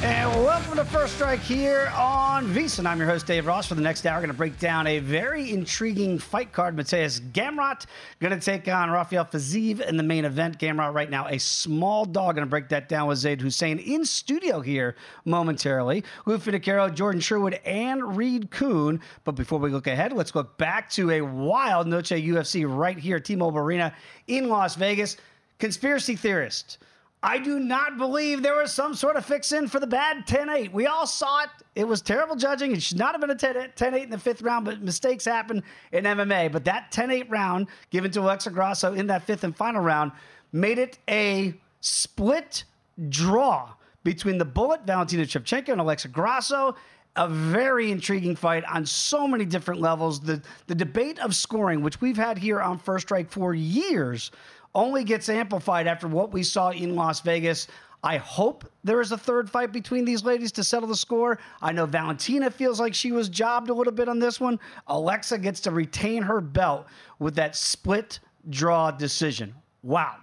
And 0.00 0.30
welcome 0.44 0.76
to 0.76 0.84
First 0.84 1.16
Strike 1.16 1.40
here 1.40 1.92
on 1.96 2.46
VSiN. 2.46 2.86
I'm 2.86 2.98
your 2.98 3.08
host, 3.08 3.26
Dave 3.26 3.48
Ross. 3.48 3.66
For 3.66 3.74
the 3.74 3.80
next 3.80 4.06
hour, 4.06 4.14
we're 4.18 4.20
going 4.20 4.30
to 4.30 4.36
break 4.36 4.56
down 4.60 4.86
a 4.86 5.00
very 5.00 5.50
intriguing 5.50 6.20
fight 6.20 6.52
card. 6.52 6.76
Mateusz 6.76 7.20
Gamrot 7.32 7.84
going 8.20 8.32
to 8.32 8.38
take 8.38 8.68
on 8.68 8.90
Rafael 8.90 9.24
Fiziev 9.24 9.80
in 9.80 9.96
the 9.96 10.04
main 10.04 10.24
event. 10.24 10.60
Gamrot 10.60 10.94
right 10.94 11.10
now 11.10 11.26
a 11.26 11.38
small 11.38 12.04
dog. 12.04 12.36
Going 12.36 12.46
to 12.46 12.50
break 12.50 12.68
that 12.68 12.88
down 12.88 13.08
with 13.08 13.18
Zayd 13.18 13.40
Hussein 13.40 13.80
in 13.80 14.04
studio 14.04 14.60
here 14.60 14.94
momentarily. 15.24 16.04
Lou 16.26 16.38
Finocchiaro, 16.38 16.94
Jordan 16.94 17.20
Sherwood, 17.20 17.54
and 17.64 18.16
Reed 18.16 18.52
Kuhn. 18.52 19.00
But 19.24 19.32
before 19.32 19.58
we 19.58 19.70
look 19.70 19.88
ahead, 19.88 20.12
let's 20.12 20.32
look 20.32 20.56
back 20.58 20.90
to 20.90 21.10
a 21.10 21.22
wild 21.22 21.88
Noche 21.88 22.12
UFC 22.12 22.64
right 22.68 22.96
here 22.96 23.18
T-Mobile 23.18 23.58
Arena 23.58 23.92
in 24.28 24.48
Las 24.48 24.76
Vegas. 24.76 25.16
Conspiracy 25.58 26.14
theorist. 26.14 26.78
I 27.22 27.38
do 27.38 27.58
not 27.58 27.98
believe 27.98 28.42
there 28.42 28.54
was 28.54 28.72
some 28.72 28.94
sort 28.94 29.16
of 29.16 29.24
fix 29.24 29.50
in 29.50 29.66
for 29.66 29.80
the 29.80 29.86
bad 29.86 30.26
10 30.26 30.48
8. 30.48 30.72
We 30.72 30.86
all 30.86 31.06
saw 31.06 31.42
it. 31.42 31.50
It 31.74 31.86
was 31.86 32.00
terrible 32.00 32.36
judging. 32.36 32.72
It 32.72 32.82
should 32.82 32.98
not 32.98 33.12
have 33.12 33.20
been 33.20 33.30
a 33.30 33.68
10 33.68 33.94
8 33.94 34.02
in 34.02 34.10
the 34.10 34.18
fifth 34.18 34.40
round, 34.40 34.64
but 34.64 34.80
mistakes 34.82 35.24
happen 35.24 35.62
in 35.90 36.04
MMA. 36.04 36.52
But 36.52 36.64
that 36.66 36.92
10 36.92 37.10
8 37.10 37.30
round 37.30 37.66
given 37.90 38.10
to 38.12 38.20
Alexa 38.20 38.50
Grasso 38.50 38.94
in 38.94 39.08
that 39.08 39.24
fifth 39.24 39.42
and 39.42 39.56
final 39.56 39.82
round 39.82 40.12
made 40.52 40.78
it 40.78 40.98
a 41.08 41.54
split 41.80 42.64
draw 43.08 43.72
between 44.04 44.38
the 44.38 44.44
Bullet, 44.44 44.86
Valentina 44.86 45.24
Shevchenko, 45.24 45.70
and 45.70 45.80
Alexa 45.80 46.08
Grasso. 46.08 46.76
A 47.16 47.28
very 47.28 47.90
intriguing 47.90 48.36
fight 48.36 48.64
on 48.64 48.86
so 48.86 49.26
many 49.26 49.44
different 49.44 49.80
levels. 49.80 50.20
The, 50.20 50.40
the 50.68 50.74
debate 50.74 51.18
of 51.18 51.34
scoring, 51.34 51.82
which 51.82 52.00
we've 52.00 52.16
had 52.16 52.38
here 52.38 52.60
on 52.60 52.78
First 52.78 53.08
Strike 53.08 53.28
for 53.28 53.54
years, 53.54 54.30
only 54.78 55.02
gets 55.02 55.28
amplified 55.28 55.88
after 55.88 56.06
what 56.06 56.32
we 56.32 56.44
saw 56.44 56.70
in 56.70 56.94
Las 56.94 57.20
Vegas. 57.20 57.66
I 58.04 58.16
hope 58.16 58.64
there 58.84 59.00
is 59.00 59.10
a 59.10 59.18
third 59.18 59.50
fight 59.50 59.72
between 59.72 60.04
these 60.04 60.22
ladies 60.22 60.52
to 60.52 60.62
settle 60.62 60.88
the 60.88 60.94
score. 60.94 61.40
I 61.60 61.72
know 61.72 61.84
Valentina 61.84 62.48
feels 62.48 62.78
like 62.78 62.94
she 62.94 63.10
was 63.10 63.28
jobbed 63.28 63.70
a 63.70 63.74
little 63.74 63.92
bit 63.92 64.08
on 64.08 64.20
this 64.20 64.38
one. 64.38 64.60
Alexa 64.86 65.38
gets 65.38 65.58
to 65.62 65.72
retain 65.72 66.22
her 66.22 66.40
belt 66.40 66.86
with 67.18 67.34
that 67.34 67.56
split 67.56 68.20
draw 68.50 68.92
decision. 68.92 69.52
Wow. 69.82 70.14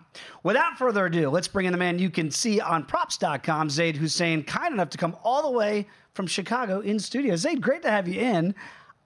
Without 0.43 0.77
further 0.77 1.07
ado, 1.07 1.29
let's 1.29 1.49
bring 1.49 1.65
in 1.65 1.73
the 1.73 1.77
man 1.77 1.99
you 1.99 2.09
can 2.09 2.31
see 2.31 2.61
on 2.61 2.85
props.com, 2.85 3.69
Zayd 3.69 3.97
Hussein, 3.97 4.41
kind 4.41 4.73
enough 4.73 4.89
to 4.91 4.97
come 4.97 5.17
all 5.21 5.43
the 5.43 5.57
way 5.57 5.85
from 6.13 6.27
Chicago 6.27 6.79
in 6.79 6.97
studio. 6.97 7.35
Zayd, 7.35 7.59
great 7.59 7.81
to 7.81 7.91
have 7.91 8.07
you 8.07 8.21
in. 8.21 8.55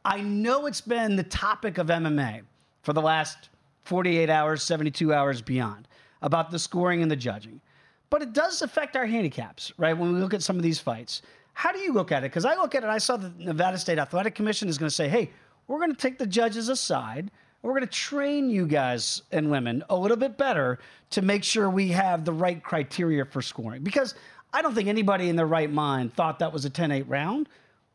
I 0.06 0.22
know 0.22 0.68
it's 0.68 0.82
been 0.82 1.16
the 1.16 1.24
topic 1.24 1.80
of 1.80 1.88
MMA 1.88 2.44
for 2.84 2.94
the 2.94 3.02
last 3.02 3.50
48 3.84 4.30
hours, 4.30 4.64
72 4.64 5.14
hours 5.14 5.42
beyond 5.42 5.88
about 6.22 6.52
the 6.52 6.60
scoring 6.60 7.02
and 7.02 7.10
the 7.10 7.16
judging. 7.16 7.62
But 8.10 8.22
it 8.22 8.34
does 8.34 8.62
affect 8.62 8.96
our 8.96 9.06
handicaps, 9.06 9.72
right? 9.78 9.98
When 9.98 10.14
we 10.14 10.20
look 10.20 10.34
at 10.34 10.44
some 10.44 10.58
of 10.58 10.64
these 10.64 10.80
fights. 10.80 11.22
How 11.54 11.72
do 11.72 11.80
you 11.80 11.94
look 11.94 12.12
at 12.12 12.24
it? 12.24 12.32
Because 12.32 12.46
I 12.46 12.56
look 12.56 12.74
at 12.76 12.84
it, 12.84 12.90
I 12.90 12.98
saw 12.98 13.18
the 13.18 13.32
Nevada 13.38 13.78
State 13.78 14.00
Athletic 14.00 14.34
Commission 14.36 14.70
is 14.70 14.78
going 14.78 14.90
to 14.90 14.96
say, 14.96 15.10
hey, 15.10 15.30
we're 15.68 15.80
going 15.80 15.92
to 15.92 15.98
take 15.98 16.18
the 16.18 16.26
judges 16.26 16.70
aside. 16.70 17.32
We're 17.62 17.74
going 17.74 17.82
to 17.82 17.88
train 17.88 18.50
you 18.50 18.66
guys 18.66 19.24
and 19.32 19.52
women 19.52 19.84
a 19.90 19.96
little 19.96 20.18
bit 20.18 20.38
better 20.38 20.80
to 21.12 21.22
make 21.22 21.44
sure 21.44 21.70
we 21.70 21.90
have 21.90 22.24
the 22.24 22.32
right 22.32 22.64
criteria 22.64 23.26
for 23.26 23.42
scoring. 23.42 23.84
Because 23.84 24.16
I 24.54 24.62
don't 24.62 24.74
think 24.74 24.88
anybody 24.88 25.30
in 25.30 25.36
their 25.36 25.46
right 25.46 25.72
mind 25.72 26.14
thought 26.14 26.40
that 26.40 26.54
was 26.54 26.66
a 26.66 26.70
10 26.70 26.92
8 26.92 27.08
round, 27.08 27.50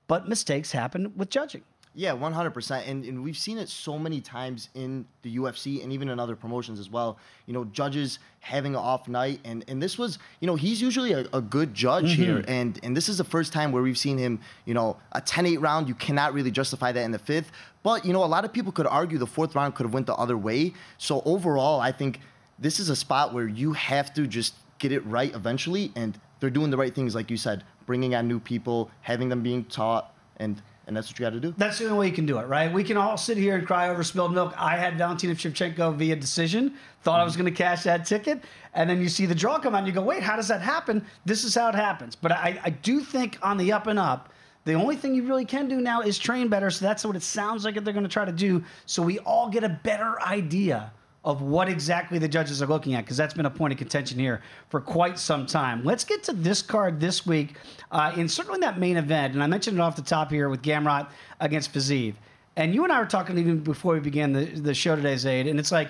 but 0.06 0.28
mistakes 0.28 0.70
happen 0.70 1.12
with 1.16 1.30
judging. 1.30 1.62
Yeah, 1.97 2.10
100%. 2.10 2.88
And, 2.88 3.05
and 3.05 3.22
we've 3.22 3.37
seen 3.37 3.56
it 3.56 3.69
so 3.69 3.97
many 3.99 4.21
times 4.21 4.69
in 4.75 5.06
the 5.22 5.37
UFC 5.37 5.81
and 5.82 5.93
even 5.93 6.09
in 6.09 6.19
other 6.19 6.34
promotions 6.34 6.81
as 6.81 6.91
well. 6.91 7.19
You 7.47 7.55
know, 7.55 7.65
judges 7.66 8.19
having 8.41 8.75
an 8.75 8.81
off 8.81 9.06
night. 9.06 9.38
And, 9.44 9.65
and 9.69 9.81
this 9.81 9.97
was, 9.97 10.19
you 10.41 10.49
know, 10.49 10.56
he's 10.56 10.82
usually 10.82 11.12
a, 11.12 11.25
a 11.32 11.41
good 11.41 11.72
judge 11.72 12.12
mm-hmm. 12.15 12.22
here. 12.22 12.44
And, 12.49 12.81
and 12.82 12.97
this 12.97 13.09
is 13.09 13.19
the 13.19 13.25
first 13.25 13.53
time 13.53 13.71
where 13.71 13.82
we've 13.82 13.99
seen 13.99 14.19
him, 14.19 14.41
you 14.65 14.75
know, 14.75 14.97
a 15.12 15.21
10 15.21 15.47
8 15.47 15.60
round. 15.60 15.88
You 15.88 15.94
cannot 15.94 16.34
really 16.34 16.50
justify 16.50 16.91
that 16.91 17.05
in 17.05 17.12
the 17.12 17.19
fifth. 17.19 17.53
But, 17.84 18.05
you 18.05 18.12
know, 18.12 18.25
a 18.25 18.26
lot 18.26 18.44
of 18.44 18.53
people 18.53 18.72
could 18.72 18.88
argue 18.88 19.16
the 19.16 19.26
fourth 19.26 19.55
round 19.55 19.76
could 19.76 19.87
have 19.87 19.94
went 19.94 20.06
the 20.06 20.16
other 20.16 20.37
way. 20.37 20.72
So 20.99 21.22
overall, 21.25 21.81
I 21.81 21.93
think 21.93 22.19
this 22.59 22.81
is 22.81 22.88
a 22.88 22.97
spot 22.97 23.32
where 23.32 23.47
you 23.47 23.72
have 23.72 24.12
to 24.15 24.26
just 24.26 24.55
get 24.81 24.91
it 24.91 25.06
right 25.06 25.32
eventually. 25.32 25.93
And 25.94 26.19
they're 26.41 26.50
doing 26.50 26.71
the 26.71 26.76
right 26.76 26.94
things, 26.94 27.15
like 27.15 27.31
you 27.31 27.37
said, 27.37 27.62
bringing 27.87 28.16
on 28.16 28.26
new 28.26 28.41
people, 28.41 28.91
having 29.03 29.28
them 29.28 29.44
being 29.44 29.65
taught. 29.65 30.12
And 30.38 30.61
and 30.86 30.96
that's 30.96 31.08
what 31.08 31.18
you 31.18 31.24
got 31.24 31.30
to 31.30 31.40
do. 31.40 31.54
That's 31.56 31.78
the 31.78 31.86
only 31.86 31.98
way 31.98 32.06
you 32.08 32.12
can 32.12 32.26
do 32.26 32.38
it, 32.38 32.46
right? 32.46 32.72
We 32.72 32.84
can 32.84 32.96
all 32.96 33.16
sit 33.16 33.36
here 33.38 33.56
and 33.56 33.66
cry 33.66 33.88
over 33.88 34.02
spilled 34.02 34.34
milk. 34.34 34.54
I 34.56 34.76
had 34.76 34.98
Valentina 34.98 35.34
Shevchenko 35.34 35.96
via 35.96 36.16
decision, 36.16 36.74
thought 37.02 37.14
mm-hmm. 37.14 37.22
I 37.22 37.24
was 37.24 37.36
going 37.36 37.46
to 37.46 37.56
cash 37.56 37.84
that 37.84 38.04
ticket, 38.04 38.42
and 38.74 38.88
then 38.88 39.00
you 39.00 39.08
see 39.08 39.26
the 39.26 39.34
draw 39.34 39.58
come 39.58 39.74
out, 39.74 39.78
and 39.78 39.86
you 39.86 39.92
go, 39.92 40.02
wait, 40.02 40.22
how 40.22 40.36
does 40.36 40.48
that 40.48 40.60
happen? 40.60 41.04
This 41.24 41.44
is 41.44 41.54
how 41.54 41.68
it 41.68 41.74
happens. 41.74 42.16
But 42.16 42.32
I, 42.32 42.60
I 42.62 42.70
do 42.70 43.00
think 43.00 43.38
on 43.42 43.56
the 43.56 43.72
up 43.72 43.86
and 43.86 43.98
up, 43.98 44.30
the 44.64 44.74
only 44.74 44.96
thing 44.96 45.14
you 45.14 45.24
really 45.24 45.44
can 45.44 45.68
do 45.68 45.80
now 45.80 46.00
is 46.00 46.18
train 46.18 46.48
better. 46.48 46.70
So 46.70 46.84
that's 46.84 47.04
what 47.04 47.16
it 47.16 47.22
sounds 47.22 47.64
like 47.64 47.74
they're 47.74 47.92
going 47.92 48.02
to 48.02 48.08
try 48.08 48.24
to 48.24 48.32
do. 48.32 48.64
So 48.86 49.02
we 49.02 49.18
all 49.20 49.50
get 49.50 49.62
a 49.62 49.68
better 49.68 50.20
idea 50.22 50.90
of 51.24 51.40
what 51.40 51.68
exactly 51.68 52.18
the 52.18 52.28
judges 52.28 52.60
are 52.60 52.66
looking 52.66 52.94
at 52.94 53.04
because 53.04 53.16
that's 53.16 53.34
been 53.34 53.46
a 53.46 53.50
point 53.50 53.72
of 53.72 53.78
contention 53.78 54.18
here 54.18 54.42
for 54.68 54.80
quite 54.80 55.18
some 55.18 55.46
time. 55.46 55.82
Let's 55.82 56.04
get 56.04 56.22
to 56.24 56.32
this 56.32 56.60
card 56.60 57.00
this 57.00 57.26
week 57.26 57.56
uh, 57.90 58.12
in 58.16 58.28
certainly 58.28 58.60
that 58.60 58.78
main 58.78 58.96
event, 58.96 59.34
and 59.34 59.42
I 59.42 59.46
mentioned 59.46 59.78
it 59.78 59.80
off 59.80 59.96
the 59.96 60.02
top 60.02 60.30
here 60.30 60.48
with 60.48 60.62
Gamrot 60.62 61.08
against 61.40 61.72
Fiziev. 61.72 62.14
And 62.56 62.74
you 62.74 62.84
and 62.84 62.92
I 62.92 63.00
were 63.00 63.06
talking 63.06 63.38
even 63.38 63.60
before 63.60 63.94
we 63.94 64.00
began 64.00 64.32
the, 64.32 64.44
the 64.44 64.74
show 64.74 64.94
today, 64.94 65.16
Zayd, 65.16 65.46
and 65.46 65.58
it's 65.58 65.72
like 65.72 65.88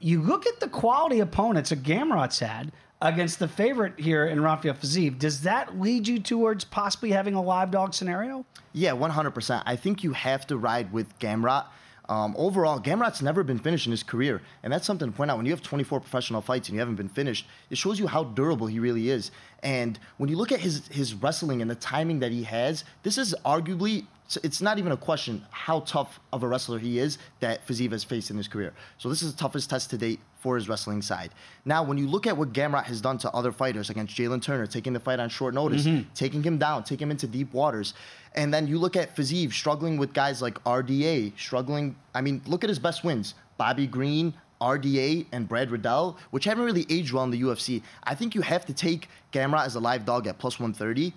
you 0.00 0.20
look 0.20 0.46
at 0.46 0.58
the 0.58 0.68
quality 0.68 1.20
opponents 1.20 1.70
that 1.70 1.82
Gamrot's 1.82 2.40
had 2.40 2.72
against 3.00 3.38
the 3.38 3.48
favorite 3.48 3.98
here 3.98 4.26
in 4.26 4.40
Rafael 4.40 4.74
Fiziev. 4.74 5.18
Does 5.18 5.42
that 5.42 5.80
lead 5.80 6.06
you 6.06 6.18
towards 6.18 6.64
possibly 6.64 7.10
having 7.10 7.34
a 7.34 7.42
live 7.42 7.70
dog 7.70 7.94
scenario? 7.94 8.44
Yeah, 8.72 8.92
100%. 8.92 9.62
I 9.64 9.76
think 9.76 10.04
you 10.04 10.12
have 10.12 10.46
to 10.48 10.56
ride 10.56 10.92
with 10.92 11.18
Gamrot 11.18 11.66
um, 12.08 12.34
overall, 12.36 12.80
Gamrot's 12.80 13.22
never 13.22 13.44
been 13.44 13.58
finished 13.58 13.86
in 13.86 13.92
his 13.92 14.02
career, 14.02 14.42
and 14.62 14.72
that's 14.72 14.86
something 14.86 15.10
to 15.10 15.16
point 15.16 15.30
out. 15.30 15.36
When 15.36 15.46
you 15.46 15.52
have 15.52 15.62
24 15.62 16.00
professional 16.00 16.40
fights 16.40 16.68
and 16.68 16.74
you 16.74 16.80
haven't 16.80 16.96
been 16.96 17.08
finished, 17.08 17.46
it 17.70 17.78
shows 17.78 17.98
you 17.98 18.06
how 18.06 18.24
durable 18.24 18.66
he 18.66 18.80
really 18.80 19.08
is. 19.08 19.30
And 19.62 19.98
when 20.16 20.28
you 20.28 20.36
look 20.36 20.50
at 20.50 20.60
his 20.60 20.88
his 20.88 21.14
wrestling 21.14 21.62
and 21.62 21.70
the 21.70 21.76
timing 21.76 22.18
that 22.20 22.32
he 22.32 22.42
has, 22.42 22.84
this 23.02 23.18
is 23.18 23.34
arguably 23.44 24.06
it's 24.42 24.62
not 24.62 24.78
even 24.78 24.92
a 24.92 24.96
question 24.96 25.44
how 25.50 25.80
tough 25.80 26.18
of 26.32 26.42
a 26.42 26.48
wrestler 26.48 26.78
he 26.78 26.98
is 26.98 27.18
that 27.40 27.66
Fiziev 27.66 27.92
has 27.92 28.02
faced 28.02 28.30
in 28.30 28.36
his 28.36 28.48
career. 28.48 28.72
So 28.98 29.08
this 29.08 29.22
is 29.22 29.32
the 29.32 29.38
toughest 29.38 29.68
test 29.68 29.90
to 29.90 29.98
date 29.98 30.20
for 30.42 30.56
his 30.56 30.68
wrestling 30.68 31.00
side. 31.00 31.30
Now, 31.64 31.84
when 31.84 31.96
you 31.96 32.08
look 32.08 32.26
at 32.26 32.36
what 32.36 32.52
Gamrot 32.52 32.84
has 32.84 33.00
done 33.00 33.16
to 33.18 33.30
other 33.30 33.52
fighters 33.52 33.90
against 33.90 34.16
Jalen 34.16 34.42
Turner, 34.42 34.66
taking 34.66 34.92
the 34.92 34.98
fight 34.98 35.20
on 35.20 35.28
short 35.28 35.54
notice, 35.54 35.86
mm-hmm. 35.86 36.12
taking 36.14 36.42
him 36.42 36.58
down, 36.58 36.82
taking 36.82 37.06
him 37.06 37.12
into 37.12 37.28
deep 37.28 37.52
waters, 37.54 37.94
and 38.34 38.52
then 38.52 38.66
you 38.66 38.78
look 38.78 38.96
at 38.96 39.14
Fiziev 39.14 39.52
struggling 39.52 39.98
with 39.98 40.12
guys 40.12 40.42
like 40.42 40.62
RDA, 40.64 41.38
struggling. 41.38 41.94
I 42.12 42.20
mean, 42.20 42.42
look 42.46 42.64
at 42.64 42.68
his 42.68 42.80
best 42.80 43.04
wins: 43.04 43.34
Bobby 43.56 43.86
Green, 43.86 44.34
RDA 44.60 45.26
and 45.30 45.48
Brad 45.48 45.70
Riddell, 45.70 46.18
which 46.30 46.44
haven't 46.44 46.64
really 46.64 46.86
aged 46.90 47.12
well 47.12 47.24
in 47.24 47.30
the 47.30 47.40
UFC. 47.40 47.82
I 48.02 48.16
think 48.16 48.34
you 48.34 48.42
have 48.42 48.66
to 48.66 48.74
take 48.74 49.08
Gamrot 49.32 49.64
as 49.64 49.76
a 49.76 49.80
live 49.80 50.04
dog 50.04 50.26
at 50.26 50.38
plus 50.38 50.58
130 50.58 51.14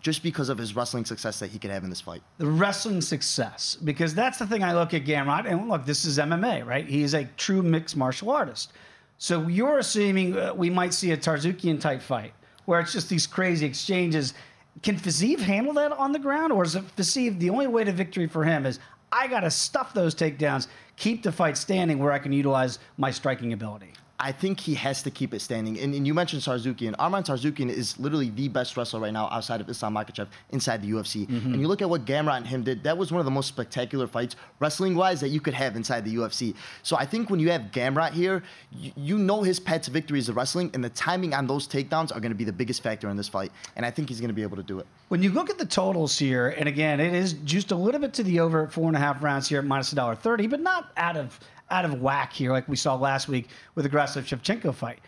just 0.00 0.22
because 0.22 0.48
of 0.48 0.58
his 0.58 0.76
wrestling 0.76 1.04
success 1.04 1.38
that 1.40 1.50
he 1.50 1.58
could 1.58 1.70
have 1.70 1.84
in 1.84 1.90
this 1.90 2.00
fight. 2.00 2.22
The 2.38 2.46
wrestling 2.46 3.00
success, 3.00 3.76
because 3.82 4.14
that's 4.14 4.38
the 4.38 4.46
thing 4.46 4.62
I 4.62 4.72
look 4.72 4.94
at 4.94 5.04
Gamrot, 5.04 5.50
and 5.50 5.68
look, 5.68 5.84
this 5.84 6.04
is 6.04 6.18
MMA, 6.18 6.64
right? 6.64 6.86
He's 6.86 7.14
a 7.14 7.24
true 7.36 7.62
mixed 7.62 7.96
martial 7.96 8.30
artist. 8.30 8.72
So 9.18 9.48
you're 9.48 9.78
assuming 9.78 10.38
uh, 10.38 10.54
we 10.54 10.70
might 10.70 10.94
see 10.94 11.10
a 11.10 11.16
Tsarukyan 11.16 11.80
type 11.80 12.00
fight 12.00 12.32
where 12.66 12.80
it's 12.80 12.92
just 12.92 13.08
these 13.08 13.26
crazy 13.26 13.66
exchanges. 13.66 14.34
Can 14.82 14.96
Fiziev 14.96 15.40
handle 15.40 15.72
that 15.74 15.90
on 15.90 16.12
the 16.12 16.18
ground, 16.18 16.52
or 16.52 16.62
is 16.62 16.76
it 16.76 16.84
Fiziev 16.96 17.40
the 17.40 17.50
only 17.50 17.66
way 17.66 17.82
to 17.82 17.90
victory 17.90 18.28
for 18.28 18.44
him 18.44 18.64
is 18.64 18.78
I 19.10 19.26
got 19.26 19.40
to 19.40 19.50
stuff 19.50 19.94
those 19.94 20.14
takedowns, 20.14 20.68
keep 20.96 21.22
the 21.22 21.32
fight 21.32 21.56
standing 21.56 21.98
where 21.98 22.12
I 22.12 22.18
can 22.18 22.32
utilize 22.32 22.78
my 22.96 23.10
striking 23.10 23.52
ability? 23.52 23.92
I 24.20 24.32
think 24.32 24.58
he 24.58 24.74
has 24.74 25.02
to 25.04 25.12
keep 25.12 25.32
it 25.32 25.40
standing. 25.40 25.78
And, 25.78 25.94
and 25.94 26.04
you 26.04 26.12
mentioned 26.12 26.42
Tsarukyan. 26.42 26.96
Arman 26.96 27.24
Tsarukyan 27.24 27.70
is 27.70 27.98
literally 28.00 28.30
the 28.30 28.48
best 28.48 28.76
wrestler 28.76 28.98
right 28.98 29.12
now 29.12 29.28
outside 29.30 29.60
of 29.60 29.68
Islam 29.68 29.94
Makhachev 29.94 30.26
inside 30.50 30.82
the 30.82 30.90
UFC. 30.90 31.28
Mm-hmm. 31.28 31.52
And 31.52 31.60
you 31.60 31.68
look 31.68 31.82
at 31.82 31.88
what 31.88 32.04
Gamrot 32.04 32.38
and 32.38 32.46
him 32.46 32.64
did, 32.64 32.82
that 32.82 32.98
was 32.98 33.12
one 33.12 33.20
of 33.20 33.24
the 33.26 33.30
most 33.30 33.46
spectacular 33.46 34.08
fights, 34.08 34.34
wrestling 34.58 34.96
wise, 34.96 35.20
that 35.20 35.28
you 35.28 35.40
could 35.40 35.54
have 35.54 35.76
inside 35.76 36.04
the 36.04 36.16
UFC. 36.16 36.56
So 36.82 36.96
I 36.96 37.04
think 37.04 37.30
when 37.30 37.38
you 37.38 37.50
have 37.50 37.70
Gamrot 37.70 38.10
here, 38.10 38.42
you, 38.72 38.90
you 38.96 39.18
know 39.18 39.42
his 39.42 39.60
path 39.60 39.82
to 39.82 39.92
victory 39.92 40.18
is 40.18 40.26
the 40.26 40.32
wrestling, 40.32 40.72
and 40.74 40.82
the 40.82 40.90
timing 40.90 41.32
on 41.32 41.46
those 41.46 41.68
takedowns 41.68 42.10
are 42.10 42.18
going 42.18 42.32
to 42.32 42.38
be 42.38 42.44
the 42.44 42.52
biggest 42.52 42.82
factor 42.82 43.08
in 43.08 43.16
this 43.16 43.28
fight. 43.28 43.52
And 43.76 43.86
I 43.86 43.92
think 43.92 44.08
he's 44.08 44.20
going 44.20 44.30
to 44.30 44.34
be 44.34 44.42
able 44.42 44.56
to 44.56 44.64
do 44.64 44.80
it. 44.80 44.86
When 45.08 45.22
you 45.22 45.30
look 45.30 45.48
at 45.48 45.58
the 45.58 45.66
totals 45.66 46.18
here, 46.18 46.48
and 46.48 46.68
again, 46.68 46.98
it 46.98 47.14
is 47.14 47.34
just 47.44 47.70
a 47.70 47.76
little 47.76 48.00
bit 48.00 48.14
to 48.14 48.24
the 48.24 48.40
over 48.40 48.64
at 48.64 48.72
four 48.72 48.88
and 48.88 48.96
a 48.96 49.00
half 49.00 49.22
rounds 49.22 49.48
here 49.48 49.60
at 49.60 49.64
minus 49.64 49.94
$1.30, 49.94 50.50
but 50.50 50.60
not 50.60 50.90
out 50.96 51.16
of 51.16 51.38
out 51.70 51.84
of 51.84 52.00
whack 52.00 52.32
here, 52.32 52.52
like 52.52 52.68
we 52.68 52.76
saw 52.76 52.94
last 52.94 53.28
week 53.28 53.48
with 53.74 53.84
the 53.84 53.90
Grasov 53.90 54.22
Shevchenko 54.22 54.74
fight. 54.74 55.00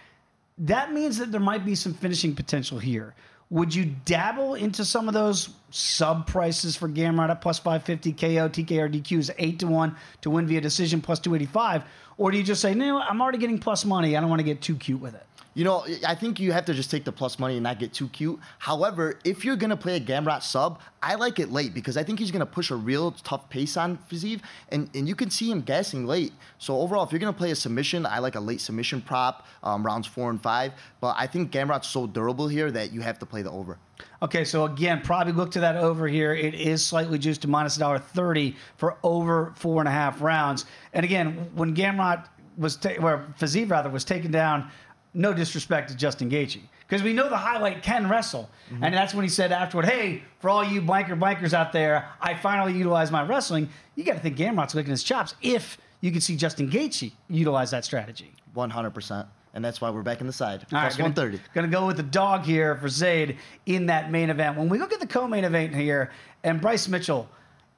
That 0.59 0.93
means 0.93 1.19
that 1.19 1.33
there 1.33 1.41
might 1.41 1.65
be 1.65 1.75
some 1.75 1.95
finishing 1.95 2.35
potential 2.35 2.79
here. 2.79 3.15
Would 3.51 3.75
you 3.75 3.95
dabble 4.05 4.55
into 4.55 4.85
some 4.85 5.09
of 5.09 5.15
those 5.15 5.51
sub 5.71 6.27
prices 6.27 6.77
for 6.77 6.89
Gamrot 6.89 7.31
at 7.31 7.41
plus 7.41 7.59
550 7.59 8.13
KO, 8.13 8.49
TKO, 8.49 8.93
DQ 8.93 9.19
is 9.19 9.33
8 9.39 9.59
to 9.59 9.67
1 9.67 9.97
to 10.21 10.31
win 10.31 10.47
via 10.47 10.61
decision 10.61 11.01
plus 11.01 11.19
285? 11.19 11.83
Or 12.17 12.31
do 12.31 12.39
you 12.39 12.45
just 12.45 12.61
say, 12.61 12.75
no, 12.75 13.01
I'm 13.01 13.21
already 13.21 13.39
getting 13.39 13.59
plus 13.59 13.85
money. 13.85 14.17
I 14.17 14.21
don't 14.21 14.31
want 14.31 14.39
to 14.41 14.45
get 14.45 14.61
too 14.61 14.77
cute 14.77 15.01
with 15.01 15.15
it? 15.15 15.27
You 15.55 15.65
know, 15.65 15.85
I 16.07 16.15
think 16.15 16.39
you 16.39 16.53
have 16.53 16.65
to 16.67 16.75
just 16.75 16.93
take 16.93 17.05
the 17.05 17.11
plus 17.11 17.39
money 17.39 17.55
and 17.55 17.65
not 17.65 17.81
get 17.81 17.93
too 17.93 18.09
cute. 18.09 18.39
However, 18.59 19.19
if 19.25 19.45
you're 19.45 19.57
going 19.57 19.71
to 19.71 19.77
play 19.77 19.97
a 19.97 20.01
Gamrot 20.01 20.45
sub, 20.45 20.81
I 21.03 21.17
like 21.17 21.41
it 21.41 21.51
late 21.51 21.75
because 21.75 21.97
I 21.97 22.05
think 22.05 22.21
he's 22.21 22.31
going 22.31 22.41
to 22.41 22.47
push 22.47 22.71
a 22.71 22.77
real 22.77 23.11
tough 23.13 23.51
pace 23.51 23.77
on 23.77 23.99
Fiziev, 24.11 24.41
and, 24.69 24.89
and 24.95 25.09
you 25.09 25.17
can 25.17 25.29
see 25.29 25.51
him 25.51 25.63
gassing 25.63 26.07
late. 26.07 26.33
So 26.59 26.79
overall, 26.79 27.05
if 27.05 27.11
you're 27.11 27.19
going 27.19 27.33
to 27.33 27.37
play 27.37 27.51
a 27.51 27.57
submission, 27.57 28.07
I 28.07 28.21
like 28.21 28.37
a 28.37 28.41
late 28.41 28.61
submission 28.61 29.01
prop, 29.01 29.47
um, 29.65 29.85
rounds 29.85 30.07
four 30.07 30.31
and 30.31 30.41
five. 30.41 30.73
But 31.01 31.17
I 31.19 31.27
think 31.27 31.51
Gamrot's 31.51 31.89
so 31.89 32.07
durable 32.07 32.47
here 32.47 32.71
that 32.71 32.93
you 32.93 33.01
have 33.01 33.19
to 33.19 33.27
play 33.27 33.43
the 33.43 33.51
over. 33.51 33.77
Okay, 34.23 34.45
so 34.45 34.67
again, 34.67 35.01
probably 35.03 35.33
look 35.33 35.51
to 35.53 35.61
that 35.61 35.77
over 35.77 36.07
here. 36.07 36.33
It 36.33 36.55
is 36.55 36.85
slightly 36.85 37.19
juiced 37.19 37.43
to 37.43 37.49
minus 37.49 37.77
$1.30 37.77 38.55
for 38.77 38.99
over 39.03 39.53
four 39.57 39.81
and 39.81 39.89
a 39.89 39.93
half 39.93 40.21
rounds. 40.21 40.67
And 40.93 41.05
again, 41.05 41.51
when 41.55 41.75
Gamrot 41.75 42.27
was, 42.57 42.77
ta- 42.77 43.01
where 43.01 43.27
Fiziev 43.39 43.71
rather 43.71 43.91
was 43.91 44.05
taken 44.05 44.31
down 44.31 44.71
no 45.15 45.33
disrespect 45.33 45.91
to 45.91 45.97
Justin 45.97 46.31
Gaethje, 46.31 46.61
because 46.89 47.03
we 47.03 47.13
know 47.13 47.29
the 47.29 47.37
highlight 47.37 47.83
can 47.83 48.09
wrestle, 48.09 48.49
mm-hmm. 48.71 48.85
and 48.85 48.95
that's 48.95 49.15
when 49.15 49.25
he 49.25 49.29
said 49.29 49.53
afterward, 49.53 49.87
"Hey, 49.87 50.23
for 50.39 50.51
all 50.51 50.65
you 50.65 50.81
biker 50.81 51.19
bikers 51.19 51.53
out 51.53 51.73
there, 51.73 52.09
I 52.21 52.35
finally 52.35 52.73
utilized 52.77 53.13
my 53.13 53.23
wrestling." 53.23 53.69
You 53.97 54.05
got 54.05 54.15
to 54.15 54.21
think 54.21 54.37
Gamrot's 54.37 54.75
licking 54.75 54.91
his 54.91 55.03
chops 55.03 55.35
if 55.43 55.79
you 56.01 56.11
can 56.13 56.21
see 56.21 56.37
Justin 56.37 56.71
Gaethje 56.71 57.13
utilize 57.29 57.71
that 57.73 57.85
strategy. 57.85 58.33
One 58.55 58.71
hundred 58.71 58.91
percent. 58.91 59.27
And 59.53 59.65
that's 59.65 59.81
why 59.81 59.91
we're 59.91 60.03
back 60.03 60.21
in 60.21 60.29
the 60.29 60.33
side. 60.33 60.65
All 60.73 60.79
right, 60.79 60.93
130. 60.93 61.41
Going 61.55 61.69
to 61.69 61.77
go 61.77 61.85
with 61.85 61.97
the 61.97 62.05
dog 62.05 62.45
here 62.45 62.77
for 62.77 62.89
Zayd 62.89 63.37
in 63.67 63.87
that 63.87 64.09
main 64.09 64.31
event. 64.31 64.57
When 64.57 64.69
we 64.69 64.79
look 64.79 64.93
at 64.93 65.01
the 65.01 65.09
co 65.09 65.27
main 65.27 65.43
event 65.43 65.75
here, 65.75 66.13
and 66.45 66.61
Bryce 66.61 66.87
Mitchell, 66.87 67.29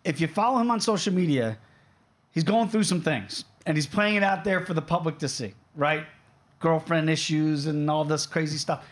if 0.04 0.20
you 0.20 0.26
follow 0.26 0.58
him 0.58 0.70
on 0.70 0.80
social 0.80 1.14
media, 1.14 1.56
he's 2.32 2.44
going 2.44 2.68
through 2.68 2.84
some 2.84 3.00
things 3.00 3.44
and 3.66 3.76
he's 3.76 3.86
playing 3.86 4.16
it 4.16 4.22
out 4.22 4.44
there 4.44 4.64
for 4.64 4.74
the 4.74 4.82
public 4.82 5.18
to 5.18 5.28
see, 5.28 5.54
right? 5.76 6.04
Girlfriend 6.62 7.10
issues 7.10 7.66
and 7.66 7.90
all 7.90 8.04
this 8.04 8.24
crazy 8.24 8.56
stuff. 8.56 8.86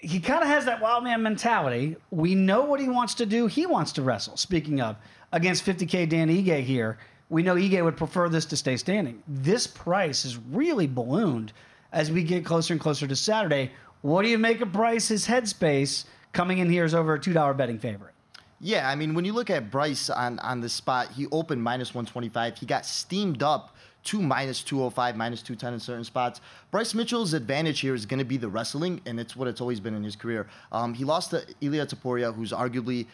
He 0.00 0.20
kind 0.20 0.42
of 0.42 0.48
has 0.48 0.64
that 0.64 0.80
wild 0.80 1.04
man 1.04 1.22
mentality. 1.22 1.96
We 2.10 2.34
know 2.34 2.64
what 2.64 2.80
he 2.80 2.88
wants 2.88 3.14
to 3.14 3.26
do. 3.26 3.46
He 3.46 3.64
wants 3.64 3.92
to 3.92 4.02
wrestle. 4.02 4.36
Speaking 4.36 4.80
of, 4.80 4.96
against 5.32 5.64
50K 5.64 6.08
Dan 6.08 6.28
Ige 6.28 6.62
here, 6.62 6.98
we 7.30 7.42
know 7.42 7.54
Ige 7.54 7.82
would 7.82 7.96
prefer 7.96 8.28
this 8.28 8.44
to 8.46 8.56
stay 8.56 8.76
standing. 8.76 9.22
This 9.28 9.66
price 9.66 10.24
is 10.24 10.36
really 10.50 10.86
ballooned 10.86 11.52
as 11.92 12.10
we 12.10 12.24
get 12.24 12.44
closer 12.44 12.74
and 12.74 12.80
closer 12.80 13.06
to 13.06 13.16
Saturday. 13.16 13.70
What 14.02 14.22
do 14.22 14.28
you 14.28 14.38
make 14.38 14.60
of 14.60 14.72
Bryce's 14.72 15.26
headspace 15.26 16.04
coming 16.34 16.58
in 16.58 16.68
here 16.68 16.84
is 16.84 16.94
over 16.94 17.14
a 17.14 17.18
$2 17.18 17.56
betting 17.56 17.78
favorite. 17.78 18.12
Yeah, 18.60 18.88
I 18.88 18.94
mean, 18.94 19.14
when 19.14 19.24
you 19.24 19.32
look 19.32 19.50
at 19.50 19.70
Bryce 19.70 20.10
on, 20.10 20.38
on 20.40 20.60
the 20.60 20.68
spot, 20.68 21.12
he 21.12 21.26
opened 21.32 21.62
minus 21.62 21.94
125. 21.94 22.58
He 22.58 22.66
got 22.66 22.84
steamed 22.84 23.42
up 23.42 23.73
to 24.04 24.20
minus 24.20 24.62
205, 24.62 25.16
minus 25.16 25.42
210 25.42 25.74
in 25.74 25.80
certain 25.80 26.04
spots. 26.04 26.40
Bryce 26.70 26.94
Mitchell's 26.94 27.32
advantage 27.32 27.80
here 27.80 27.94
is 27.94 28.06
going 28.06 28.18
to 28.18 28.24
be 28.24 28.36
the 28.36 28.48
wrestling, 28.48 29.00
and 29.06 29.18
it's 29.18 29.34
what 29.34 29.48
it's 29.48 29.60
always 29.60 29.80
been 29.80 29.94
in 29.94 30.04
his 30.04 30.16
career. 30.16 30.46
Um, 30.72 30.94
he 30.94 31.04
lost 31.04 31.30
to 31.30 31.44
Ilya 31.60 31.86
Topuria, 31.86 32.34
who's 32.34 32.52
arguably 32.52 33.06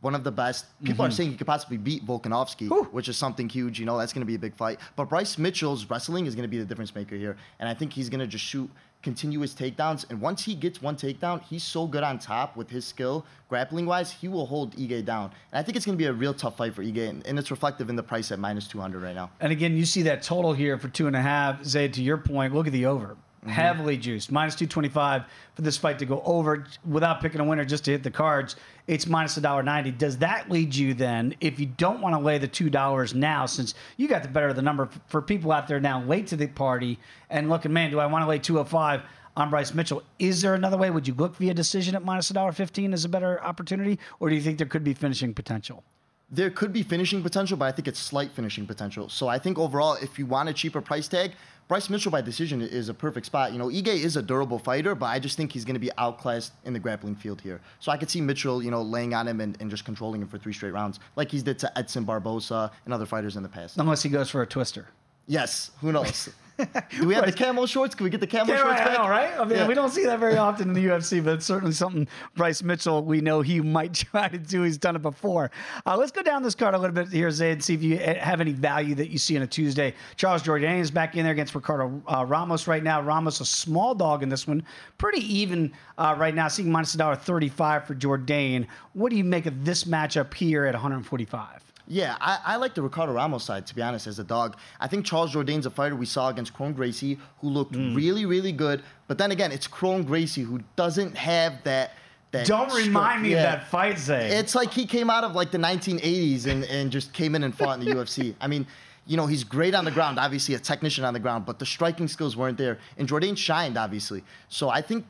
one 0.00 0.14
of 0.14 0.24
the 0.24 0.30
best. 0.30 0.66
People 0.82 1.04
mm-hmm. 1.04 1.12
are 1.12 1.14
saying 1.14 1.30
he 1.30 1.36
could 1.36 1.46
possibly 1.46 1.76
beat 1.76 2.06
Volkanovski, 2.06 2.70
Ooh. 2.70 2.84
which 2.92 3.08
is 3.08 3.16
something 3.16 3.48
huge. 3.48 3.80
You 3.80 3.86
know, 3.86 3.98
that's 3.98 4.12
going 4.12 4.22
to 4.22 4.26
be 4.26 4.36
a 4.36 4.38
big 4.38 4.54
fight. 4.54 4.78
But 4.96 5.08
Bryce 5.08 5.38
Mitchell's 5.38 5.88
wrestling 5.90 6.26
is 6.26 6.34
going 6.34 6.44
to 6.44 6.48
be 6.48 6.58
the 6.58 6.64
difference 6.64 6.94
maker 6.94 7.16
here. 7.16 7.36
And 7.58 7.68
I 7.68 7.74
think 7.74 7.92
he's 7.92 8.08
going 8.08 8.20
to 8.20 8.26
just 8.26 8.44
shoot 8.44 8.70
continuous 9.02 9.54
takedowns. 9.54 10.08
And 10.10 10.20
once 10.20 10.44
he 10.44 10.54
gets 10.54 10.82
one 10.82 10.96
takedown, 10.96 11.42
he's 11.42 11.62
so 11.62 11.86
good 11.86 12.02
on 12.02 12.18
top 12.18 12.56
with 12.56 12.68
his 12.70 12.84
skill, 12.84 13.24
grappling 13.48 13.86
wise, 13.86 14.10
he 14.10 14.28
will 14.28 14.46
hold 14.46 14.74
Ige 14.76 15.04
down. 15.04 15.30
And 15.52 15.58
I 15.58 15.62
think 15.62 15.76
it's 15.76 15.86
going 15.86 15.96
to 15.96 16.02
be 16.02 16.06
a 16.06 16.12
real 16.12 16.34
tough 16.34 16.56
fight 16.56 16.74
for 16.74 16.82
Ige, 16.82 17.08
and, 17.08 17.26
and, 17.26 17.38
it's 17.38 17.50
reflective 17.50 17.88
in 17.88 17.96
the 17.96 18.02
price 18.02 18.32
at 18.32 18.38
minus 18.38 18.66
200 18.66 19.02
right 19.02 19.14
now. 19.14 19.30
And 19.40 19.52
again, 19.52 19.76
you 19.76 19.84
see 19.84 20.02
that 20.02 20.22
total 20.22 20.52
here 20.52 20.78
for 20.78 20.88
two 20.88 21.06
and 21.06 21.14
a 21.14 21.22
half. 21.22 21.64
Zayd, 21.64 21.94
to 21.94 22.02
your 22.02 22.18
point, 22.18 22.54
look 22.54 22.66
at 22.66 22.72
the 22.72 22.86
over. 22.86 23.16
Mm-hmm. 23.40 23.50
Heavily 23.50 23.96
juiced, 23.96 24.32
minus 24.32 24.56
225 24.56 25.22
for 25.54 25.62
this 25.62 25.76
fight 25.76 25.98
to 26.00 26.04
go 26.04 26.20
over 26.24 26.66
without 26.84 27.20
picking 27.20 27.40
a 27.40 27.44
winner 27.44 27.64
just 27.64 27.84
to 27.84 27.92
hit 27.92 28.02
the 28.02 28.10
cards. 28.10 28.56
It's 28.88 29.06
minus 29.06 29.38
$1.90. 29.38 29.96
Does 29.96 30.18
that 30.18 30.50
lead 30.50 30.74
you 30.74 30.92
then, 30.92 31.34
if 31.40 31.60
you 31.60 31.66
don't 31.66 32.00
want 32.00 32.16
to 32.16 32.18
lay 32.18 32.38
the 32.38 32.48
$2 32.48 33.14
now, 33.14 33.46
since 33.46 33.74
you 33.96 34.08
got 34.08 34.22
the 34.22 34.28
better 34.28 34.48
of 34.48 34.56
the 34.56 34.62
number 34.62 34.88
for 35.06 35.22
people 35.22 35.52
out 35.52 35.68
there 35.68 35.78
now 35.78 36.02
late 36.02 36.26
to 36.28 36.36
the 36.36 36.48
party 36.48 36.98
and 37.30 37.48
looking, 37.48 37.72
man, 37.72 37.92
do 37.92 38.00
I 38.00 38.06
want 38.06 38.24
to 38.24 38.28
lay 38.28 38.40
205? 38.40 39.02
on 39.36 39.50
Bryce 39.50 39.72
Mitchell. 39.72 40.02
Is 40.18 40.42
there 40.42 40.54
another 40.54 40.76
way? 40.76 40.90
Would 40.90 41.06
you 41.06 41.14
look 41.14 41.36
via 41.36 41.54
decision 41.54 41.94
at 41.94 42.04
minus 42.04 42.30
$1.15 42.32 42.92
as 42.92 43.04
a 43.04 43.08
better 43.08 43.42
opportunity, 43.42 43.98
or 44.18 44.28
do 44.28 44.34
you 44.34 44.40
think 44.40 44.58
there 44.58 44.66
could 44.66 44.82
be 44.82 44.94
finishing 44.94 45.32
potential? 45.32 45.84
There 46.30 46.50
could 46.50 46.72
be 46.72 46.82
finishing 46.82 47.22
potential, 47.22 47.56
but 47.56 47.66
I 47.66 47.72
think 47.72 47.88
it's 47.88 48.00
slight 48.00 48.32
finishing 48.32 48.66
potential. 48.66 49.08
So 49.08 49.28
I 49.28 49.38
think 49.38 49.58
overall, 49.58 49.94
if 49.94 50.18
you 50.18 50.26
want 50.26 50.48
a 50.48 50.52
cheaper 50.52 50.82
price 50.82 51.08
tag, 51.08 51.32
Bryce 51.68 51.90
Mitchell 51.90 52.10
by 52.10 52.22
decision 52.22 52.62
is 52.62 52.88
a 52.88 52.94
perfect 52.94 53.26
spot. 53.26 53.52
You 53.52 53.58
know, 53.58 53.68
Ige 53.68 53.88
is 53.88 54.16
a 54.16 54.22
durable 54.22 54.58
fighter, 54.58 54.94
but 54.94 55.06
I 55.06 55.18
just 55.18 55.36
think 55.36 55.52
he's 55.52 55.66
going 55.66 55.74
to 55.74 55.80
be 55.80 55.90
outclassed 55.98 56.54
in 56.64 56.72
the 56.72 56.78
grappling 56.78 57.14
field 57.14 57.42
here. 57.42 57.60
So 57.78 57.92
I 57.92 57.98
could 57.98 58.08
see 58.08 58.22
Mitchell, 58.22 58.62
you 58.62 58.70
know, 58.70 58.80
laying 58.80 59.12
on 59.12 59.28
him 59.28 59.42
and, 59.42 59.54
and 59.60 59.70
just 59.70 59.84
controlling 59.84 60.22
him 60.22 60.28
for 60.28 60.38
three 60.38 60.54
straight 60.54 60.72
rounds, 60.72 60.98
like 61.14 61.30
he's 61.30 61.42
did 61.42 61.58
to 61.58 61.78
Edson 61.78 62.06
Barbosa 62.06 62.70
and 62.86 62.94
other 62.94 63.04
fighters 63.04 63.36
in 63.36 63.42
the 63.42 63.50
past. 63.50 63.76
Unless 63.76 64.02
he 64.02 64.08
goes 64.08 64.30
for 64.30 64.40
a 64.40 64.46
twister. 64.46 64.86
Yes, 65.28 65.70
who 65.80 65.92
knows? 65.92 66.30
Do 66.90 67.06
we 67.06 67.14
have 67.14 67.26
the 67.26 67.32
camo 67.32 67.66
shorts? 67.66 67.94
Can 67.94 68.02
we 68.02 68.10
get 68.10 68.20
the 68.20 68.26
camo 68.26 68.52
yeah, 68.52 68.58
shorts 68.58 68.80
right, 68.80 68.86
back? 68.86 68.98
Know, 68.98 69.08
right? 69.08 69.38
I 69.38 69.44
mean, 69.44 69.58
yeah. 69.58 69.68
we 69.68 69.74
don't 69.74 69.90
see 69.90 70.04
that 70.06 70.18
very 70.18 70.36
often 70.36 70.68
in 70.68 70.74
the 70.74 70.84
UFC, 70.86 71.22
but 71.22 71.34
it's 71.34 71.46
certainly 71.46 71.72
something 71.72 72.08
Bryce 72.34 72.64
Mitchell, 72.64 73.04
we 73.04 73.20
know 73.20 73.42
he 73.42 73.60
might 73.60 73.94
try 74.10 74.26
to 74.26 74.38
do. 74.38 74.62
He's 74.62 74.78
done 74.78 74.96
it 74.96 75.02
before. 75.02 75.52
Uh, 75.86 75.96
let's 75.96 76.10
go 76.10 76.22
down 76.22 76.42
this 76.42 76.56
card 76.56 76.74
a 76.74 76.78
little 76.78 76.94
bit 76.94 77.08
here, 77.08 77.30
Zayd, 77.30 77.62
see 77.62 77.74
if 77.74 77.82
you 77.82 77.98
uh, 77.98 78.14
have 78.14 78.40
any 78.40 78.52
value 78.52 78.96
that 78.96 79.10
you 79.10 79.18
see 79.18 79.36
on 79.36 79.42
a 79.42 79.46
Tuesday. 79.46 79.94
Charles 80.16 80.42
Jourdain 80.42 80.80
is 80.80 80.90
back 80.90 81.16
in 81.16 81.22
there 81.22 81.32
against 81.32 81.54
Ricardo 81.54 82.02
uh, 82.08 82.24
Ramos 82.26 82.66
right 82.66 82.82
now. 82.82 83.00
Ramos, 83.00 83.40
a 83.40 83.44
small 83.44 83.94
dog 83.94 84.24
in 84.24 84.28
this 84.28 84.48
one. 84.48 84.64
Pretty 84.96 85.20
even 85.32 85.72
uh, 85.96 86.16
right 86.18 86.34
now, 86.34 86.48
seeing 86.48 86.72
minus 86.72 86.96
$1.35 86.96 87.86
for 87.86 87.94
Jourdain. 87.94 88.66
What 88.94 89.10
do 89.10 89.16
you 89.16 89.24
make 89.24 89.46
of 89.46 89.64
this 89.64 89.84
matchup 89.84 90.34
here 90.34 90.64
at 90.64 90.74
145? 90.74 91.67
Yeah, 91.88 92.16
I, 92.20 92.38
I, 92.44 92.56
like 92.56 92.74
the 92.74 92.82
Ricardo 92.82 93.14
Ramos 93.14 93.44
side, 93.44 93.66
to 93.66 93.74
be 93.74 93.80
honest, 93.80 94.06
as 94.06 94.18
a 94.18 94.24
dog. 94.24 94.56
I 94.78 94.86
think 94.86 95.06
Charles 95.06 95.32
Jourdain's 95.34 95.64
a 95.64 95.70
fighter 95.70 95.96
we 95.96 96.04
saw 96.04 96.28
against 96.28 96.52
Kron 96.52 96.74
Gracie 96.74 97.18
who 97.40 97.48
looked 97.48 97.72
mm. 97.72 97.96
really, 97.96 98.26
really 98.26 98.52
good. 98.52 98.82
But 99.06 99.16
then 99.16 99.30
again, 99.30 99.52
it's 99.52 99.66
Kron 99.66 100.02
Gracie 100.04 100.42
who 100.42 100.60
doesn't 100.76 101.16
have 101.16 101.62
that. 101.64 101.92
that 102.32 102.46
Don't 102.46 102.72
remind 102.74 103.22
me 103.22 103.30
yeah. 103.30 103.36
of 103.36 103.42
that 103.42 103.68
fight, 103.68 103.98
Zay. 103.98 104.28
It's 104.36 104.54
like 104.54 104.72
he 104.72 104.84
came 104.84 105.08
out 105.08 105.24
of 105.24 105.34
like 105.34 105.50
the 105.50 105.58
1980s 105.58 106.46
and, 106.46 106.64
and 106.64 106.92
just 106.92 107.14
came 107.14 107.34
in 107.34 107.42
and 107.42 107.56
fought 107.56 107.78
in 107.80 107.84
the 107.86 107.92
UFC. 107.92 108.34
I 108.38 108.48
mean, 108.48 108.66
you 109.06 109.16
know, 109.16 109.26
he's 109.26 109.42
great 109.42 109.74
on 109.74 109.86
the 109.86 109.90
ground, 109.90 110.18
obviously 110.18 110.54
a 110.54 110.58
technician 110.58 111.04
on 111.04 111.14
the 111.14 111.20
ground, 111.20 111.46
but 111.46 111.58
the 111.58 111.64
striking 111.64 112.08
skills 112.08 112.36
weren't 112.36 112.58
there. 112.58 112.78
And 112.98 113.08
Jourdain 113.08 113.36
shined, 113.38 113.78
obviously. 113.78 114.22
So 114.50 114.68
I 114.68 114.82
think 114.82 115.06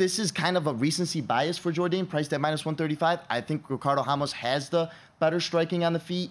this 0.00 0.18
is 0.18 0.32
kind 0.32 0.56
of 0.56 0.66
a 0.66 0.72
recency 0.72 1.20
bias 1.20 1.58
for 1.58 1.70
Jourdain, 1.70 2.08
priced 2.08 2.32
at 2.32 2.40
minus 2.40 2.64
135. 2.64 3.18
I 3.28 3.42
think 3.42 3.68
Ricardo 3.68 4.02
Ramos 4.02 4.32
has 4.32 4.70
the 4.70 4.90
better 5.18 5.38
striking 5.38 5.84
on 5.84 5.92
the 5.92 6.00
feet, 6.00 6.30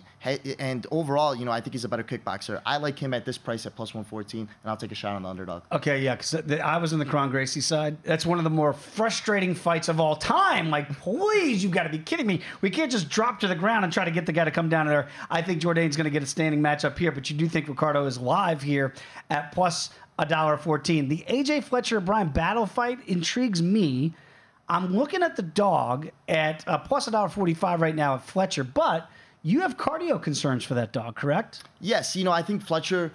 and 0.58 0.88
overall, 0.90 1.36
you 1.36 1.46
know, 1.46 1.52
I 1.52 1.62
think 1.62 1.76
he's 1.76 1.86
a 1.86 1.88
better 1.88 2.04
kickboxer. 2.04 2.60
I 2.66 2.78
like 2.78 2.98
him 2.98 3.14
at 3.14 3.24
this 3.24 3.38
price 3.38 3.68
at 3.68 3.76
plus 3.76 3.94
114, 3.94 4.42
and 4.42 4.50
I'll 4.66 4.76
take 4.76 4.92
a 4.92 4.96
shot 4.96 5.16
on 5.16 5.22
the 5.22 5.30
underdog. 5.30 5.62
Okay, 5.72 6.02
yeah, 6.02 6.16
because 6.16 6.34
I 6.60 6.78
was 6.80 6.94
on 6.94 6.98
the 6.98 7.06
Kron 7.06 7.30
Gracie 7.30 7.62
side. 7.62 8.02
That's 8.02 8.26
one 8.26 8.40
of 8.40 8.44
the 8.44 8.50
more 8.50 8.74
frustrating 8.74 9.54
fights 9.54 9.88
of 9.88 10.00
all 10.00 10.16
time. 10.16 10.72
Like, 10.72 10.90
please, 10.98 11.64
you 11.64 11.70
got 11.70 11.84
to 11.84 11.90
be 11.90 12.00
kidding 12.00 12.26
me. 12.26 12.42
We 12.62 12.72
can't 12.72 12.92
just 12.92 13.08
drop 13.08 13.40
to 13.42 13.48
the 13.48 13.54
ground 13.54 13.84
and 13.84 13.94
try 13.94 14.04
to 14.04 14.10
get 14.10 14.26
the 14.26 14.32
guy 14.32 14.46
to 14.46 14.52
come 14.52 14.70
down 14.70 14.88
there. 14.88 15.08
I 15.30 15.44
think 15.44 15.62
Jourdain's 15.62 15.96
going 15.96 16.06
to 16.06 16.10
get 16.10 16.24
a 16.24 16.26
standing 16.26 16.60
match 16.60 16.84
up 16.84 16.98
here, 16.98 17.12
but 17.12 17.30
you 17.30 17.38
do 17.38 17.48
think 17.48 17.68
Ricardo 17.68 18.08
is 18.08 18.18
live 18.18 18.64
here 18.64 18.96
at 19.30 19.52
plus 19.52 19.92
a 20.20 20.26
dollar 20.26 20.58
fourteen. 20.58 21.08
The 21.08 21.24
AJ 21.28 21.64
Fletcher 21.64 22.00
Brian 22.00 22.30
Battle 22.30 22.68
fight 22.68 23.00
intrigues 23.08 23.62
me. 23.62 24.14
I'm 24.68 24.96
looking 24.96 25.24
at 25.24 25.36
the 25.36 25.42
dog 25.42 26.10
at 26.28 26.68
uh, 26.68 26.78
plus 26.78 27.08
a 27.08 27.12
dollar 27.12 27.30
forty-five 27.30 27.82
right 27.82 27.96
now 27.96 28.14
at 28.16 28.24
Fletcher, 28.24 28.64
but 28.64 29.10
you 29.42 29.62
have 29.62 29.78
cardio 29.78 30.22
concerns 30.22 30.64
for 30.64 30.74
that 30.76 30.92
dog, 30.92 31.16
correct? 31.16 31.64
Yes. 31.80 32.16
You 32.16 32.26
know, 32.26 32.32
I 32.32 32.42
think 32.42 32.62
Fletcher, 32.62 33.12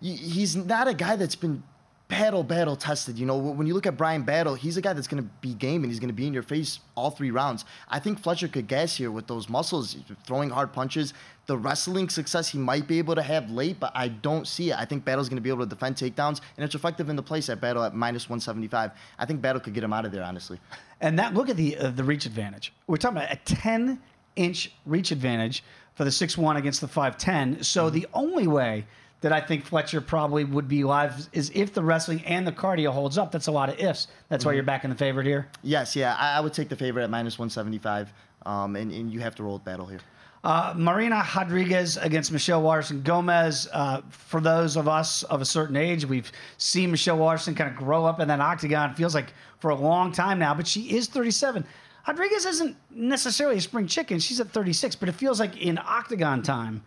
he's 0.00 0.54
not 0.54 0.86
a 0.86 0.94
guy 0.94 1.16
that's 1.16 1.34
been 1.34 1.62
battle, 2.12 2.44
battle 2.44 2.76
tested. 2.76 3.18
You 3.18 3.24
know, 3.24 3.38
when 3.38 3.66
you 3.66 3.72
look 3.72 3.86
at 3.86 3.96
Brian 3.96 4.22
Battle, 4.22 4.54
he's 4.54 4.76
a 4.76 4.82
guy 4.82 4.92
that's 4.92 5.06
going 5.06 5.22
to 5.22 5.28
be 5.40 5.54
game 5.54 5.82
and 5.82 5.90
he's 5.90 5.98
going 5.98 6.10
to 6.10 6.14
be 6.14 6.26
in 6.26 6.34
your 6.34 6.42
face 6.42 6.80
all 6.94 7.10
three 7.10 7.30
rounds. 7.30 7.64
I 7.88 8.00
think 8.00 8.18
Fletcher 8.18 8.48
could 8.48 8.68
gas 8.68 8.94
here 8.94 9.10
with 9.10 9.26
those 9.26 9.48
muscles, 9.48 9.96
throwing 10.26 10.50
hard 10.50 10.74
punches. 10.74 11.14
The 11.46 11.56
wrestling 11.56 12.10
success 12.10 12.50
he 12.50 12.58
might 12.58 12.86
be 12.86 12.98
able 12.98 13.14
to 13.14 13.22
have 13.22 13.50
late, 13.50 13.80
but 13.80 13.92
I 13.94 14.08
don't 14.08 14.46
see 14.46 14.70
it. 14.70 14.78
I 14.78 14.84
think 14.84 15.06
Battle's 15.06 15.30
going 15.30 15.38
to 15.38 15.42
be 15.42 15.48
able 15.48 15.64
to 15.64 15.68
defend 15.68 15.96
takedowns, 15.96 16.42
and 16.58 16.64
it's 16.64 16.74
effective 16.74 17.08
in 17.08 17.16
the 17.16 17.22
place 17.22 17.48
at 17.48 17.62
Battle 17.62 17.82
at 17.82 17.94
minus 17.94 18.28
175. 18.28 18.90
I 19.18 19.24
think 19.24 19.40
Battle 19.40 19.60
could 19.60 19.72
get 19.72 19.82
him 19.82 19.94
out 19.94 20.04
of 20.04 20.12
there, 20.12 20.22
honestly. 20.22 20.60
And 21.00 21.18
that 21.18 21.32
look 21.32 21.48
at 21.48 21.56
the 21.56 21.78
uh, 21.78 21.90
the 21.90 22.04
reach 22.04 22.26
advantage. 22.26 22.74
We're 22.86 22.98
talking 22.98 23.16
about 23.16 23.32
a 23.32 23.36
10 23.36 23.98
inch 24.36 24.72
reach 24.84 25.12
advantage 25.12 25.64
for 25.94 26.04
the 26.04 26.12
6 26.12 26.36
1 26.36 26.56
against 26.58 26.82
the 26.82 26.86
5'10. 26.86 27.64
So 27.64 27.86
mm-hmm. 27.86 27.94
the 27.94 28.06
only 28.12 28.46
way 28.46 28.86
that 29.22 29.32
I 29.32 29.40
think 29.40 29.64
Fletcher 29.64 30.00
probably 30.00 30.44
would 30.44 30.68
be 30.68 30.84
live 30.84 31.28
is 31.32 31.50
if 31.54 31.72
the 31.72 31.82
wrestling 31.82 32.22
and 32.24 32.46
the 32.46 32.52
cardio 32.52 32.90
holds 32.92 33.16
up. 33.16 33.32
That's 33.32 33.46
a 33.46 33.52
lot 33.52 33.68
of 33.68 33.78
ifs. 33.78 34.08
That's 34.28 34.42
mm-hmm. 34.42 34.48
why 34.48 34.54
you're 34.54 34.62
back 34.62 34.84
in 34.84 34.90
the 34.90 34.96
favorite 34.96 35.26
here. 35.26 35.48
Yes, 35.62 35.96
yeah, 35.96 36.14
I, 36.18 36.36
I 36.36 36.40
would 36.40 36.52
take 36.52 36.68
the 36.68 36.76
favorite 36.76 37.04
at 37.04 37.10
minus 37.10 37.38
175, 37.38 38.12
um, 38.44 38.76
and, 38.76 38.92
and 38.92 39.12
you 39.12 39.20
have 39.20 39.34
to 39.36 39.42
roll 39.42 39.54
with 39.54 39.64
Battle 39.64 39.86
here. 39.86 40.00
Uh, 40.44 40.74
Marina 40.76 41.24
Rodriguez 41.36 41.96
against 41.96 42.32
Michelle 42.32 42.62
Waterson 42.62 43.02
Gomez. 43.02 43.68
Uh, 43.72 44.00
for 44.10 44.40
those 44.40 44.76
of 44.76 44.88
us 44.88 45.22
of 45.24 45.40
a 45.40 45.44
certain 45.44 45.76
age, 45.76 46.04
we've 46.04 46.32
seen 46.58 46.90
Michelle 46.90 47.16
Waterson 47.16 47.54
kind 47.54 47.70
of 47.70 47.76
grow 47.76 48.04
up 48.04 48.18
in 48.18 48.26
that 48.26 48.40
octagon. 48.40 48.90
It 48.90 48.96
feels 48.96 49.14
like 49.14 49.32
for 49.60 49.70
a 49.70 49.76
long 49.76 50.10
time 50.10 50.40
now, 50.40 50.52
but 50.52 50.66
she 50.66 50.96
is 50.96 51.06
37. 51.06 51.64
Rodriguez 52.08 52.44
isn't 52.44 52.76
necessarily 52.90 53.58
a 53.58 53.60
spring 53.60 53.86
chicken. 53.86 54.18
She's 54.18 54.40
at 54.40 54.50
36, 54.50 54.96
but 54.96 55.08
it 55.08 55.12
feels 55.12 55.38
like 55.38 55.56
in 55.56 55.78
octagon 55.78 56.42
time, 56.42 56.82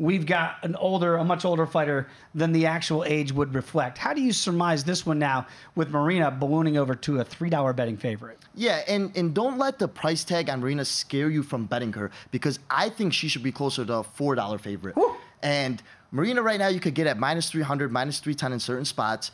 we've 0.00 0.24
got 0.24 0.56
an 0.64 0.74
older, 0.76 1.16
a 1.16 1.24
much 1.24 1.44
older 1.44 1.66
fighter 1.66 2.08
than 2.34 2.52
the 2.52 2.64
actual 2.64 3.04
age 3.04 3.32
would 3.32 3.54
reflect. 3.54 3.98
How 3.98 4.14
do 4.14 4.22
you 4.22 4.32
surmise 4.32 4.82
this 4.82 5.04
one 5.04 5.18
now 5.18 5.46
with 5.76 5.90
Marina 5.90 6.30
ballooning 6.30 6.78
over 6.78 6.94
to 6.94 7.20
a 7.20 7.24
three 7.24 7.50
dollar 7.50 7.74
betting 7.74 7.98
favorite? 7.98 8.38
Yeah, 8.54 8.82
and 8.88 9.14
and 9.16 9.34
don't 9.34 9.58
let 9.58 9.78
the 9.78 9.86
price 9.86 10.24
tag 10.24 10.48
on 10.48 10.60
Marina 10.60 10.84
scare 10.84 11.28
you 11.28 11.42
from 11.42 11.66
betting 11.66 11.92
her 11.92 12.10
because 12.30 12.58
I 12.70 12.88
think 12.88 13.12
she 13.12 13.28
should 13.28 13.42
be 13.42 13.52
closer 13.52 13.84
to 13.84 13.94
a 13.96 14.02
four 14.02 14.34
dollar 14.34 14.58
favorite. 14.58 14.96
Woo. 14.96 15.14
And 15.42 15.82
Marina 16.10 16.42
right 16.42 16.58
now 16.58 16.68
you 16.68 16.80
could 16.80 16.94
get 16.94 17.06
at 17.06 17.18
minus 17.18 17.50
three 17.50 17.62
hundred, 17.62 17.92
minus 17.92 18.18
three 18.20 18.34
ten 18.34 18.52
in 18.52 18.58
certain 18.58 18.86
spots. 18.86 19.30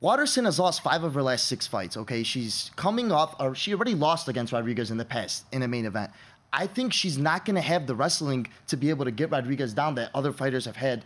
Waterson 0.00 0.46
has 0.46 0.58
lost 0.58 0.82
five 0.82 1.04
of 1.04 1.12
her 1.12 1.22
last 1.22 1.46
six 1.46 1.66
fights. 1.66 1.98
Okay, 1.98 2.22
she's 2.22 2.70
coming 2.74 3.12
off, 3.12 3.38
or 3.38 3.54
she 3.54 3.74
already 3.74 3.94
lost 3.94 4.28
against 4.28 4.50
Rodriguez 4.50 4.90
in 4.90 4.96
the 4.96 5.04
past 5.04 5.44
in 5.52 5.62
a 5.62 5.68
main 5.68 5.84
event. 5.84 6.10
I 6.52 6.66
think 6.66 6.92
she's 6.92 7.18
not 7.18 7.44
going 7.44 7.56
to 7.56 7.62
have 7.62 7.86
the 7.86 7.94
wrestling 7.94 8.48
to 8.68 8.76
be 8.76 8.90
able 8.90 9.04
to 9.04 9.10
get 9.10 9.30
Rodriguez 9.30 9.72
down 9.72 9.94
that 9.96 10.10
other 10.14 10.32
fighters 10.32 10.64
have 10.64 10.76
had 10.76 11.04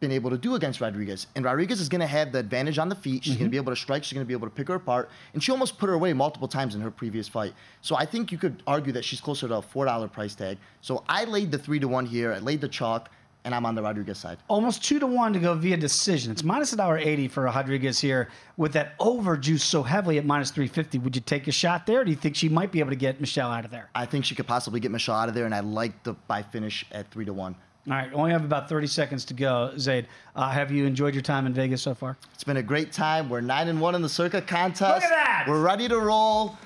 been 0.00 0.12
able 0.12 0.30
to 0.30 0.36
do 0.36 0.56
against 0.56 0.80
Rodriguez. 0.80 1.28
And 1.36 1.44
Rodriguez 1.44 1.80
is 1.80 1.88
going 1.88 2.00
to 2.00 2.06
have 2.06 2.32
the 2.32 2.40
advantage 2.40 2.76
on 2.76 2.88
the 2.88 2.94
feet. 2.94 3.24
She's 3.24 3.34
mm-hmm. 3.34 3.42
going 3.42 3.50
to 3.50 3.52
be 3.52 3.56
able 3.56 3.72
to 3.72 3.76
strike. 3.76 4.04
She's 4.04 4.12
going 4.12 4.26
to 4.26 4.28
be 4.28 4.34
able 4.34 4.48
to 4.48 4.54
pick 4.54 4.68
her 4.68 4.74
apart. 4.74 5.08
And 5.32 5.42
she 5.42 5.52
almost 5.52 5.78
put 5.78 5.88
her 5.88 5.94
away 5.94 6.12
multiple 6.12 6.48
times 6.48 6.74
in 6.74 6.80
her 6.80 6.90
previous 6.90 7.28
fight. 7.28 7.54
So 7.80 7.96
I 7.96 8.04
think 8.04 8.32
you 8.32 8.36
could 8.36 8.62
argue 8.66 8.92
that 8.94 9.04
she's 9.04 9.20
closer 9.20 9.46
to 9.48 9.56
a 9.56 9.62
$4 9.62 10.12
price 10.12 10.34
tag. 10.34 10.58
So 10.80 11.04
I 11.08 11.24
laid 11.24 11.52
the 11.52 11.58
3 11.58 11.78
to 11.78 11.88
1 11.88 12.04
here. 12.06 12.32
I 12.32 12.40
laid 12.40 12.60
the 12.60 12.68
chalk 12.68 13.10
and 13.44 13.54
I'm 13.54 13.66
on 13.66 13.74
the 13.74 13.82
Rodriguez 13.82 14.18
side. 14.18 14.38
Almost 14.48 14.84
two 14.84 14.98
to 14.98 15.06
one 15.06 15.32
to 15.32 15.38
go 15.38 15.54
via 15.54 15.76
decision. 15.76 16.32
It's 16.32 16.44
minus 16.44 16.72
a 16.72 16.76
dollar 16.76 16.98
eighty 16.98 17.28
for 17.28 17.44
Rodriguez 17.44 18.00
here 18.00 18.28
with 18.56 18.72
that 18.72 18.94
over 19.00 19.36
juice 19.36 19.64
so 19.64 19.82
heavily 19.82 20.18
at 20.18 20.24
minus 20.24 20.50
three 20.50 20.68
fifty. 20.68 20.98
Would 20.98 21.16
you 21.16 21.22
take 21.22 21.48
a 21.48 21.52
shot 21.52 21.86
there? 21.86 22.04
Do 22.04 22.10
you 22.10 22.16
think 22.16 22.36
she 22.36 22.48
might 22.48 22.72
be 22.72 22.80
able 22.80 22.90
to 22.90 22.96
get 22.96 23.20
Michelle 23.20 23.50
out 23.50 23.64
of 23.64 23.70
there? 23.70 23.88
I 23.94 24.06
think 24.06 24.24
she 24.24 24.34
could 24.34 24.46
possibly 24.46 24.80
get 24.80 24.90
Michelle 24.90 25.16
out 25.16 25.28
of 25.28 25.34
there, 25.34 25.44
and 25.44 25.54
I 25.54 25.60
like 25.60 26.02
the 26.02 26.14
buy 26.14 26.42
finish 26.42 26.84
at 26.92 27.10
three 27.10 27.24
to 27.24 27.32
one. 27.32 27.54
All 27.88 27.94
right, 27.94 28.12
only 28.12 28.30
have 28.30 28.44
about 28.44 28.68
30 28.68 28.86
seconds 28.86 29.24
to 29.24 29.34
go. 29.34 29.72
Zayd, 29.76 30.06
uh, 30.36 30.48
have 30.50 30.70
you 30.70 30.86
enjoyed 30.86 31.14
your 31.14 31.22
time 31.22 31.46
in 31.46 31.52
Vegas 31.52 31.82
so 31.82 31.96
far? 31.96 32.16
It's 32.32 32.44
been 32.44 32.58
a 32.58 32.62
great 32.62 32.92
time. 32.92 33.28
We're 33.28 33.40
9 33.40 33.66
and 33.66 33.80
1 33.80 33.94
in 33.96 34.02
the 34.02 34.08
Circa 34.08 34.40
contest. 34.42 35.02
Look 35.02 35.02
at 35.02 35.10
that! 35.10 35.46
We're 35.48 35.60
ready 35.60 35.88
to 35.88 35.98
roll. 35.98 36.56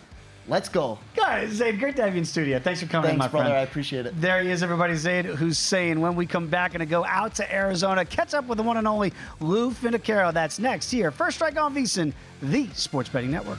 Let's 0.49 0.69
go. 0.69 0.99
Guys, 1.17 1.51
Zayd, 1.51 1.81
great 1.81 1.97
to 1.97 2.03
have 2.03 2.15
you 2.15 2.21
in 2.21 2.25
studio. 2.25 2.61
Thanks 2.61 2.81
for 2.81 2.87
coming 2.87 3.09
Thanks, 3.09 3.15
in, 3.15 3.19
my 3.19 3.29
brother. 3.29 3.47
friend. 3.49 3.59
I 3.59 3.63
appreciate 3.63 4.07
it. 4.07 4.21
There 4.21 4.41
he 4.43 4.51
is, 4.51 4.63
everybody. 4.63 4.95
Zayd, 4.95 5.25
who's 5.25 5.59
saying 5.59 6.01
when 6.01 6.15
we 6.15 6.25
come 6.25 6.47
back 6.47 6.75
and 6.75 6.81
to 6.81 6.87
go 6.87 7.05
out 7.05 7.35
to 7.37 7.55
Arizona, 7.55 8.05
catch 8.05 8.33
up 8.33 8.47
with 8.47 8.59
the 8.59 8.63
one 8.65 8.77
and 8.77 8.87
only 8.87 9.13
Lou 9.41 9.73
Finocchiaro. 9.73 10.33
That's 10.33 10.61
next 10.61 10.91
here. 10.91 11.11
First 11.11 11.37
Strike 11.39 11.59
on 11.59 11.75
VSiN, 11.75 12.13
the 12.43 12.69
Sports 12.75 13.09
Betting 13.09 13.33
Network. 13.33 13.59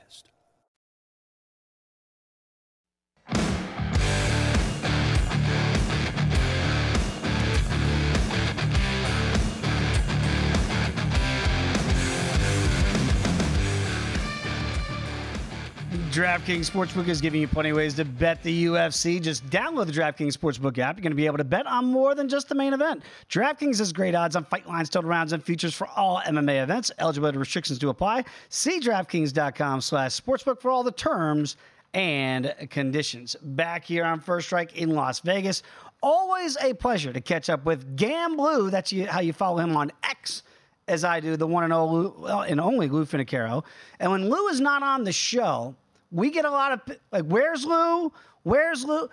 DraftKings 16.11 16.69
Sportsbook 16.69 17.07
is 17.07 17.21
giving 17.21 17.39
you 17.39 17.47
plenty 17.47 17.69
of 17.69 17.77
ways 17.77 17.93
to 17.93 18.03
bet 18.03 18.43
the 18.43 18.65
UFC. 18.65 19.21
Just 19.21 19.49
download 19.49 19.85
the 19.85 19.93
DraftKings 19.93 20.37
Sportsbook 20.37 20.77
app. 20.77 20.97
You're 20.97 21.03
going 21.03 21.13
to 21.13 21.15
be 21.15 21.25
able 21.25 21.37
to 21.37 21.45
bet 21.45 21.65
on 21.65 21.85
more 21.85 22.15
than 22.15 22.27
just 22.27 22.49
the 22.49 22.55
main 22.55 22.73
event. 22.73 23.03
DraftKings 23.29 23.77
has 23.77 23.93
great 23.93 24.13
odds 24.13 24.35
on 24.35 24.43
fight 24.43 24.67
lines, 24.67 24.89
total 24.89 25.09
rounds, 25.09 25.31
and 25.31 25.41
features 25.41 25.73
for 25.73 25.87
all 25.95 26.19
MMA 26.19 26.63
events. 26.63 26.91
Eligibility 26.99 27.37
restrictions 27.37 27.79
do 27.79 27.87
apply. 27.87 28.25
See 28.49 28.81
DraftKings.com 28.81 29.79
slash 29.79 30.19
sportsbook 30.19 30.59
for 30.59 30.69
all 30.69 30.83
the 30.83 30.91
terms 30.91 31.55
and 31.93 32.53
conditions. 32.69 33.37
Back 33.41 33.85
here 33.85 34.03
on 34.03 34.19
First 34.19 34.47
Strike 34.47 34.75
in 34.75 34.89
Las 34.89 35.21
Vegas. 35.21 35.63
Always 36.03 36.57
a 36.57 36.73
pleasure 36.73 37.13
to 37.13 37.21
catch 37.21 37.49
up 37.49 37.63
with 37.63 37.95
Gam 37.95 38.35
Blue. 38.35 38.69
That's 38.69 38.91
how 39.07 39.21
you 39.21 39.31
follow 39.31 39.59
him 39.59 39.77
on 39.77 39.93
X 40.03 40.43
as 40.89 41.05
I 41.05 41.21
do, 41.21 41.37
the 41.37 41.47
one 41.47 41.63
and 41.63 41.71
only, 41.71 42.49
and 42.49 42.59
only 42.59 42.89
Lou 42.89 43.05
Finocchiaro. 43.05 43.63
And 44.01 44.11
when 44.11 44.29
Lou 44.29 44.49
is 44.49 44.59
not 44.59 44.83
on 44.83 45.05
the 45.05 45.13
show, 45.13 45.73
we 46.11 46.29
get 46.29 46.45
a 46.45 46.51
lot 46.51 46.73
of 46.73 46.97
like, 47.11 47.25
where's 47.25 47.65
Lou? 47.65 48.11
Where's 48.43 48.83
Lou? 48.83 49.09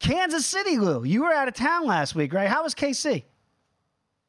Kansas 0.00 0.46
City, 0.46 0.78
Lou. 0.78 1.04
You 1.04 1.22
were 1.22 1.32
out 1.32 1.48
of 1.48 1.54
town 1.54 1.86
last 1.86 2.14
week, 2.14 2.32
right? 2.32 2.48
How 2.48 2.62
was 2.62 2.74
KC? 2.74 3.24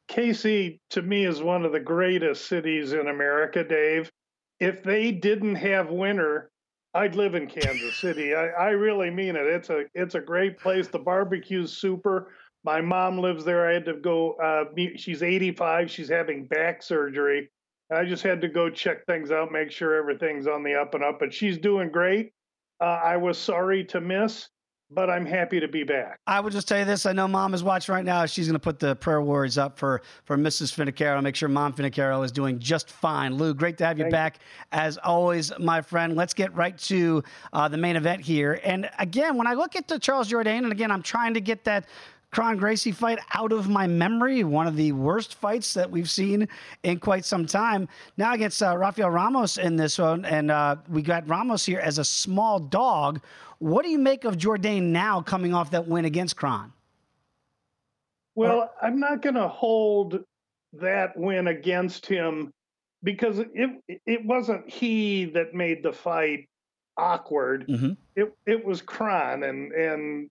KC 0.08 0.80
to 0.90 1.02
me 1.02 1.24
is 1.24 1.42
one 1.42 1.64
of 1.64 1.72
the 1.72 1.80
greatest 1.80 2.46
cities 2.46 2.92
in 2.92 3.08
America, 3.08 3.62
Dave. 3.62 4.10
If 4.58 4.82
they 4.82 5.12
didn't 5.12 5.54
have 5.54 5.90
winter, 5.90 6.50
I'd 6.92 7.14
live 7.14 7.36
in 7.36 7.46
Kansas 7.46 7.96
City. 7.96 8.34
I, 8.34 8.48
I 8.48 8.68
really 8.70 9.10
mean 9.10 9.36
it. 9.36 9.46
It's 9.46 9.70
a 9.70 9.84
it's 9.94 10.16
a 10.16 10.20
great 10.20 10.58
place. 10.58 10.88
The 10.88 10.98
barbecue's 10.98 11.76
super. 11.76 12.32
My 12.64 12.80
mom 12.80 13.18
lives 13.18 13.44
there. 13.44 13.68
I 13.68 13.74
had 13.74 13.84
to 13.86 13.94
go. 13.94 14.32
Uh, 14.32 14.64
she's 14.96 15.22
85. 15.22 15.90
She's 15.90 16.08
having 16.08 16.46
back 16.46 16.82
surgery. 16.82 17.48
I 17.90 18.04
just 18.04 18.22
had 18.22 18.40
to 18.42 18.48
go 18.48 18.70
check 18.70 19.04
things 19.06 19.30
out, 19.30 19.50
make 19.50 19.70
sure 19.70 19.94
everything's 19.94 20.46
on 20.46 20.62
the 20.62 20.74
up 20.74 20.94
and 20.94 21.02
up. 21.02 21.18
But 21.18 21.32
she's 21.32 21.58
doing 21.58 21.90
great. 21.90 22.32
Uh, 22.80 23.00
I 23.04 23.16
was 23.16 23.36
sorry 23.36 23.84
to 23.86 24.00
miss, 24.00 24.48
but 24.90 25.10
I'm 25.10 25.26
happy 25.26 25.60
to 25.60 25.68
be 25.68 25.84
back. 25.84 26.18
I 26.26 26.40
would 26.40 26.52
just 26.52 26.66
tell 26.66 26.78
you 26.78 26.84
this: 26.84 27.04
I 27.04 27.12
know 27.12 27.28
Mom 27.28 27.52
is 27.52 27.62
watching 27.62 27.94
right 27.94 28.04
now. 28.04 28.24
She's 28.26 28.46
going 28.46 28.54
to 28.54 28.58
put 28.58 28.78
the 28.78 28.96
prayer 28.96 29.20
words 29.20 29.58
up 29.58 29.78
for 29.78 30.02
for 30.24 30.36
Mrs. 30.36 30.74
Finocchiaro. 30.74 31.22
Make 31.22 31.36
sure 31.36 31.48
Mom 31.48 31.72
Finocchiaro 31.72 32.24
is 32.24 32.32
doing 32.32 32.58
just 32.58 32.90
fine. 32.90 33.34
Lou, 33.34 33.54
great 33.54 33.76
to 33.78 33.86
have 33.86 33.98
you 33.98 34.04
Thank 34.04 34.12
back 34.12 34.36
you. 34.36 34.78
as 34.78 34.96
always, 34.98 35.52
my 35.58 35.82
friend. 35.82 36.16
Let's 36.16 36.34
get 36.34 36.54
right 36.54 36.78
to 36.78 37.22
uh, 37.52 37.68
the 37.68 37.76
main 37.76 37.96
event 37.96 38.22
here. 38.22 38.60
And 38.64 38.88
again, 38.98 39.36
when 39.36 39.46
I 39.46 39.54
look 39.54 39.76
at 39.76 39.88
the 39.88 39.98
Charles 39.98 40.30
Jourdain, 40.30 40.58
and 40.58 40.72
again, 40.72 40.90
I'm 40.90 41.02
trying 41.02 41.34
to 41.34 41.40
get 41.40 41.64
that 41.64 41.86
Kron 42.30 42.56
Gracie 42.56 42.92
fight 42.92 43.18
out 43.34 43.52
of 43.52 43.68
my 43.68 43.86
memory. 43.86 44.44
One 44.44 44.66
of 44.66 44.76
the 44.76 44.92
worst 44.92 45.34
fights 45.34 45.74
that 45.74 45.90
we've 45.90 46.08
seen 46.08 46.48
in 46.82 47.00
quite 47.00 47.24
some 47.24 47.44
time. 47.44 47.88
Now 48.16 48.34
against 48.34 48.62
uh, 48.62 48.76
Rafael 48.76 49.10
Ramos 49.10 49.58
in 49.58 49.76
this 49.76 49.98
one, 49.98 50.24
and 50.24 50.50
uh, 50.50 50.76
we 50.88 51.02
got 51.02 51.28
Ramos 51.28 51.66
here 51.66 51.80
as 51.80 51.98
a 51.98 52.04
small 52.04 52.60
dog. 52.60 53.20
What 53.58 53.84
do 53.84 53.90
you 53.90 53.98
make 53.98 54.24
of 54.24 54.36
Jourdain 54.36 54.84
now 54.84 55.20
coming 55.20 55.54
off 55.54 55.72
that 55.72 55.86
win 55.86 56.04
against 56.04 56.36
Kron? 56.36 56.72
Well, 58.36 58.70
I'm 58.80 59.00
not 59.00 59.22
going 59.22 59.34
to 59.34 59.48
hold 59.48 60.20
that 60.74 61.16
win 61.16 61.48
against 61.48 62.06
him 62.06 62.52
because 63.02 63.38
it 63.38 64.00
it 64.06 64.24
wasn't 64.24 64.70
he 64.70 65.24
that 65.26 65.52
made 65.52 65.82
the 65.82 65.92
fight 65.92 66.48
awkward. 67.00 67.66
Mm-hmm. 67.66 67.92
It 68.14 68.32
it 68.46 68.64
was 68.64 68.82
Kron 68.82 69.42
and 69.42 69.72
and 69.72 70.30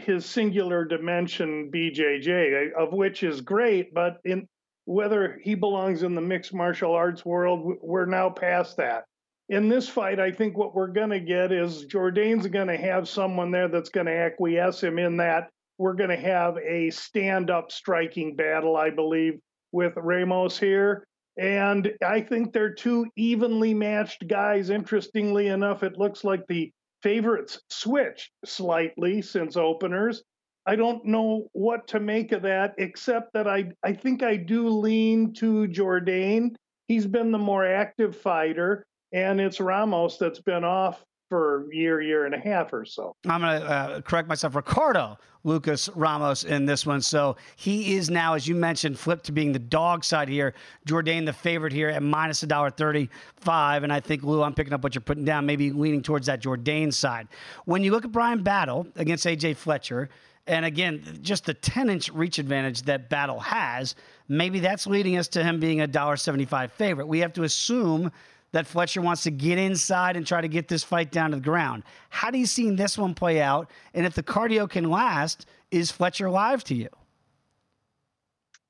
his 0.00 0.24
singular 0.24 0.84
dimension 0.84 1.70
BJJ, 1.72 2.72
of 2.72 2.92
which 2.92 3.22
is 3.22 3.40
great, 3.40 3.92
but 3.92 4.18
in 4.24 4.48
whether 4.86 5.38
he 5.42 5.54
belongs 5.54 6.02
in 6.02 6.14
the 6.14 6.20
mixed 6.20 6.54
martial 6.54 6.92
arts 6.92 7.24
world, 7.24 7.76
we're 7.82 8.06
now 8.06 8.30
past 8.30 8.78
that. 8.78 9.04
In 9.50 9.68
this 9.68 9.86
fight, 9.88 10.18
I 10.18 10.30
think 10.30 10.56
what 10.56 10.74
we're 10.74 10.88
going 10.88 11.10
to 11.10 11.20
get 11.20 11.52
is 11.52 11.84
Jourdain's 11.84 12.46
going 12.46 12.68
to 12.68 12.76
have 12.76 13.08
someone 13.08 13.50
there 13.50 13.68
that's 13.68 13.90
going 13.90 14.06
to 14.06 14.16
acquiesce 14.16 14.82
him 14.82 14.98
in 14.98 15.18
that. 15.18 15.50
We're 15.76 15.94
going 15.94 16.10
to 16.10 16.16
have 16.16 16.56
a 16.56 16.90
stand 16.90 17.50
up 17.50 17.70
striking 17.70 18.34
battle, 18.34 18.76
I 18.76 18.90
believe, 18.90 19.40
with 19.72 19.92
Ramos 19.96 20.58
here. 20.58 21.06
And 21.38 21.92
I 22.04 22.20
think 22.20 22.52
they're 22.52 22.74
two 22.74 23.06
evenly 23.16 23.72
matched 23.72 24.26
guys. 24.26 24.70
Interestingly 24.70 25.48
enough, 25.48 25.82
it 25.84 25.96
looks 25.96 26.24
like 26.24 26.44
the 26.48 26.72
favorites 27.02 27.60
switched 27.70 28.32
slightly 28.44 29.22
since 29.22 29.56
openers. 29.56 30.22
I 30.66 30.76
don't 30.76 31.04
know 31.04 31.48
what 31.52 31.86
to 31.88 32.00
make 32.00 32.32
of 32.32 32.42
that, 32.42 32.74
except 32.78 33.32
that 33.34 33.46
I, 33.46 33.70
I 33.84 33.92
think 33.92 34.22
I 34.22 34.36
do 34.36 34.68
lean 34.68 35.32
to 35.34 35.68
Jourdain. 35.68 36.56
He's 36.88 37.06
been 37.06 37.30
the 37.30 37.38
more 37.38 37.64
active 37.64 38.16
fighter, 38.16 38.84
and 39.12 39.40
it's 39.40 39.60
Ramos 39.60 40.18
that's 40.18 40.40
been 40.40 40.64
off 40.64 41.02
for 41.28 41.68
a 41.70 41.74
year, 41.74 42.00
year 42.00 42.26
and 42.26 42.34
a 42.34 42.38
half 42.38 42.72
or 42.72 42.84
so. 42.84 43.14
I'm 43.26 43.40
going 43.40 43.60
to 43.60 43.66
uh, 43.66 44.00
correct 44.00 44.28
myself. 44.28 44.54
Ricardo 44.54 45.18
Lucas 45.44 45.88
Ramos 45.94 46.44
in 46.44 46.66
this 46.66 46.86
one. 46.86 47.00
So 47.00 47.36
he 47.56 47.96
is 47.96 48.10
now, 48.10 48.34
as 48.34 48.46
you 48.48 48.54
mentioned, 48.54 48.98
flipped 48.98 49.26
to 49.26 49.32
being 49.32 49.52
the 49.52 49.58
dog 49.58 50.04
side 50.04 50.28
here. 50.28 50.54
Jourdain, 50.86 51.26
the 51.26 51.32
favorite 51.32 51.72
here 51.72 51.88
at 51.88 52.02
minus 52.02 52.42
$1.35. 52.44 53.84
And 53.84 53.92
I 53.92 54.00
think, 54.00 54.22
Lou, 54.22 54.42
I'm 54.42 54.54
picking 54.54 54.72
up 54.72 54.82
what 54.82 54.94
you're 54.94 55.02
putting 55.02 55.24
down, 55.24 55.46
maybe 55.46 55.70
leaning 55.70 56.02
towards 56.02 56.26
that 56.26 56.42
Jourdain 56.42 56.92
side. 56.92 57.28
When 57.64 57.84
you 57.84 57.92
look 57.92 58.04
at 58.04 58.12
Brian 58.12 58.42
Battle 58.42 58.86
against 58.96 59.26
AJ 59.26 59.56
Fletcher, 59.56 60.08
and 60.46 60.64
again, 60.64 61.02
just 61.20 61.44
the 61.44 61.54
10 61.54 61.90
inch 61.90 62.08
reach 62.10 62.38
advantage 62.38 62.82
that 62.82 63.10
Battle 63.10 63.38
has, 63.38 63.94
maybe 64.28 64.60
that's 64.60 64.86
leading 64.86 65.18
us 65.18 65.28
to 65.28 65.44
him 65.44 65.60
being 65.60 65.82
a 65.82 65.88
$1.75 65.88 66.70
favorite. 66.70 67.06
We 67.06 67.18
have 67.18 67.34
to 67.34 67.42
assume 67.42 68.10
that 68.52 68.66
Fletcher 68.66 69.02
wants 69.02 69.22
to 69.24 69.30
get 69.30 69.58
inside 69.58 70.16
and 70.16 70.26
try 70.26 70.40
to 70.40 70.48
get 70.48 70.68
this 70.68 70.82
fight 70.82 71.10
down 71.10 71.30
to 71.30 71.36
the 71.36 71.42
ground. 71.42 71.82
How 72.10 72.30
do 72.30 72.38
you 72.38 72.46
see 72.46 72.70
this 72.70 72.96
one 72.96 73.14
play 73.14 73.40
out? 73.40 73.70
And 73.94 74.06
if 74.06 74.14
the 74.14 74.22
cardio 74.22 74.68
can 74.68 74.88
last, 74.90 75.46
is 75.70 75.90
Fletcher 75.90 76.30
live 76.30 76.64
to 76.64 76.74
you? 76.74 76.88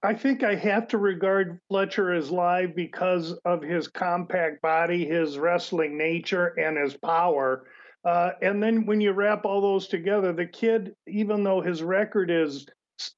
I 0.03 0.15
think 0.15 0.45
I 0.45 0.55
have 0.55 0.87
to 0.89 0.99
regard 0.99 1.59
Fletcher 1.69 2.13
as 2.13 2.31
live 2.31 2.77
because 2.77 3.33
of 3.45 3.63
his 3.63 3.89
compact 3.89 4.63
body, 4.63 5.05
his 5.05 5.39
wrestling 5.39 5.99
nature, 5.99 6.49
and 6.59 6.77
his 6.77 6.97
power. 6.97 7.65
Uh, 8.05 8.31
and 8.41 8.63
then 8.63 8.87
when 8.87 9.01
you 9.01 9.11
wrap 9.11 9.45
all 9.45 9.61
those 9.61 9.89
together, 9.89 10.33
the 10.33 10.47
kid, 10.47 10.95
even 11.09 11.43
though 11.43 11.61
his 11.61 11.83
record 11.83 12.31
is, 12.31 12.65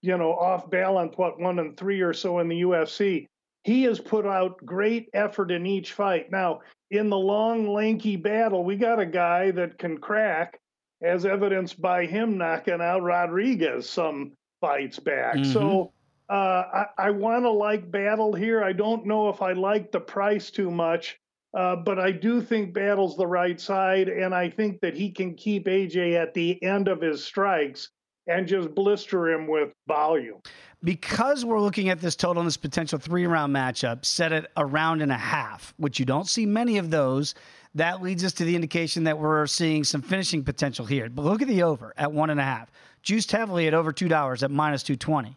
you 0.00 0.16
know, 0.16 0.32
off 0.32 0.70
balance, 0.70 1.12
what 1.16 1.38
one 1.38 1.58
and 1.58 1.76
three 1.76 2.00
or 2.00 2.14
so 2.14 2.38
in 2.38 2.48
the 2.48 2.62
UFC, 2.62 3.26
he 3.62 3.82
has 3.84 4.00
put 4.00 4.26
out 4.26 4.64
great 4.64 5.08
effort 5.12 5.50
in 5.50 5.66
each 5.66 5.92
fight. 5.92 6.30
Now, 6.30 6.60
in 6.90 7.10
the 7.10 7.18
long, 7.18 7.68
lanky 7.68 8.16
battle, 8.16 8.64
we 8.64 8.76
got 8.76 9.00
a 9.00 9.06
guy 9.06 9.50
that 9.52 9.78
can 9.78 9.98
crack, 9.98 10.58
as 11.02 11.24
evidenced 11.24 11.80
by 11.80 12.06
him 12.06 12.38
knocking 12.38 12.80
out 12.80 13.02
Rodriguez 13.02 13.88
some 13.88 14.32
fights 14.60 14.98
back. 14.98 15.36
Mm-hmm. 15.36 15.52
So 15.52 15.92
uh, 16.28 16.62
I, 16.72 16.84
I 16.98 17.10
want 17.10 17.44
to 17.44 17.50
like 17.50 17.90
Battle 17.90 18.34
here. 18.34 18.62
I 18.62 18.72
don't 18.72 19.06
know 19.06 19.28
if 19.28 19.42
I 19.42 19.52
like 19.52 19.92
the 19.92 20.00
price 20.00 20.50
too 20.50 20.70
much. 20.70 21.18
Uh, 21.52 21.74
but 21.74 21.98
I 21.98 22.12
do 22.12 22.40
think 22.40 22.72
Battle's 22.72 23.16
the 23.16 23.26
right 23.26 23.60
side, 23.60 24.08
and 24.08 24.32
I 24.32 24.48
think 24.48 24.80
that 24.82 24.96
he 24.96 25.10
can 25.10 25.34
keep 25.34 25.66
AJ 25.66 26.14
at 26.14 26.32
the 26.32 26.62
end 26.62 26.86
of 26.86 27.00
his 27.00 27.24
strikes 27.24 27.90
and 28.28 28.46
just 28.46 28.72
blister 28.72 29.28
him 29.28 29.48
with 29.48 29.72
volume 29.88 30.40
because 30.82 31.44
we're 31.44 31.60
looking 31.60 31.88
at 31.88 32.00
this 32.00 32.16
total 32.16 32.40
in 32.40 32.46
this 32.46 32.56
potential 32.56 32.98
three 32.98 33.26
round 33.26 33.54
matchup 33.54 34.04
set 34.04 34.32
at 34.32 34.50
a 34.56 34.64
round 34.64 35.02
and 35.02 35.12
a 35.12 35.16
half, 35.16 35.74
which 35.76 35.98
you 35.98 36.04
don't 36.04 36.28
see 36.28 36.46
many 36.46 36.78
of 36.78 36.90
those. 36.90 37.34
That 37.74 38.02
leads 38.02 38.24
us 38.24 38.32
to 38.34 38.44
the 38.44 38.56
indication 38.56 39.04
that 39.04 39.18
we're 39.18 39.46
seeing 39.46 39.84
some 39.84 40.02
finishing 40.02 40.42
potential 40.42 40.86
here. 40.86 41.08
But 41.08 41.24
look 41.24 41.42
at 41.42 41.48
the 41.48 41.62
over 41.62 41.92
at 41.96 42.10
one 42.10 42.30
and 42.30 42.40
a 42.40 42.44
half, 42.44 42.70
juiced 43.02 43.30
heavily 43.30 43.68
at 43.68 43.74
over 43.74 43.92
two 43.92 44.08
dollars 44.08 44.42
at 44.42 44.50
minus 44.50 44.82
two 44.82 44.96
twenty. 44.96 45.36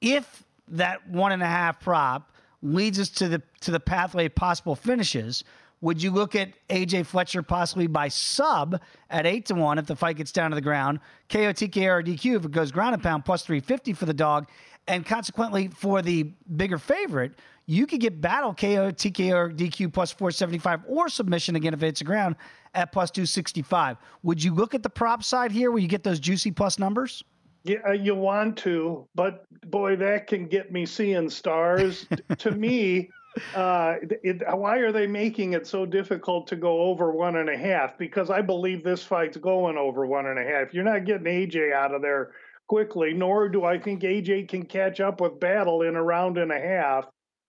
If 0.00 0.44
that 0.68 1.08
one 1.08 1.32
and 1.32 1.42
a 1.42 1.46
half 1.46 1.80
prop 1.80 2.32
leads 2.62 3.00
us 3.00 3.08
to 3.10 3.28
the 3.28 3.42
to 3.60 3.70
the 3.70 3.80
pathway 3.80 4.28
possible 4.28 4.76
finishes, 4.76 5.42
would 5.80 6.02
you 6.02 6.10
look 6.10 6.34
at 6.34 6.50
AJ 6.68 7.06
Fletcher 7.06 7.42
possibly 7.42 7.86
by 7.86 8.08
sub 8.08 8.80
at 9.10 9.26
eight 9.26 9.46
to 9.46 9.54
one 9.54 9.78
if 9.78 9.86
the 9.86 9.96
fight 9.96 10.16
gets 10.16 10.32
down 10.32 10.50
to 10.50 10.54
the 10.54 10.62
ground? 10.62 11.00
KO, 11.28 11.52
TKO, 11.52 11.86
or 11.86 12.02
DQ 12.02 12.36
if 12.36 12.44
it 12.44 12.50
goes 12.50 12.72
ground 12.72 12.94
and 12.94 13.02
pound 13.02 13.24
plus 13.24 13.42
350 13.44 13.92
for 13.92 14.06
the 14.06 14.14
dog. 14.14 14.48
And 14.88 15.04
consequently, 15.04 15.68
for 15.68 16.00
the 16.00 16.30
bigger 16.56 16.78
favorite, 16.78 17.32
you 17.66 17.86
could 17.86 18.00
get 18.00 18.20
Battle 18.20 18.54
KO, 18.54 18.92
TKO, 18.92 19.34
or 19.34 19.50
DQ 19.50 19.92
plus 19.92 20.12
475 20.12 20.82
or 20.86 21.08
submission 21.08 21.56
again 21.56 21.74
if 21.74 21.82
it's 21.82 22.00
a 22.00 22.04
ground 22.04 22.36
at 22.74 22.92
plus 22.92 23.10
265. 23.10 23.96
Would 24.22 24.42
you 24.42 24.54
look 24.54 24.74
at 24.74 24.82
the 24.82 24.90
prop 24.90 25.24
side 25.24 25.50
here 25.50 25.70
where 25.70 25.80
you 25.80 25.88
get 25.88 26.04
those 26.04 26.20
juicy 26.20 26.52
plus 26.52 26.78
numbers? 26.78 27.24
Yeah, 27.64 27.78
uh, 27.88 27.92
you 27.92 28.14
want 28.14 28.56
to, 28.58 29.08
but 29.16 29.44
boy, 29.68 29.96
that 29.96 30.28
can 30.28 30.46
get 30.46 30.70
me 30.70 30.86
seeing 30.86 31.28
stars. 31.28 32.06
to 32.38 32.52
me, 32.52 33.10
uh, 33.54 33.96
it, 34.02 34.42
why 34.56 34.78
are 34.78 34.92
they 34.92 35.06
making 35.06 35.52
it 35.52 35.66
so 35.66 35.86
difficult 35.86 36.46
to 36.48 36.56
go 36.56 36.82
over 36.82 37.10
one 37.10 37.36
and 37.36 37.48
a 37.48 37.56
half? 37.56 37.98
Because 37.98 38.30
I 38.30 38.40
believe 38.40 38.82
this 38.82 39.02
fight's 39.02 39.36
going 39.36 39.76
over 39.76 40.06
one 40.06 40.26
and 40.26 40.38
a 40.38 40.44
half. 40.44 40.72
You're 40.72 40.84
not 40.84 41.04
getting 41.04 41.26
AJ 41.26 41.72
out 41.72 41.94
of 41.94 42.02
there 42.02 42.32
quickly, 42.68 43.12
nor 43.12 43.48
do 43.48 43.64
I 43.64 43.78
think 43.78 44.02
AJ 44.02 44.48
can 44.48 44.64
catch 44.64 45.00
up 45.00 45.20
with 45.20 45.40
Battle 45.40 45.82
in 45.82 45.96
a 45.96 46.02
round 46.02 46.38
and 46.38 46.50
a 46.50 46.60
half. 46.60 47.06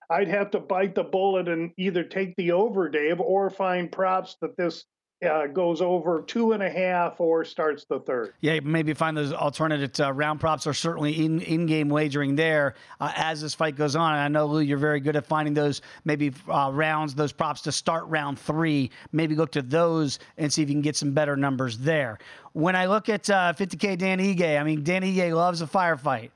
I'd 0.10 0.30
have 0.30 0.52
to 0.52 0.60
bite 0.60 0.96
the 0.96 1.04
bullet 1.04 1.50
and 1.50 1.72
either 1.78 2.04
take 2.04 2.36
the 2.38 2.52
over, 2.54 2.88
Dave, 2.88 3.20
or 3.20 3.50
find 3.50 3.92
props 3.92 4.38
that 4.42 4.56
this 4.56 4.86
uh, 5.26 5.48
goes 5.48 5.82
over 5.82 6.22
two 6.22 6.52
and 6.52 6.62
a 6.62 6.70
half 6.70 7.20
or 7.20 7.44
starts 7.44 7.86
the 7.86 8.00
third. 8.00 8.34
Yeah, 8.42 8.60
maybe 8.64 8.94
find 8.94 9.18
those 9.18 9.34
alternate 9.34 10.00
uh, 10.00 10.14
round 10.14 10.40
props 10.40 10.68
are 10.68 10.74
certainly 10.74 11.26
in 11.26 11.42
in 11.42 11.66
game 11.66 11.90
wagering 11.90 12.36
there 12.36 12.76
uh, 13.00 13.12
as 13.16 13.42
this 13.42 13.56
fight 13.56 13.76
goes 13.76 13.96
on. 13.96 14.14
And 14.14 14.22
I 14.22 14.28
know 14.28 14.46
Lou, 14.46 14.60
you're 14.60 14.78
very 14.78 15.00
good 15.00 15.16
at 15.16 15.26
finding 15.26 15.54
those 15.54 15.82
maybe 16.06 16.34
uh, 16.48 16.70
rounds, 16.72 17.16
those 17.16 17.32
props 17.32 17.62
to 17.62 17.72
start 17.72 18.06
round 18.06 18.38
three. 18.38 18.92
Maybe 19.12 19.36
look 19.36 19.52
to 19.54 19.64
those 19.64 20.20
and 20.38 20.54
see 20.54 20.62
if 20.62 20.70
you 20.70 20.76
can 20.76 20.82
get 20.82 20.96
some 20.96 21.14
better 21.14 21.36
numbers 21.36 21.80
there. 21.80 22.20
When 22.54 22.76
I 22.76 22.86
look 22.86 23.10
at 23.10 23.24
50k 23.24 23.94
uh, 23.94 23.96
Dan 23.96 24.20
Ige, 24.20 24.60
I 24.60 24.64
mean 24.64 24.84
Dan 24.84 25.02
Ige 25.02 25.34
loves 25.34 25.62
a 25.62 25.68
firefight. 25.68 26.30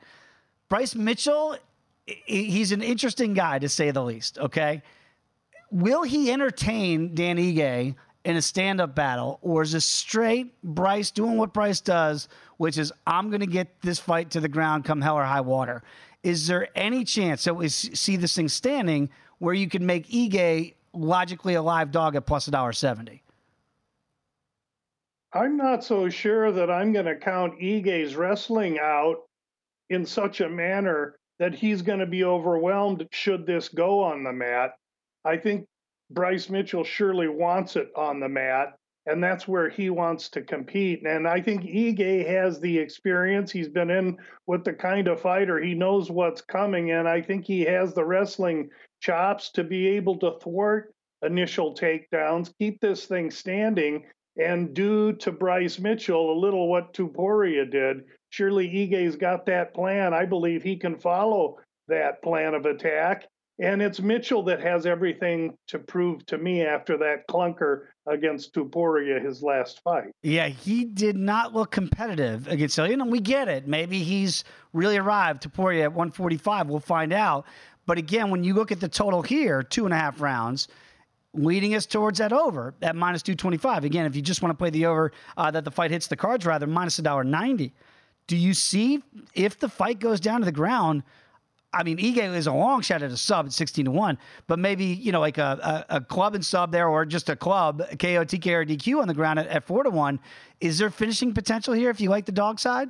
Bryce 0.69 0.95
Mitchell, 0.95 1.57
he's 2.05 2.71
an 2.71 2.81
interesting 2.81 3.33
guy 3.33 3.59
to 3.59 3.69
say 3.69 3.91
the 3.91 4.03
least. 4.03 4.39
Okay. 4.39 4.81
Will 5.69 6.03
he 6.03 6.31
entertain 6.31 7.13
Dan 7.13 7.37
Ige 7.37 7.95
in 8.23 8.35
a 8.35 8.41
stand 8.41 8.79
up 8.79 8.93
battle, 8.95 9.39
or 9.41 9.61
is 9.61 9.71
this 9.71 9.85
straight 9.85 10.53
Bryce 10.63 11.11
doing 11.11 11.37
what 11.37 11.53
Bryce 11.53 11.81
does, 11.81 12.27
which 12.57 12.77
is 12.77 12.93
I'm 13.07 13.29
going 13.29 13.39
to 13.39 13.47
get 13.47 13.81
this 13.81 13.99
fight 13.99 14.31
to 14.31 14.39
the 14.39 14.49
ground 14.49 14.85
come 14.85 15.01
hell 15.01 15.15
or 15.15 15.23
high 15.23 15.41
water? 15.41 15.83
Is 16.23 16.47
there 16.47 16.67
any 16.75 17.03
chance 17.03 17.45
that 17.45 17.55
we 17.55 17.67
see 17.69 18.15
this 18.15 18.35
thing 18.35 18.47
standing 18.47 19.09
where 19.39 19.55
you 19.55 19.67
can 19.67 19.85
make 19.85 20.07
Ige 20.09 20.75
logically 20.93 21.55
a 21.55 21.61
live 21.61 21.91
dog 21.91 22.15
at 22.15 22.25
plus 22.25 22.47
a 22.47 22.51
dollar 22.51 22.73
seventy? 22.73 23.23
I'm 25.33 25.57
not 25.57 25.83
so 25.83 26.09
sure 26.09 26.51
that 26.51 26.69
I'm 26.69 26.91
going 26.91 27.05
to 27.05 27.15
count 27.15 27.59
Ige's 27.59 28.15
wrestling 28.15 28.77
out 28.79 29.23
in 29.89 30.05
such 30.05 30.41
a 30.41 30.49
manner 30.49 31.15
that 31.39 31.55
he's 31.55 31.81
going 31.81 31.99
to 31.99 32.05
be 32.05 32.23
overwhelmed 32.23 33.07
should 33.11 33.45
this 33.45 33.69
go 33.69 34.03
on 34.03 34.23
the 34.23 34.33
mat. 34.33 34.75
I 35.25 35.37
think 35.37 35.65
Bryce 36.13 36.49
Mitchell 36.49 36.83
surely 36.83 37.27
wants 37.27 37.75
it 37.75 37.89
on 37.95 38.19
the 38.19 38.29
mat, 38.29 38.77
and 39.05 39.23
that's 39.23 39.47
where 39.47 39.69
he 39.69 39.89
wants 39.89 40.29
to 40.29 40.41
compete. 40.41 41.05
And 41.05 41.27
I 41.27 41.41
think 41.41 41.63
Ige 41.63 42.27
has 42.27 42.59
the 42.59 42.77
experience. 42.77 43.51
He's 43.51 43.69
been 43.69 43.89
in 43.89 44.17
with 44.47 44.63
the 44.63 44.73
kind 44.73 45.07
of 45.07 45.21
fighter. 45.21 45.59
He 45.59 45.73
knows 45.73 46.11
what's 46.11 46.41
coming, 46.41 46.91
and 46.91 47.07
I 47.07 47.21
think 47.21 47.45
he 47.45 47.61
has 47.61 47.93
the 47.93 48.05
wrestling 48.05 48.69
chops 48.99 49.51
to 49.51 49.63
be 49.63 49.87
able 49.87 50.17
to 50.19 50.37
thwart 50.41 50.93
initial 51.23 51.73
takedowns, 51.73 52.53
keep 52.59 52.79
this 52.81 53.05
thing 53.05 53.31
standing, 53.31 54.05
and 54.37 54.73
do 54.73 55.13
to 55.13 55.31
Bryce 55.31 55.79
Mitchell 55.79 56.31
a 56.31 56.39
little 56.39 56.69
what 56.69 56.93
Topuria 56.93 57.69
did. 57.69 58.03
Surely 58.29 58.67
Ige's 58.67 59.15
got 59.15 59.45
that 59.45 59.73
plan. 59.73 60.13
I 60.13 60.25
believe 60.25 60.63
he 60.63 60.77
can 60.77 60.97
follow 60.97 61.57
that 61.87 62.21
plan 62.23 62.53
of 62.53 62.65
attack. 62.65 63.27
And 63.59 63.81
it's 63.81 63.99
Mitchell 63.99 64.43
that 64.43 64.59
has 64.61 64.85
everything 64.85 65.55
to 65.67 65.77
prove 65.77 66.25
to 66.27 66.37
me 66.37 66.65
after 66.65 66.97
that 66.97 67.27
clunker 67.29 67.87
against 68.07 68.55
Topuria, 68.55 69.23
his 69.23 69.43
last 69.43 69.81
fight. 69.83 70.11
Yeah, 70.23 70.47
he 70.47 70.85
did 70.85 71.15
not 71.15 71.53
look 71.53 71.71
competitive 71.71 72.47
against 72.47 72.79
Ilya. 72.79 72.93
And 72.93 73.11
we 73.11 73.19
get 73.19 73.47
it. 73.47 73.67
Maybe 73.67 73.99
he's 73.99 74.43
really 74.73 74.97
arrived. 74.97 75.43
Topuria 75.43 75.83
at 75.83 75.91
145. 75.91 76.69
We'll 76.69 76.79
find 76.79 77.13
out. 77.13 77.45
But 77.85 77.97
again, 77.97 78.31
when 78.31 78.43
you 78.43 78.53
look 78.53 78.71
at 78.71 78.79
the 78.79 78.87
total 78.87 79.21
here, 79.21 79.61
two 79.61 79.85
and 79.85 79.93
a 79.93 79.97
half 79.97 80.21
rounds, 80.21 80.67
leading 81.33 81.75
us 81.75 81.85
towards 81.85 82.19
that 82.19 82.33
over 82.33 82.73
at 82.81 82.95
minus 82.95 83.21
225. 83.23 83.83
Again, 83.83 84.05
if 84.05 84.15
you 84.15 84.21
just 84.21 84.41
want 84.41 84.51
to 84.51 84.57
play 84.57 84.69
the 84.69 84.85
over 84.85 85.11
uh, 85.37 85.51
that 85.51 85.65
the 85.65 85.71
fight 85.71 85.91
hits 85.91 86.07
the 86.07 86.15
cards, 86.15 86.45
rather, 86.45 86.67
minus 86.67 86.99
a 86.99 87.01
dollar 87.01 87.23
ninety. 87.23 87.73
Do 88.27 88.37
you 88.37 88.53
see 88.53 89.03
if 89.33 89.59
the 89.59 89.67
fight 89.69 89.99
goes 89.99 90.19
down 90.19 90.39
to 90.41 90.45
the 90.45 90.51
ground? 90.51 91.03
I 91.73 91.83
mean, 91.83 91.97
Ige 91.97 92.35
is 92.35 92.47
a 92.47 92.53
long 92.53 92.81
shot 92.81 93.01
at 93.01 93.11
a 93.11 93.17
sub 93.17 93.45
at 93.45 93.53
16 93.53 93.85
to 93.85 93.91
1, 93.91 94.17
but 94.47 94.59
maybe, 94.59 94.85
you 94.85 95.11
know, 95.11 95.21
like 95.21 95.37
a, 95.37 95.85
a, 95.89 95.97
a 95.97 96.01
club 96.01 96.35
and 96.35 96.45
sub 96.45 96.71
there 96.71 96.89
or 96.89 97.05
just 97.05 97.29
a 97.29 97.35
club, 97.35 97.79
KO, 97.97 98.25
TK, 98.25 98.47
or 98.53 98.65
DQ 98.65 99.01
on 99.01 99.07
the 99.07 99.13
ground 99.13 99.39
at, 99.39 99.47
at 99.47 99.63
4 99.63 99.83
to 99.83 99.89
1. 99.89 100.19
Is 100.59 100.77
there 100.77 100.89
finishing 100.89 101.33
potential 101.33 101.73
here 101.73 101.89
if 101.89 102.01
you 102.01 102.09
like 102.09 102.25
the 102.25 102.33
dog 102.33 102.59
side? 102.59 102.89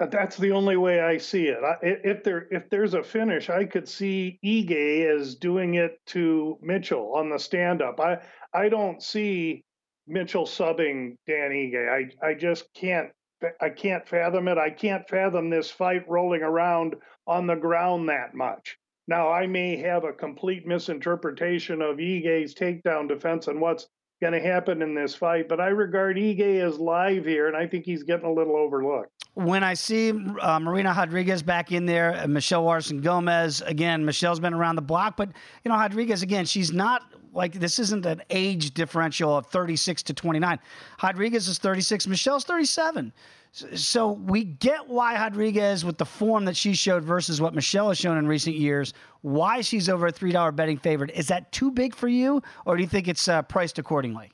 Uh, 0.00 0.06
that's 0.06 0.36
the 0.36 0.50
only 0.50 0.76
way 0.76 1.00
I 1.00 1.18
see 1.18 1.46
it. 1.46 1.58
if 1.82 2.24
there 2.24 2.48
if 2.50 2.68
there's 2.68 2.94
a 2.94 3.02
finish, 3.02 3.48
I 3.48 3.64
could 3.64 3.88
see 3.88 4.40
Ige 4.44 5.06
as 5.06 5.36
doing 5.36 5.74
it 5.74 6.00
to 6.06 6.58
Mitchell 6.60 7.12
on 7.14 7.30
the 7.30 7.38
stand 7.38 7.80
up. 7.80 8.00
I 8.00 8.18
I 8.52 8.68
don't 8.68 9.00
see 9.00 9.62
Mitchell 10.08 10.46
subbing 10.46 11.16
Dan 11.28 11.52
Ige. 11.52 11.88
I 11.88 12.26
I 12.26 12.34
just 12.34 12.74
can't 12.74 13.10
I 13.60 13.70
can't 13.70 14.08
fathom 14.08 14.48
it. 14.48 14.58
I 14.58 14.70
can't 14.70 15.08
fathom 15.08 15.50
this 15.50 15.70
fight 15.70 16.08
rolling 16.08 16.42
around 16.42 16.96
on 17.26 17.46
the 17.46 17.56
ground 17.56 18.08
that 18.08 18.34
much. 18.34 18.76
Now, 19.06 19.30
I 19.30 19.46
may 19.46 19.76
have 19.76 20.04
a 20.04 20.12
complete 20.12 20.66
misinterpretation 20.66 21.82
of 21.82 21.98
Ige's 21.98 22.54
takedown 22.54 23.08
defense 23.08 23.48
and 23.48 23.60
what's 23.60 23.88
going 24.22 24.32
to 24.32 24.40
happen 24.40 24.80
in 24.80 24.94
this 24.94 25.14
fight, 25.14 25.48
but 25.48 25.60
I 25.60 25.66
regard 25.66 26.16
Ige 26.16 26.62
as 26.62 26.78
live 26.78 27.26
here, 27.26 27.48
and 27.48 27.56
I 27.56 27.66
think 27.66 27.84
he's 27.84 28.02
getting 28.04 28.24
a 28.24 28.32
little 28.32 28.56
overlooked. 28.56 29.10
When 29.34 29.62
I 29.64 29.74
see 29.74 30.12
uh, 30.40 30.60
Marina 30.60 30.94
Rodriguez 30.96 31.42
back 31.42 31.72
in 31.72 31.84
there, 31.84 32.16
uh, 32.16 32.26
Michelle 32.28 32.64
Waterson 32.64 33.00
Gomez, 33.00 33.60
again, 33.62 34.04
Michelle's 34.04 34.40
been 34.40 34.54
around 34.54 34.76
the 34.76 34.82
block, 34.82 35.16
but, 35.16 35.28
you 35.64 35.68
know, 35.68 35.76
Rodriguez, 35.76 36.22
again, 36.22 36.46
she's 36.46 36.72
not 36.72 37.02
like 37.34 37.54
this 37.54 37.78
isn't 37.78 38.06
an 38.06 38.22
age 38.30 38.72
differential 38.72 39.36
of 39.36 39.46
36 39.46 40.02
to 40.04 40.14
29. 40.14 40.58
Rodriguez 41.02 41.48
is 41.48 41.58
36, 41.58 42.06
Michelle's 42.06 42.44
37. 42.44 43.12
So 43.52 44.12
we 44.12 44.44
get 44.44 44.88
why 44.88 45.14
Rodriguez, 45.14 45.84
with 45.84 45.96
the 45.96 46.04
form 46.04 46.44
that 46.46 46.56
she 46.56 46.74
showed 46.74 47.04
versus 47.04 47.40
what 47.40 47.54
Michelle 47.54 47.88
has 47.88 47.98
shown 47.98 48.18
in 48.18 48.26
recent 48.26 48.56
years, 48.56 48.94
why 49.20 49.60
she's 49.60 49.88
over 49.88 50.08
a 50.08 50.12
$3 50.12 50.56
betting 50.56 50.78
favorite. 50.78 51.12
Is 51.12 51.28
that 51.28 51.52
too 51.52 51.70
big 51.70 51.94
for 51.94 52.08
you, 52.08 52.42
or 52.66 52.76
do 52.76 52.82
you 52.82 52.88
think 52.88 53.06
it's 53.06 53.28
uh, 53.28 53.42
priced 53.42 53.78
accordingly? 53.78 54.32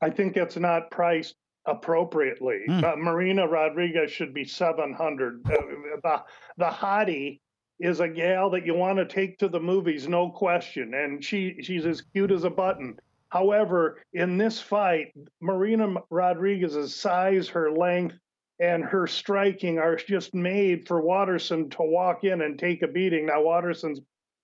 I 0.00 0.08
think 0.08 0.38
it's 0.38 0.56
not 0.56 0.90
priced 0.90 1.34
appropriately. 1.66 2.60
Mm. 2.68 2.82
Uh, 2.82 2.96
Marina 2.96 3.46
Rodriguez 3.46 4.10
should 4.10 4.32
be 4.32 4.44
700. 4.44 5.42
Uh, 5.44 5.50
the, 6.02 6.22
the 6.56 6.64
hottie 6.64 7.40
is 7.80 8.00
a 8.00 8.08
gal 8.08 8.50
that 8.50 8.66
you 8.66 8.74
want 8.74 8.98
to 8.98 9.06
take 9.06 9.38
to 9.38 9.48
the 9.48 9.60
movies, 9.60 10.06
no 10.06 10.28
question. 10.28 10.94
And 10.94 11.24
she 11.24 11.56
she's 11.62 11.86
as 11.86 12.02
cute 12.02 12.30
as 12.30 12.44
a 12.44 12.50
button. 12.50 12.98
However, 13.30 13.98
in 14.12 14.36
this 14.36 14.60
fight, 14.60 15.12
Marina 15.40 15.94
Rodriguez's 16.10 16.94
size, 16.94 17.48
her 17.48 17.70
length, 17.70 18.16
and 18.60 18.84
her 18.84 19.06
striking 19.06 19.78
are 19.78 19.96
just 19.96 20.34
made 20.34 20.86
for 20.86 21.00
Waterson 21.00 21.70
to 21.70 21.82
walk 21.82 22.24
in 22.24 22.42
and 22.42 22.58
take 22.58 22.82
a 22.82 22.88
beating. 22.88 23.26
Now 23.26 23.42
Waterson's 23.42 24.00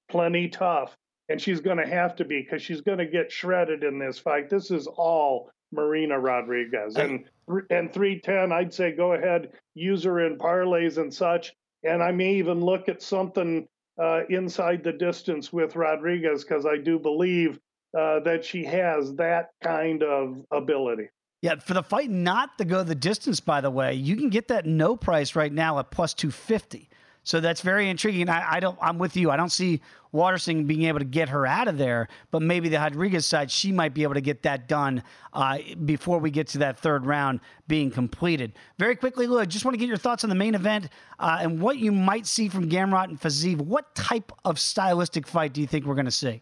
plenty 0.08 0.48
tough, 0.48 0.96
and 1.28 1.40
she's 1.40 1.60
going 1.60 1.78
to 1.78 1.86
have 1.86 2.16
to 2.16 2.24
be 2.24 2.40
because 2.40 2.62
she's 2.62 2.80
going 2.80 2.98
to 2.98 3.06
get 3.06 3.30
shredded 3.30 3.84
in 3.84 3.98
this 3.98 4.18
fight. 4.18 4.48
This 4.48 4.70
is 4.70 4.86
all 4.86 5.50
Marina 5.72 6.18
Rodriguez, 6.18 6.96
and 6.96 7.24
and 7.70 7.92
three 7.92 8.20
ten. 8.20 8.52
I'd 8.52 8.72
say 8.72 8.92
go 8.92 9.12
ahead, 9.12 9.50
use 9.74 10.04
her 10.04 10.24
in 10.24 10.38
parlays 10.38 10.96
and 10.96 11.12
such 11.12 11.52
and 11.86 12.02
I 12.02 12.12
may 12.12 12.34
even 12.34 12.60
look 12.60 12.88
at 12.88 13.02
something 13.02 13.66
uh, 14.02 14.22
inside 14.28 14.84
the 14.84 14.92
distance 14.92 15.52
with 15.52 15.76
Rodriguez 15.76 16.44
because 16.44 16.66
I 16.66 16.76
do 16.76 16.98
believe 16.98 17.58
uh, 17.96 18.20
that 18.20 18.44
she 18.44 18.64
has 18.64 19.14
that 19.14 19.50
kind 19.62 20.02
of 20.02 20.44
ability. 20.50 21.08
Yeah, 21.42 21.56
for 21.56 21.74
the 21.74 21.82
fight 21.82 22.10
not 22.10 22.58
to 22.58 22.64
go 22.64 22.82
the 22.82 22.94
distance, 22.94 23.40
by 23.40 23.60
the 23.60 23.70
way, 23.70 23.94
you 23.94 24.16
can 24.16 24.30
get 24.30 24.48
that 24.48 24.66
no 24.66 24.96
price 24.96 25.36
right 25.36 25.52
now 25.52 25.78
at 25.78 25.90
plus 25.90 26.14
250. 26.14 26.88
So 27.26 27.40
that's 27.40 27.60
very 27.60 27.90
intriguing. 27.90 28.28
I, 28.28 28.52
I, 28.52 28.60
don't. 28.60 28.78
I'm 28.80 28.98
with 28.98 29.16
you. 29.16 29.32
I 29.32 29.36
don't 29.36 29.50
see 29.50 29.80
Waterson 30.12 30.64
being 30.64 30.84
able 30.84 31.00
to 31.00 31.04
get 31.04 31.28
her 31.28 31.44
out 31.44 31.66
of 31.66 31.76
there, 31.76 32.06
but 32.30 32.40
maybe 32.40 32.68
the 32.68 32.76
Rodriguez 32.76 33.26
side, 33.26 33.50
she 33.50 33.72
might 33.72 33.94
be 33.94 34.04
able 34.04 34.14
to 34.14 34.20
get 34.20 34.44
that 34.44 34.68
done 34.68 35.02
uh, 35.32 35.58
before 35.84 36.20
we 36.20 36.30
get 36.30 36.46
to 36.48 36.58
that 36.58 36.78
third 36.78 37.04
round 37.04 37.40
being 37.66 37.90
completed. 37.90 38.52
Very 38.78 38.94
quickly, 38.94 39.26
Lou, 39.26 39.40
I 39.40 39.44
just 39.44 39.64
want 39.64 39.74
to 39.74 39.78
get 39.78 39.88
your 39.88 39.96
thoughts 39.96 40.22
on 40.22 40.30
the 40.30 40.36
main 40.36 40.54
event 40.54 40.88
uh, 41.18 41.38
and 41.40 41.60
what 41.60 41.78
you 41.78 41.90
might 41.90 42.28
see 42.28 42.48
from 42.48 42.70
Gamrot 42.70 43.08
and 43.08 43.20
Fiziev. 43.20 43.56
What 43.56 43.92
type 43.96 44.30
of 44.44 44.60
stylistic 44.60 45.26
fight 45.26 45.52
do 45.52 45.60
you 45.60 45.66
think 45.66 45.84
we're 45.84 45.96
going 45.96 46.04
to 46.04 46.12
see? 46.12 46.40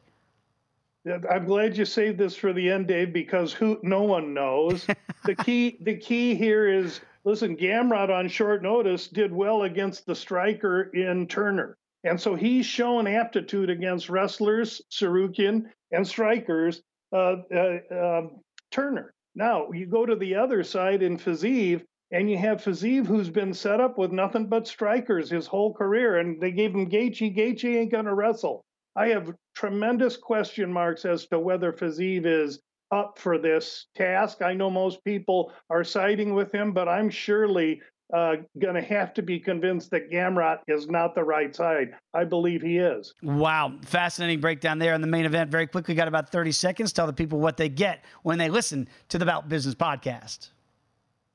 I'm 1.31 1.47
glad 1.47 1.79
you 1.79 1.87
saved 1.87 2.19
this 2.19 2.37
for 2.37 2.53
the 2.53 2.71
end, 2.71 2.89
Dave, 2.89 3.11
because 3.11 3.55
who 3.55 3.79
no 3.83 4.03
one 4.03 4.35
knows. 4.35 4.87
the 5.25 5.35
key 5.35 5.79
the 5.81 5.97
key 5.97 6.35
here 6.35 6.69
is 6.69 7.01
listen, 7.25 7.57
Gamrot 7.57 8.11
on 8.11 8.29
short 8.29 8.63
notice 8.63 9.09
did 9.09 9.33
well 9.33 9.63
against 9.63 10.07
the 10.07 10.15
striker 10.15 10.83
in 10.95 11.27
Turner. 11.27 11.77
And 12.05 12.21
so 12.21 12.35
he's 12.35 12.67
shown 12.67 13.07
aptitude 13.07 13.71
against 13.71 14.11
wrestlers, 14.11 14.83
Tsarukyan, 14.91 15.65
and 15.91 16.07
strikers, 16.07 16.83
uh, 17.13 17.37
uh, 17.55 17.95
uh, 17.95 18.23
Turner. 18.71 19.15
Now, 19.35 19.71
you 19.73 19.87
go 19.87 20.05
to 20.05 20.15
the 20.15 20.35
other 20.35 20.63
side 20.63 21.03
in 21.03 21.17
Fiziev, 21.17 21.83
and 22.13 22.31
you 22.31 22.37
have 22.37 22.63
Fiziev 22.63 23.07
who's 23.07 23.31
been 23.31 23.55
set 23.55 23.81
up 23.81 23.97
with 23.97 24.13
nothing 24.13 24.47
but 24.47 24.69
strikers 24.69 25.31
his 25.31 25.47
whole 25.47 25.73
career, 25.73 26.19
and 26.19 26.41
they 26.41 26.53
gave 26.53 26.75
him 26.75 26.91
Gaethje. 26.91 27.35
Gaethje 27.35 27.77
ain't 27.77 27.91
going 27.91 28.05
to 28.05 28.15
wrestle. 28.15 28.65
I 28.95 29.09
have 29.09 29.35
tremendous 29.57 30.17
question 30.17 30.73
marks 30.73 31.05
as 31.05 31.27
to 31.29 31.39
whether 31.41 31.73
Fiziev 31.73 32.27
is 32.27 32.61
up 32.91 33.19
for 33.19 33.39
this 33.39 33.87
task. 33.95 34.43
I 34.43 34.55
know 34.55 34.71
most 34.71 35.03
people 35.05 35.53
are 35.71 35.85
siding 35.85 36.35
with 36.35 36.53
him, 36.53 36.73
but 36.73 36.89
I'm 36.89 37.11
surely 37.11 37.81
uh, 38.13 38.37
going 38.59 38.75
to 38.75 38.83
have 38.83 39.15
to 39.15 39.23
be 39.23 39.41
convinced 39.41 39.91
that 39.91 40.11
Gamrot 40.11 40.59
is 40.69 40.89
not 40.89 41.15
the 41.15 41.25
right 41.25 41.55
side. 41.55 41.95
I 42.13 42.25
believe 42.25 42.63
he 42.63 42.79
is. 42.79 43.15
Wow. 43.23 43.75
Fascinating 43.85 44.41
breakdown 44.41 44.79
there 44.79 44.95
in 44.95 45.01
the 45.01 45.07
main 45.07 45.25
event. 45.25 45.51
Very 45.51 45.67
quickly, 45.67 45.95
got 45.95 46.09
about 46.09 46.31
30 46.31 46.53
seconds. 46.53 46.93
Tell 46.93 47.07
the 47.07 47.13
people 47.13 47.41
what 47.41 47.57
they 47.57 47.69
get 47.69 48.05
when 48.23 48.39
they 48.39 48.49
listen 48.49 48.89
to 49.09 49.19
the 49.19 49.25
About 49.25 49.49
Business 49.49 49.75
podcast. 49.75 50.51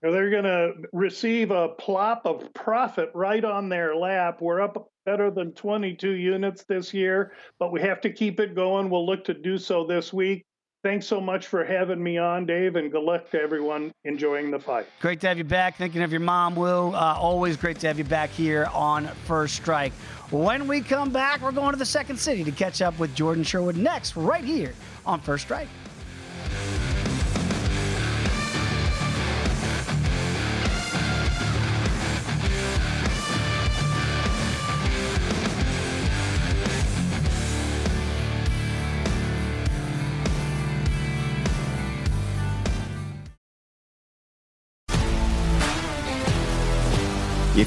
They're 0.01 0.29
going 0.29 0.43
to 0.43 0.73
receive 0.93 1.51
a 1.51 1.69
plop 1.69 2.25
of 2.25 2.53
profit 2.53 3.11
right 3.13 3.43
on 3.43 3.67
their 3.67 3.95
lap. 3.95 4.41
We're 4.41 4.61
up 4.61 4.89
better 5.05 5.29
than 5.29 5.51
22 5.53 6.11
units 6.11 6.63
this 6.63 6.93
year, 6.93 7.33
but 7.57 7.73
we 7.73 7.81
have 7.81 7.99
to 8.01 8.09
keep 8.09 8.39
it 8.39 8.55
going. 8.55 8.89
We'll 8.89 9.05
look 9.05 9.25
to 9.25 9.33
do 9.33 9.57
so 9.57 9.85
this 9.85 10.13
week. 10.13 10.45
Thanks 10.81 11.05
so 11.07 11.19
much 11.19 11.47
for 11.47 11.65
having 11.65 12.01
me 12.01 12.17
on, 12.17 12.45
Dave, 12.45 12.77
and 12.77 12.89
good 12.89 13.03
luck 13.03 13.29
to 13.31 13.41
everyone 13.41 13.91
enjoying 14.05 14.49
the 14.49 14.59
fight. 14.59 14.85
Great 15.01 15.19
to 15.19 15.27
have 15.27 15.37
you 15.37 15.43
back. 15.43 15.75
Thinking 15.75 16.01
of 16.03 16.11
your 16.11 16.21
mom, 16.21 16.55
Will. 16.55 16.95
Uh, 16.95 17.17
always 17.19 17.57
great 17.57 17.79
to 17.79 17.87
have 17.87 17.97
you 17.97 18.05
back 18.05 18.29
here 18.29 18.69
on 18.73 19.07
First 19.25 19.55
Strike. 19.55 19.91
When 20.31 20.69
we 20.69 20.79
come 20.79 21.09
back, 21.09 21.41
we're 21.41 21.51
going 21.51 21.73
to 21.73 21.77
the 21.77 21.85
second 21.85 22.17
city 22.17 22.45
to 22.45 22.51
catch 22.51 22.81
up 22.81 22.97
with 22.97 23.13
Jordan 23.13 23.43
Sherwood 23.43 23.75
next, 23.75 24.15
right 24.15 24.43
here 24.43 24.73
on 25.05 25.19
First 25.19 25.43
Strike. 25.45 25.67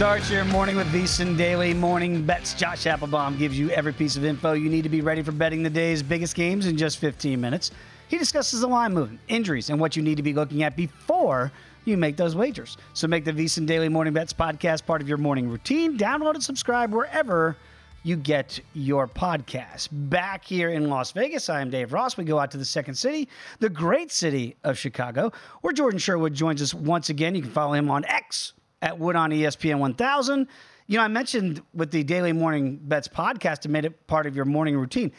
Start 0.00 0.30
your 0.30 0.46
morning 0.46 0.76
with 0.76 0.86
VSiN 0.86 1.36
Daily 1.36 1.74
Morning 1.74 2.24
Bets. 2.24 2.54
Josh 2.54 2.86
Applebaum 2.86 3.36
gives 3.36 3.58
you 3.58 3.68
every 3.68 3.92
piece 3.92 4.16
of 4.16 4.24
info 4.24 4.54
you 4.54 4.70
need 4.70 4.80
to 4.80 4.88
be 4.88 5.02
ready 5.02 5.20
for 5.20 5.30
betting 5.30 5.62
the 5.62 5.68
day's 5.68 6.02
biggest 6.02 6.34
games 6.34 6.64
in 6.64 6.78
just 6.78 6.96
15 6.96 7.38
minutes. 7.38 7.70
He 8.08 8.16
discusses 8.16 8.62
the 8.62 8.66
line 8.66 8.94
movement, 8.94 9.20
injuries, 9.28 9.68
and 9.68 9.78
what 9.78 9.96
you 9.96 10.02
need 10.02 10.14
to 10.14 10.22
be 10.22 10.32
looking 10.32 10.62
at 10.62 10.74
before 10.74 11.52
you 11.84 11.98
make 11.98 12.16
those 12.16 12.34
wagers. 12.34 12.78
So 12.94 13.08
make 13.08 13.26
the 13.26 13.32
VSiN 13.34 13.66
Daily 13.66 13.90
Morning 13.90 14.14
Bets 14.14 14.32
podcast 14.32 14.86
part 14.86 15.02
of 15.02 15.08
your 15.08 15.18
morning 15.18 15.50
routine. 15.50 15.98
Download 15.98 16.32
and 16.32 16.42
subscribe 16.42 16.94
wherever 16.94 17.58
you 18.02 18.16
get 18.16 18.58
your 18.72 19.06
podcast. 19.06 19.88
Back 19.92 20.46
here 20.46 20.70
in 20.70 20.88
Las 20.88 21.12
Vegas, 21.12 21.50
I 21.50 21.60
am 21.60 21.68
Dave 21.68 21.92
Ross. 21.92 22.16
We 22.16 22.24
go 22.24 22.38
out 22.38 22.50
to 22.52 22.56
the 22.56 22.64
second 22.64 22.94
city, 22.94 23.28
the 23.58 23.68
great 23.68 24.10
city 24.10 24.56
of 24.64 24.78
Chicago, 24.78 25.30
where 25.60 25.74
Jordan 25.74 25.98
Sherwood 25.98 26.32
joins 26.32 26.62
us 26.62 26.72
once 26.72 27.10
again. 27.10 27.34
You 27.34 27.42
can 27.42 27.50
follow 27.50 27.74
him 27.74 27.90
on 27.90 28.06
X 28.06 28.54
at 28.82 28.98
Wood 28.98 29.16
on 29.16 29.30
ESPN 29.30 29.78
1000. 29.78 30.46
You 30.86 30.98
know, 30.98 31.04
I 31.04 31.08
mentioned 31.08 31.62
with 31.74 31.90
the 31.90 32.02
Daily 32.02 32.32
Morning 32.32 32.78
Bets 32.82 33.08
podcast, 33.08 33.64
it 33.64 33.68
made 33.68 33.84
it 33.84 34.06
part 34.06 34.26
of 34.26 34.34
your 34.34 34.44
morning 34.44 34.76
routine. 34.76 35.12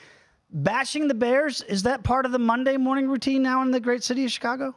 Bashing 0.51 1.07
the 1.07 1.13
Bears, 1.13 1.61
is 1.61 1.83
that 1.83 2.03
part 2.03 2.25
of 2.25 2.33
the 2.33 2.39
Monday 2.39 2.75
morning 2.75 3.07
routine 3.07 3.41
now 3.41 3.61
in 3.61 3.71
the 3.71 3.79
great 3.79 4.03
city 4.03 4.25
of 4.25 4.31
Chicago? 4.31 4.75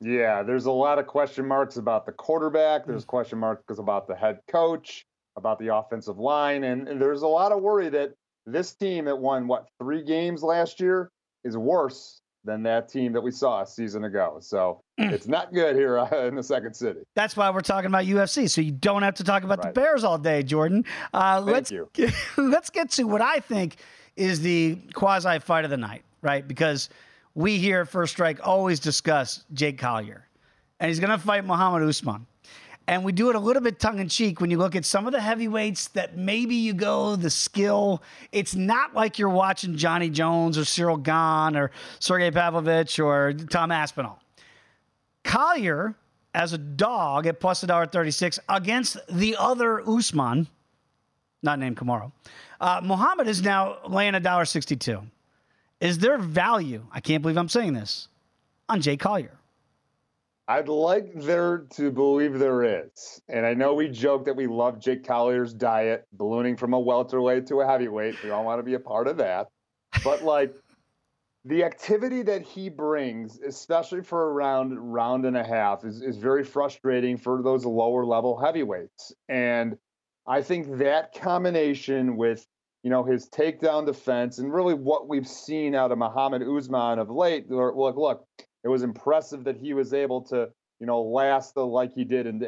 Yeah, 0.00 0.42
there's 0.42 0.66
a 0.66 0.72
lot 0.72 0.98
of 0.98 1.06
question 1.06 1.46
marks 1.46 1.76
about 1.76 2.04
the 2.04 2.12
quarterback. 2.12 2.84
There's 2.84 3.04
question 3.04 3.38
marks 3.38 3.78
about 3.78 4.08
the 4.08 4.16
head 4.16 4.40
coach, 4.48 5.06
about 5.36 5.60
the 5.60 5.74
offensive 5.74 6.18
line. 6.18 6.64
And, 6.64 6.88
and 6.88 7.00
there's 7.00 7.22
a 7.22 7.28
lot 7.28 7.52
of 7.52 7.62
worry 7.62 7.88
that 7.90 8.12
this 8.44 8.74
team 8.74 9.04
that 9.04 9.16
won, 9.16 9.46
what, 9.46 9.66
three 9.78 10.02
games 10.02 10.42
last 10.42 10.80
year 10.80 11.10
is 11.44 11.56
worse 11.56 12.20
than 12.44 12.62
that 12.62 12.88
team 12.88 13.12
that 13.12 13.20
we 13.22 13.30
saw 13.30 13.62
a 13.62 13.66
season 13.66 14.04
ago. 14.04 14.36
So 14.40 14.82
it's 14.98 15.26
not 15.26 15.52
good 15.52 15.76
here 15.76 15.98
uh, 15.98 16.26
in 16.26 16.34
the 16.34 16.42
second 16.42 16.74
city. 16.74 17.00
That's 17.14 17.36
why 17.36 17.50
we're 17.50 17.60
talking 17.62 17.86
about 17.88 18.04
UFC, 18.04 18.48
so 18.50 18.60
you 18.60 18.70
don't 18.72 19.02
have 19.02 19.14
to 19.14 19.24
talk 19.24 19.42
about 19.44 19.64
Right. 19.64 19.74
the 19.74 19.80
Bears 19.80 20.04
all 20.04 20.18
day, 20.18 20.42
Jordan. 20.42 20.84
Uh, 21.12 21.36
Thank 21.40 21.50
let's 21.52 21.70
you. 21.70 21.88
Get, 21.94 22.12
let's 22.36 22.70
get 22.70 22.90
to 22.92 23.04
what 23.04 23.22
I 23.22 23.38
think 23.40 23.76
is 24.16 24.40
the 24.40 24.78
quasi 24.92 25.38
fight 25.40 25.64
of 25.64 25.70
the 25.70 25.76
night, 25.76 26.02
right? 26.22 26.46
Because 26.46 26.88
we 27.34 27.56
here 27.58 27.80
at 27.80 27.88
First 27.88 28.12
Strike 28.12 28.46
always 28.46 28.78
discuss 28.78 29.44
Jake 29.54 29.78
Collier, 29.78 30.26
and 30.80 30.88
he's 30.88 31.00
going 31.00 31.10
to 31.10 31.18
fight 31.18 31.44
Muhammad 31.44 31.82
Usman. 31.88 32.26
And 32.86 33.02
we 33.02 33.12
do 33.12 33.30
it 33.30 33.36
a 33.36 33.38
little 33.38 33.62
bit 33.62 33.80
tongue 33.80 33.98
in 33.98 34.10
cheek 34.10 34.42
when 34.42 34.50
you 34.50 34.58
look 34.58 34.76
at 34.76 34.84
some 34.84 35.06
of 35.06 35.12
the 35.12 35.20
heavyweights 35.20 35.88
that 35.88 36.18
maybe 36.18 36.54
you 36.54 36.74
go 36.74 37.16
the 37.16 37.30
skill. 37.30 38.02
It's 38.30 38.54
not 38.54 38.94
like 38.94 39.18
you're 39.18 39.30
watching 39.30 39.74
Johnny 39.76 40.10
Jones 40.10 40.58
or 40.58 40.62
Ciryl 40.62 41.02
Gane 41.02 41.56
or 41.58 41.70
Sergey 41.98 42.30
Pavlovich 42.30 42.98
or 42.98 43.32
Tom 43.32 43.70
Aspinall. 43.72 44.20
Collier 45.22 45.94
as 46.34 46.52
a 46.52 46.58
dog 46.58 47.26
at 47.26 47.40
plus 47.40 47.62
a 47.62 47.66
dollar 47.66 47.86
thirty 47.86 48.10
six 48.10 48.38
against 48.50 48.98
the 49.08 49.36
other 49.38 49.80
Usman, 49.88 50.46
not 51.42 51.58
named 51.58 51.78
Kamaru. 51.78 52.12
Uh, 52.60 52.80
Muhammad 52.84 53.28
is 53.28 53.40
now 53.40 53.78
laying 53.88 54.14
a 54.14 54.20
dollar 54.20 54.44
sixty 54.44 54.76
two. 54.76 55.00
Is 55.80 55.98
there 55.98 56.18
value? 56.18 56.84
I 56.92 57.00
can't 57.00 57.22
believe 57.22 57.38
I'm 57.38 57.48
saying 57.48 57.72
this 57.72 58.08
on 58.68 58.82
Jay 58.82 58.98
Collier. 58.98 59.38
I'd 60.46 60.68
like 60.68 61.14
there 61.14 61.66
to 61.72 61.90
believe 61.90 62.38
there 62.38 62.84
is. 62.84 63.20
And 63.28 63.46
I 63.46 63.54
know 63.54 63.72
we 63.72 63.88
joke 63.88 64.26
that 64.26 64.36
we 64.36 64.46
love 64.46 64.78
Jake 64.78 65.06
Collier's 65.06 65.54
diet, 65.54 66.06
ballooning 66.12 66.56
from 66.56 66.74
a 66.74 66.80
welterweight 66.80 67.46
to 67.46 67.62
a 67.62 67.66
heavyweight. 67.66 68.22
We 68.22 68.30
all 68.30 68.44
want 68.44 68.58
to 68.58 68.62
be 68.62 68.74
a 68.74 68.80
part 68.80 69.08
of 69.08 69.16
that. 69.16 69.48
But 70.02 70.22
like 70.22 70.54
the 71.46 71.64
activity 71.64 72.22
that 72.22 72.42
he 72.42 72.68
brings, 72.68 73.38
especially 73.40 74.02
for 74.02 74.28
a 74.28 74.32
round, 74.32 74.92
round 74.92 75.24
and 75.24 75.36
a 75.36 75.44
half, 75.44 75.84
is, 75.84 76.02
is 76.02 76.18
very 76.18 76.44
frustrating 76.44 77.16
for 77.16 77.42
those 77.42 77.64
lower 77.64 78.04
level 78.04 78.38
heavyweights. 78.38 79.14
And 79.30 79.78
I 80.26 80.42
think 80.42 80.78
that 80.78 81.18
combination 81.18 82.16
with 82.16 82.46
you 82.82 82.90
know 82.90 83.02
his 83.02 83.30
takedown 83.30 83.86
defense 83.86 84.38
and 84.38 84.52
really 84.52 84.74
what 84.74 85.08
we've 85.08 85.26
seen 85.26 85.74
out 85.74 85.90
of 85.90 85.96
Muhammad 85.96 86.42
Usman 86.42 86.98
of 86.98 87.10
late. 87.10 87.50
Look, 87.50 87.96
look, 87.96 88.26
it 88.64 88.68
was 88.68 88.82
impressive 88.82 89.44
that 89.44 89.56
he 89.56 89.74
was 89.74 89.92
able 89.92 90.22
to, 90.22 90.48
you 90.80 90.86
know, 90.86 91.02
last 91.02 91.54
the, 91.54 91.64
like 91.64 91.92
he 91.94 92.04
did 92.04 92.26
in, 92.26 92.40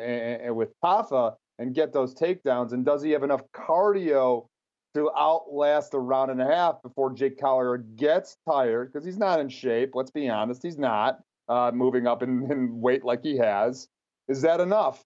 with 0.54 0.70
Tafa 0.82 1.34
and 1.58 1.74
get 1.74 1.92
those 1.92 2.14
takedowns? 2.14 2.72
And 2.72 2.84
does 2.84 3.02
he 3.02 3.10
have 3.10 3.22
enough 3.22 3.42
cardio 3.54 4.46
to 4.94 5.10
outlast 5.16 5.92
a 5.92 5.98
round 5.98 6.30
and 6.30 6.40
a 6.40 6.46
half 6.46 6.82
before 6.82 7.12
Jake 7.12 7.38
Collier 7.38 7.76
gets 7.76 8.38
tired? 8.48 8.92
Because 8.92 9.04
he's 9.04 9.18
not 9.18 9.40
in 9.40 9.48
shape. 9.48 9.90
Let's 9.94 10.10
be 10.10 10.28
honest, 10.28 10.62
he's 10.62 10.78
not 10.78 11.20
uh, 11.48 11.70
moving 11.74 12.06
up 12.06 12.22
in, 12.22 12.50
in 12.50 12.80
weight 12.80 13.04
like 13.04 13.22
he 13.22 13.36
has. 13.36 13.88
Is 14.28 14.42
that 14.42 14.60
enough? 14.60 15.04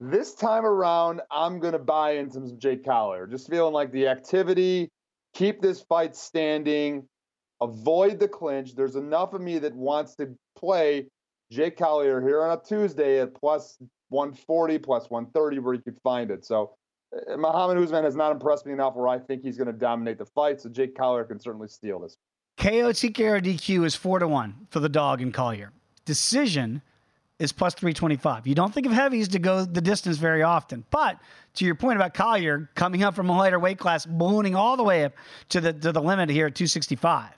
This 0.00 0.34
time 0.34 0.64
around, 0.64 1.20
I'm 1.30 1.58
going 1.60 1.72
to 1.72 1.78
buy 1.78 2.12
into 2.12 2.34
some 2.34 2.58
Jake 2.58 2.84
Collier. 2.84 3.26
Just 3.26 3.50
feeling 3.50 3.74
like 3.74 3.92
the 3.92 4.08
activity, 4.08 4.88
keep 5.34 5.60
this 5.60 5.82
fight 5.82 6.16
standing, 6.16 7.06
avoid 7.60 8.18
the 8.18 8.28
clinch. 8.28 8.74
There's 8.74 8.96
enough 8.96 9.32
of 9.32 9.40
me 9.40 9.58
that 9.58 9.74
wants 9.74 10.14
to 10.16 10.34
play 10.56 11.06
Jake 11.50 11.76
Collier 11.76 12.20
here 12.20 12.42
on 12.42 12.56
a 12.56 12.60
Tuesday 12.60 13.20
at 13.20 13.34
plus 13.34 13.78
140, 14.10 14.78
plus 14.78 15.10
130, 15.10 15.58
where 15.60 15.74
you 15.74 15.82
could 15.82 15.98
find 16.02 16.30
it. 16.30 16.44
So 16.44 16.74
uh, 17.14 17.36
Mohammed 17.36 17.82
Usman 17.82 18.04
has 18.04 18.16
not 18.16 18.32
impressed 18.32 18.66
me 18.66 18.72
enough 18.72 18.94
where 18.94 19.08
I 19.08 19.18
think 19.18 19.42
he's 19.42 19.56
going 19.56 19.66
to 19.66 19.72
dominate 19.72 20.18
the 20.18 20.26
fight. 20.26 20.60
So 20.60 20.68
Jake 20.68 20.96
Collier 20.96 21.24
can 21.24 21.40
certainly 21.40 21.68
steal 21.68 22.00
this. 22.00 22.16
KO, 22.58 22.88
is 22.88 23.94
four 23.94 24.18
to 24.18 24.26
one 24.26 24.66
for 24.70 24.80
the 24.80 24.88
dog 24.88 25.22
in 25.22 25.30
Collier. 25.30 25.72
Decision 26.04 26.82
is 27.38 27.52
plus 27.52 27.74
325. 27.74 28.46
You 28.46 28.54
don't 28.54 28.74
think 28.74 28.86
of 28.86 28.92
heavies 28.92 29.28
to 29.28 29.38
go 29.38 29.64
the 29.64 29.80
distance 29.80 30.16
very 30.16 30.42
often. 30.42 30.84
But 30.90 31.20
to 31.54 31.64
your 31.64 31.76
point 31.76 31.96
about 31.96 32.14
Collier 32.14 32.68
coming 32.74 33.04
up 33.04 33.14
from 33.14 33.30
a 33.30 33.36
lighter 33.36 33.60
weight 33.60 33.78
class, 33.78 34.04
ballooning 34.04 34.56
all 34.56 34.76
the 34.76 34.82
way 34.82 35.04
up 35.04 35.12
to 35.50 35.60
the, 35.60 35.72
to 35.72 35.92
the 35.92 36.02
limit 36.02 36.30
here 36.30 36.46
at 36.46 36.56
265, 36.56 37.30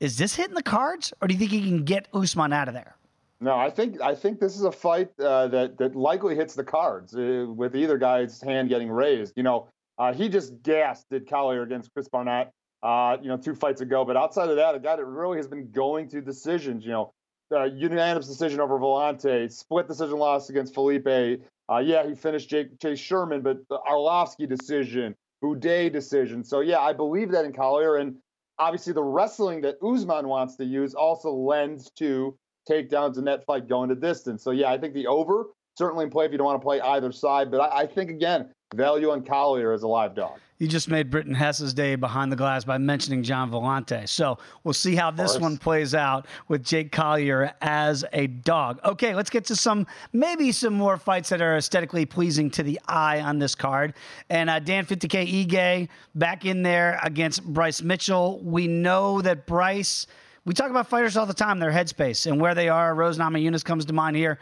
is 0.00 0.16
this 0.18 0.34
hitting 0.34 0.54
the 0.54 0.62
cards 0.62 1.12
or 1.20 1.28
do 1.28 1.34
you 1.34 1.38
think 1.38 1.50
he 1.50 1.62
can 1.62 1.84
get 1.84 2.08
Usman 2.12 2.52
out 2.52 2.68
of 2.68 2.74
there? 2.74 2.94
No, 3.40 3.56
I 3.56 3.70
think 3.70 4.00
I 4.00 4.14
think 4.14 4.40
this 4.40 4.56
is 4.56 4.62
a 4.62 4.72
fight 4.72 5.10
uh, 5.20 5.46
that 5.48 5.78
that 5.78 5.94
likely 5.94 6.34
hits 6.34 6.54
the 6.54 6.64
cards 6.64 7.14
uh, 7.14 7.46
with 7.48 7.76
either 7.76 7.96
guy's 7.96 8.40
hand 8.40 8.68
getting 8.68 8.90
raised. 8.90 9.34
You 9.36 9.44
know, 9.44 9.68
uh, 9.96 10.12
he 10.12 10.28
just 10.28 10.60
gassed 10.62 11.08
did 11.08 11.28
Collier 11.28 11.62
against 11.62 11.92
Chris 11.94 12.08
Barnett, 12.08 12.52
uh, 12.82 13.16
you 13.22 13.28
know, 13.28 13.36
two 13.36 13.54
fights 13.54 13.80
ago. 13.80 14.04
But 14.04 14.16
outside 14.16 14.48
of 14.48 14.56
that, 14.56 14.74
a 14.74 14.80
guy 14.80 14.96
that 14.96 15.04
really 15.04 15.36
has 15.36 15.46
been 15.46 15.70
going 15.70 16.08
to 16.08 16.20
decisions. 16.20 16.84
You 16.84 16.90
know, 16.90 17.12
uh, 17.54 17.64
unanimous 17.64 18.26
decision 18.26 18.60
over 18.60 18.76
Villante, 18.78 19.50
split 19.52 19.86
decision 19.86 20.18
loss 20.18 20.50
against 20.50 20.74
Felipe. 20.74 21.40
Uh, 21.70 21.78
yeah, 21.78 22.06
he 22.06 22.14
finished 22.14 22.48
Jake, 22.48 22.80
Chase 22.80 22.98
Sherman, 22.98 23.42
but 23.42 23.58
the 23.68 23.78
Arlovsky 23.88 24.48
decision, 24.48 25.14
Boudet 25.42 25.92
decision. 25.92 26.42
So 26.42 26.60
yeah, 26.60 26.80
I 26.80 26.92
believe 26.92 27.30
that 27.32 27.44
in 27.44 27.52
Collier, 27.52 27.96
and 27.96 28.16
obviously 28.58 28.92
the 28.92 29.02
wrestling 29.02 29.60
that 29.62 29.76
Usman 29.82 30.28
wants 30.28 30.56
to 30.56 30.64
use 30.64 30.94
also 30.94 31.30
lends 31.32 31.90
to 31.92 32.36
takedowns 32.68 33.18
in 33.18 33.24
that 33.24 33.44
fight 33.46 33.68
going 33.68 33.88
to 33.88 33.94
distance. 33.94 34.42
So 34.42 34.50
yeah, 34.50 34.70
I 34.70 34.78
think 34.78 34.94
the 34.94 35.06
over 35.06 35.46
certainly 35.76 36.04
in 36.04 36.10
play 36.10 36.26
if 36.26 36.32
you 36.32 36.38
don't 36.38 36.46
want 36.46 36.60
to 36.60 36.64
play 36.64 36.80
either 36.80 37.12
side. 37.12 37.50
But 37.50 37.60
I, 37.60 37.80
I 37.82 37.86
think 37.86 38.10
again, 38.10 38.50
value 38.74 39.10
on 39.10 39.22
Collier 39.22 39.72
as 39.72 39.82
a 39.82 39.88
live 39.88 40.14
dog. 40.14 40.38
You 40.58 40.66
just 40.66 40.88
made 40.88 41.08
Britton 41.08 41.34
Hess's 41.34 41.72
day 41.72 41.94
behind 41.94 42.32
the 42.32 42.36
glass 42.36 42.64
by 42.64 42.78
mentioning 42.78 43.22
Gian 43.22 43.48
Villante. 43.48 44.08
So 44.08 44.38
we'll 44.64 44.74
see 44.74 44.96
how 44.96 45.12
this 45.12 45.38
one 45.38 45.56
plays 45.56 45.94
out 45.94 46.26
with 46.48 46.64
Jake 46.64 46.90
Collier 46.90 47.54
as 47.60 48.04
a 48.12 48.26
dog. 48.26 48.80
Okay, 48.84 49.14
let's 49.14 49.30
get 49.30 49.44
to 49.46 49.56
some 49.56 49.86
maybe 50.12 50.50
some 50.50 50.74
more 50.74 50.96
fights 50.96 51.28
that 51.28 51.40
are 51.40 51.56
aesthetically 51.56 52.04
pleasing 52.06 52.50
to 52.50 52.64
the 52.64 52.80
eye 52.88 53.20
on 53.20 53.38
this 53.38 53.54
card. 53.54 53.94
And 54.30 54.50
uh, 54.50 54.58
Dan 54.58 54.84
50K 54.84 55.46
Ige 55.46 55.88
back 56.16 56.44
in 56.44 56.64
there 56.64 56.98
against 57.04 57.44
Bryce 57.44 57.80
Mitchell. 57.80 58.40
We 58.42 58.66
know 58.66 59.22
that 59.22 59.46
Bryce. 59.46 60.08
We 60.44 60.54
talk 60.54 60.70
about 60.70 60.88
fighters 60.88 61.16
all 61.16 61.26
the 61.26 61.34
time, 61.34 61.60
their 61.60 61.70
headspace 61.70 62.26
and 62.26 62.40
where 62.40 62.56
they 62.56 62.68
are. 62.68 62.94
Rose 62.96 63.16
Namajunas 63.16 63.64
comes 63.64 63.84
to 63.84 63.92
mind 63.92 64.16
here. 64.16 64.40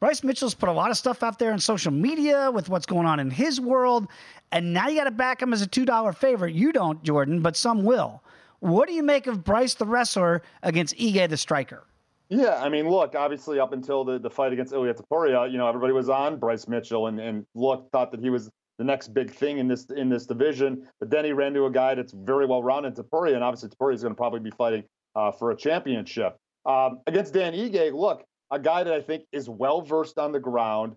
Bryce 0.00 0.22
Mitchell's 0.22 0.54
put 0.54 0.68
a 0.68 0.72
lot 0.72 0.90
of 0.90 0.96
stuff 0.96 1.24
out 1.24 1.40
there 1.40 1.52
on 1.52 1.58
social 1.58 1.92
media 1.92 2.50
with 2.52 2.68
what's 2.68 2.86
going 2.86 3.06
on 3.06 3.18
in 3.18 3.30
his 3.30 3.60
world, 3.60 4.06
and 4.52 4.72
now 4.72 4.86
you 4.86 4.96
got 4.96 5.04
to 5.04 5.10
back 5.10 5.42
him 5.42 5.52
as 5.52 5.60
a 5.60 5.66
$2 5.66 6.16
favorite. 6.16 6.54
You 6.54 6.72
don't, 6.72 7.02
Jordan, 7.02 7.40
but 7.40 7.56
some 7.56 7.82
will. 7.82 8.22
What 8.60 8.88
do 8.88 8.94
you 8.94 9.02
make 9.02 9.26
of 9.26 9.42
Bryce 9.42 9.74
the 9.74 9.86
wrestler 9.86 10.42
against 10.62 10.96
Ige 10.96 11.28
the 11.28 11.36
striker? 11.36 11.84
Yeah, 12.28 12.62
I 12.62 12.68
mean, 12.68 12.88
look, 12.88 13.14
obviously 13.14 13.58
up 13.58 13.72
until 13.72 14.04
the, 14.04 14.18
the 14.18 14.30
fight 14.30 14.52
against 14.52 14.72
Ilia 14.72 14.94
Topuria, 14.94 15.50
you 15.50 15.58
know, 15.58 15.66
everybody 15.66 15.92
was 15.92 16.08
on 16.08 16.38
Bryce 16.38 16.68
Mitchell 16.68 17.06
and, 17.06 17.18
and 17.18 17.46
look, 17.54 17.90
thought 17.90 18.10
that 18.12 18.20
he 18.20 18.30
was 18.30 18.50
the 18.76 18.84
next 18.84 19.08
big 19.08 19.30
thing 19.30 19.58
in 19.58 19.66
this 19.66 19.86
in 19.96 20.08
this 20.08 20.26
division. 20.26 20.86
But 21.00 21.10
then 21.10 21.24
he 21.24 21.32
ran 21.32 21.54
to 21.54 21.66
a 21.66 21.70
guy 21.70 21.94
that's 21.94 22.12
very 22.12 22.46
well 22.46 22.62
rounded, 22.62 22.94
Topuria, 22.94 23.34
and 23.34 23.42
obviously 23.42 23.70
Topuria 23.70 23.94
is 23.94 24.02
going 24.02 24.14
to 24.14 24.16
probably 24.16 24.40
be 24.40 24.50
fighting 24.50 24.84
uh, 25.16 25.32
for 25.32 25.50
a 25.50 25.56
championship. 25.56 26.36
Um, 26.66 27.00
against 27.06 27.32
Dan 27.32 27.54
Ige, 27.54 27.92
look, 27.94 28.24
a 28.50 28.58
guy 28.58 28.84
that 28.84 28.92
I 28.92 29.00
think 29.00 29.24
is 29.32 29.48
well 29.48 29.82
versed 29.82 30.18
on 30.18 30.32
the 30.32 30.40
ground, 30.40 30.94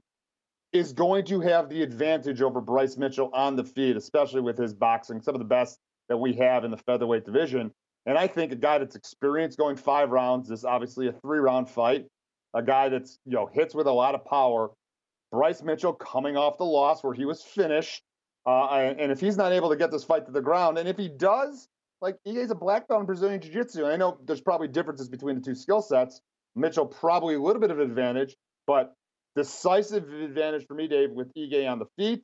is 0.74 0.94
going 0.94 1.26
to 1.26 1.42
have 1.42 1.70
the 1.70 1.84
advantage 1.84 2.42
over 2.42 2.62
Bryce 2.62 2.98
Mitchell 2.98 3.30
on 3.34 3.56
the 3.56 3.64
feet, 3.64 3.98
especially 3.98 4.42
with 4.42 4.58
his 4.58 4.74
boxing, 4.74 5.22
some 5.22 5.36
of 5.36 5.40
the 5.40 5.46
best 5.46 5.78
that 6.08 6.18
we 6.18 6.34
have 6.34 6.64
in 6.64 6.72
the 6.72 6.78
featherweight 6.78 7.26
division. 7.26 7.72
And 8.06 8.18
I 8.18 8.28
think 8.28 8.52
a 8.52 8.56
guy 8.56 8.78
that's 8.78 8.96
experienced 8.96 9.58
going 9.58 9.76
five 9.76 10.12
rounds 10.12 10.50
is 10.50 10.66
obviously 10.66 11.08
a 11.08 11.12
three 11.12 11.40
round 11.40 11.70
fight. 11.70 12.06
A 12.54 12.62
guy 12.62 12.90
that's, 12.90 13.18
you 13.26 13.34
know, 13.34 13.50
hits 13.52 13.76
with 13.76 13.88
a 13.88 13.92
lot 13.92 14.16
of 14.16 14.26
power. 14.26 14.72
Bryce 15.32 15.62
Mitchell 15.62 15.94
coming 15.94 16.36
off 16.36 16.58
the 16.58 16.66
loss 16.66 17.04
where 17.04 17.14
he 17.14 17.26
was 17.26 17.42
finished. 17.42 18.02
Uh, 18.46 18.66
and 18.68 19.12
if 19.12 19.20
he's 19.20 19.38
not 19.38 19.52
able 19.52 19.70
to 19.70 19.76
get 19.76 19.92
this 19.92 20.04
fight 20.04 20.26
to 20.26 20.32
the 20.32 20.42
ground, 20.42 20.78
and 20.78 20.90
if 20.90 20.98
he 20.98 21.08
does, 21.08 21.68
like 22.02 22.18
he 22.24 22.34
he's 22.34 22.50
a 22.52 22.56
black 22.56 22.88
belt 22.88 23.02
in 23.02 23.06
Brazilian 23.06 23.40
Jiu 23.40 23.54
Jitsu. 23.54 23.86
I 23.86 23.96
know 23.96 24.18
there's 24.26 24.42
probably 24.42 24.68
differences 24.68 25.08
between 25.08 25.36
the 25.36 25.42
two 25.42 25.56
skill 25.56 25.82
sets, 25.82 26.22
Mitchell 26.56 26.86
probably 26.86 27.36
a 27.36 27.42
little 27.42 27.62
bit 27.62 27.72
of 27.72 27.80
advantage, 27.80 28.36
but 28.68 28.94
decisive 29.36 30.12
advantage 30.12 30.66
for 30.68 30.74
me, 30.74 30.88
Dave, 30.88 31.12
with 31.12 31.32
Ige 31.36 31.70
on 31.70 31.80
the 31.80 31.86
feet. 31.98 32.24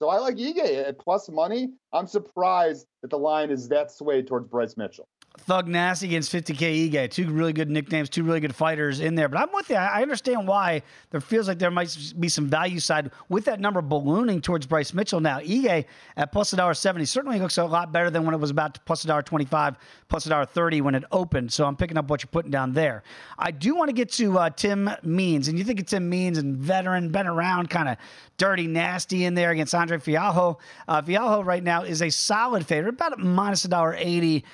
So 0.00 0.08
I 0.08 0.18
like 0.18 0.36
Ige 0.36 0.86
at 0.86 0.98
plus 0.98 1.28
money. 1.28 1.68
I'm 1.92 2.06
surprised 2.06 2.86
that 3.02 3.08
the 3.08 3.18
line 3.18 3.50
is 3.50 3.68
that 3.68 3.90
swayed 3.90 4.26
towards 4.26 4.48
Bryce 4.48 4.76
Mitchell. 4.76 5.08
Thug 5.48 5.66
Nasty 5.66 6.06
against 6.08 6.32
50K 6.32 6.90
Ige. 6.90 7.10
Two 7.10 7.30
really 7.30 7.52
good 7.52 7.70
nicknames, 7.70 8.10
two 8.10 8.22
really 8.22 8.40
good 8.40 8.54
fighters 8.54 9.00
in 9.00 9.14
there. 9.14 9.28
But 9.28 9.40
I'm 9.40 9.48
with 9.52 9.70
you. 9.70 9.76
I 9.76 10.02
understand 10.02 10.46
why 10.46 10.82
there 11.10 11.20
feels 11.20 11.48
like 11.48 11.58
there 11.58 11.70
might 11.70 11.96
be 12.18 12.28
some 12.28 12.48
value 12.48 12.80
side 12.80 13.10
with 13.28 13.46
that 13.46 13.58
number 13.58 13.80
ballooning 13.80 14.42
towards 14.42 14.66
Bryce 14.66 14.92
Mitchell 14.92 15.20
now. 15.20 15.38
Ige 15.40 15.86
at 16.16 16.32
plus 16.32 16.52
a 16.52 16.56
dollar 16.56 16.74
seventy 16.74 17.06
certainly 17.06 17.38
looks 17.38 17.56
a 17.56 17.64
lot 17.64 17.92
better 17.92 18.10
than 18.10 18.24
when 18.24 18.34
it 18.34 18.38
was 18.38 18.50
about 18.50 18.84
plus 18.84 19.04
a 19.04 19.06
dollar 19.06 19.22
twenty 19.22 19.46
five, 19.46 19.76
plus 20.08 20.26
a 20.26 20.28
dollar 20.28 20.44
thirty 20.44 20.80
when 20.80 20.94
it 20.94 21.04
opened. 21.12 21.52
So 21.52 21.64
I'm 21.64 21.76
picking 21.76 21.96
up 21.96 22.10
what 22.10 22.22
you're 22.22 22.30
putting 22.30 22.50
down 22.50 22.74
there. 22.74 23.02
I 23.38 23.50
do 23.50 23.74
want 23.74 23.88
to 23.88 23.94
get 23.94 24.10
to 24.12 24.38
uh, 24.38 24.50
Tim 24.50 24.90
Means, 25.02 25.48
and 25.48 25.58
you 25.58 25.64
think 25.64 25.80
of 25.80 25.86
Tim 25.86 26.08
Means 26.08 26.36
and 26.36 26.56
veteran, 26.56 27.10
been 27.10 27.26
around, 27.26 27.70
kind 27.70 27.88
of 27.88 27.96
dirty, 28.36 28.66
nasty 28.66 29.24
in 29.24 29.34
there 29.34 29.50
against 29.50 29.74
Andre 29.74 29.98
Fialho. 29.98 30.58
Uh, 30.86 31.00
Fialho 31.00 31.44
right 31.44 31.62
now 31.62 31.84
is 31.84 32.02
a 32.02 32.10
solid 32.10 32.66
favorite, 32.66 32.94
about 32.94 33.18
minus 33.18 33.64
a 33.64 33.68
dollar 33.68 33.94
eighty 33.98 34.44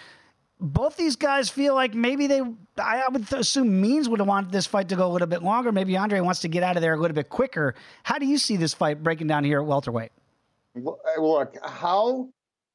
both 0.60 0.96
these 0.96 1.16
guys 1.16 1.50
feel 1.50 1.74
like 1.74 1.94
maybe 1.94 2.26
they, 2.26 2.40
I 2.78 3.08
would 3.08 3.32
assume 3.32 3.80
Means 3.80 4.08
would 4.08 4.20
have 4.20 4.28
wanted 4.28 4.52
this 4.52 4.66
fight 4.66 4.88
to 4.90 4.96
go 4.96 5.06
a 5.06 5.12
little 5.12 5.28
bit 5.28 5.42
longer. 5.42 5.72
Maybe 5.72 5.96
Andre 5.96 6.20
wants 6.20 6.40
to 6.40 6.48
get 6.48 6.62
out 6.62 6.76
of 6.76 6.82
there 6.82 6.94
a 6.94 6.96
little 6.96 7.14
bit 7.14 7.28
quicker. 7.28 7.74
How 8.02 8.18
do 8.18 8.26
you 8.26 8.38
see 8.38 8.56
this 8.56 8.72
fight 8.72 9.02
breaking 9.02 9.26
down 9.26 9.44
here 9.44 9.60
at 9.60 9.66
welterweight? 9.66 10.12
Look, 10.74 11.56
how 11.62 12.28